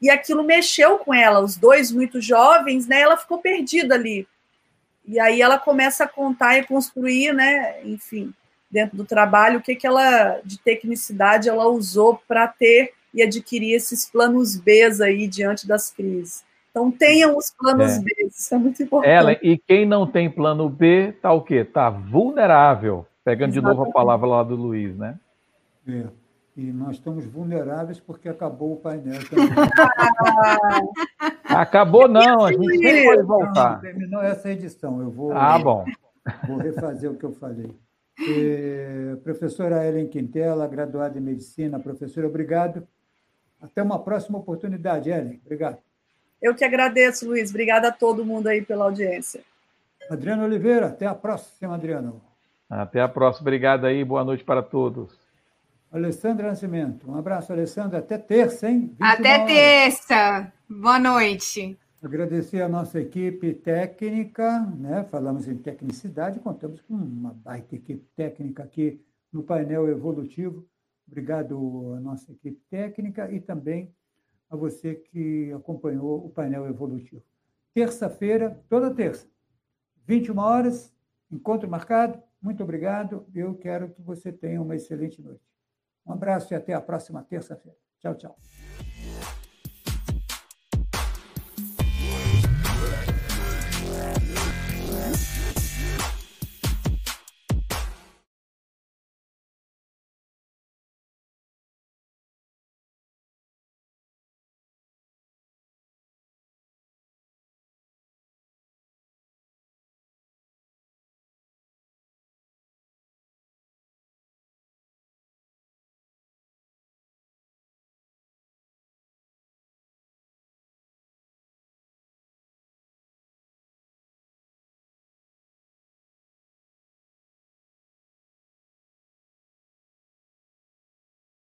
E 0.00 0.08
aquilo 0.08 0.44
mexeu 0.44 0.98
com 0.98 1.12
ela, 1.12 1.40
os 1.40 1.56
dois 1.56 1.90
muito 1.90 2.20
jovens, 2.20 2.86
né? 2.86 3.00
Ela 3.00 3.16
ficou 3.16 3.38
perdida 3.38 3.94
ali 3.94 4.26
e 5.06 5.18
aí 5.18 5.40
ela 5.42 5.58
começa 5.58 6.04
a 6.04 6.08
contar 6.08 6.58
e 6.58 6.64
construir, 6.64 7.32
né, 7.32 7.82
enfim, 7.84 8.32
dentro 8.70 8.96
do 8.96 9.04
trabalho, 9.04 9.58
o 9.58 9.62
que, 9.62 9.74
que 9.74 9.86
ela, 9.86 10.40
de 10.44 10.58
tecnicidade, 10.58 11.48
ela 11.48 11.66
usou 11.68 12.20
para 12.28 12.46
ter 12.46 12.92
e 13.12 13.22
adquirir 13.22 13.74
esses 13.74 14.08
planos 14.08 14.56
B 14.56 14.88
aí 15.02 15.26
diante 15.26 15.66
das 15.66 15.90
crises. 15.90 16.44
Então 16.70 16.90
tenham 16.90 17.36
os 17.36 17.50
planos 17.50 17.96
é. 17.96 18.00
B, 18.00 18.28
isso 18.28 18.54
é 18.54 18.58
muito 18.58 18.80
importante. 18.82 19.10
Ela, 19.10 19.32
e 19.42 19.58
quem 19.58 19.84
não 19.84 20.06
tem 20.06 20.30
plano 20.30 20.68
B, 20.68 21.12
tá 21.20 21.32
o 21.32 21.42
quê? 21.42 21.64
Tá 21.64 21.90
vulnerável. 21.90 23.04
Pegando 23.24 23.50
Exatamente. 23.50 23.72
de 23.72 23.78
novo 23.78 23.90
a 23.90 23.92
palavra 23.92 24.26
lá 24.28 24.42
do 24.44 24.54
Luiz, 24.54 24.96
né? 24.96 25.18
É. 25.88 26.04
E 26.56 26.72
nós 26.72 26.96
estamos 26.96 27.24
vulneráveis 27.24 28.00
porque 28.00 28.28
acabou 28.28 28.74
o 28.74 28.76
painel 28.76 29.20
também. 29.30 29.48
acabou 31.44 32.08
não, 32.08 32.44
a 32.44 32.52
gente 32.52 32.78
sempre 32.78 33.04
pode 33.04 33.22
voltar. 33.22 33.74
Não, 33.74 33.80
terminou 33.80 34.22
essa 34.22 34.50
edição, 34.50 35.00
eu 35.00 35.10
vou, 35.10 35.32
ah, 35.32 35.58
bom. 35.58 35.84
vou 36.46 36.58
refazer 36.58 37.10
o 37.10 37.16
que 37.16 37.24
eu 37.24 37.32
falei. 37.32 37.74
E, 38.18 39.16
professora 39.22 39.86
Ellen 39.86 40.08
Quintela, 40.08 40.66
graduada 40.66 41.18
em 41.18 41.22
Medicina. 41.22 41.78
Professora, 41.78 42.26
obrigado. 42.26 42.86
Até 43.62 43.82
uma 43.82 43.98
próxima 43.98 44.38
oportunidade, 44.38 45.08
Ellen. 45.10 45.40
Obrigado. 45.44 45.78
Eu 46.40 46.54
que 46.54 46.64
agradeço, 46.64 47.26
Luiz. 47.26 47.50
Obrigada 47.50 47.88
a 47.88 47.92
todo 47.92 48.24
mundo 48.24 48.48
aí 48.48 48.62
pela 48.62 48.86
audiência. 48.86 49.42
Adriano 50.10 50.44
Oliveira, 50.44 50.86
até 50.86 51.06
a 51.06 51.14
próxima, 51.14 51.74
Adriano. 51.74 52.20
Até 52.68 53.00
a 53.00 53.08
próxima. 53.08 53.42
Obrigado 53.42 53.84
aí. 53.84 54.04
Boa 54.04 54.24
noite 54.24 54.42
para 54.42 54.62
todos. 54.62 55.19
Alessandra 55.92 56.46
Nascimento. 56.46 57.10
Um 57.10 57.16
abraço, 57.16 57.52
Alessandra. 57.52 57.98
Até 57.98 58.16
terça, 58.16 58.70
hein? 58.70 58.94
Até 59.00 59.44
terça. 59.44 60.52
Boa 60.68 61.00
noite. 61.00 61.76
Agradecer 62.00 62.62
a 62.62 62.68
nossa 62.68 63.00
equipe 63.00 63.52
técnica, 63.54 64.60
né? 64.78 65.04
falamos 65.10 65.48
em 65.48 65.56
tecnicidade, 65.56 66.38
contamos 66.38 66.80
com 66.80 66.94
uma 66.94 67.34
baita 67.34 67.74
equipe 67.74 68.06
técnica 68.14 68.62
aqui 68.62 69.04
no 69.32 69.42
painel 69.42 69.88
evolutivo. 69.88 70.64
Obrigado 71.08 71.94
à 71.96 72.00
nossa 72.00 72.30
equipe 72.30 72.62
técnica 72.70 73.30
e 73.30 73.40
também 73.40 73.92
a 74.48 74.54
você 74.54 74.94
que 74.94 75.52
acompanhou 75.52 76.24
o 76.24 76.30
painel 76.30 76.66
evolutivo. 76.68 77.22
Terça-feira, 77.74 78.62
toda 78.68 78.94
terça, 78.94 79.26
21 80.06 80.38
horas, 80.38 80.94
encontro 81.30 81.68
marcado. 81.68 82.22
Muito 82.40 82.62
obrigado. 82.62 83.26
Eu 83.34 83.56
quero 83.56 83.90
que 83.90 84.00
você 84.00 84.32
tenha 84.32 84.62
uma 84.62 84.76
excelente 84.76 85.20
noite. 85.20 85.49
Um 86.06 86.12
abraço 86.12 86.52
e 86.52 86.56
até 86.56 86.72
a 86.74 86.80
próxima 86.80 87.22
terça-feira. 87.22 87.76
Tchau, 88.00 88.14
tchau. 88.14 88.36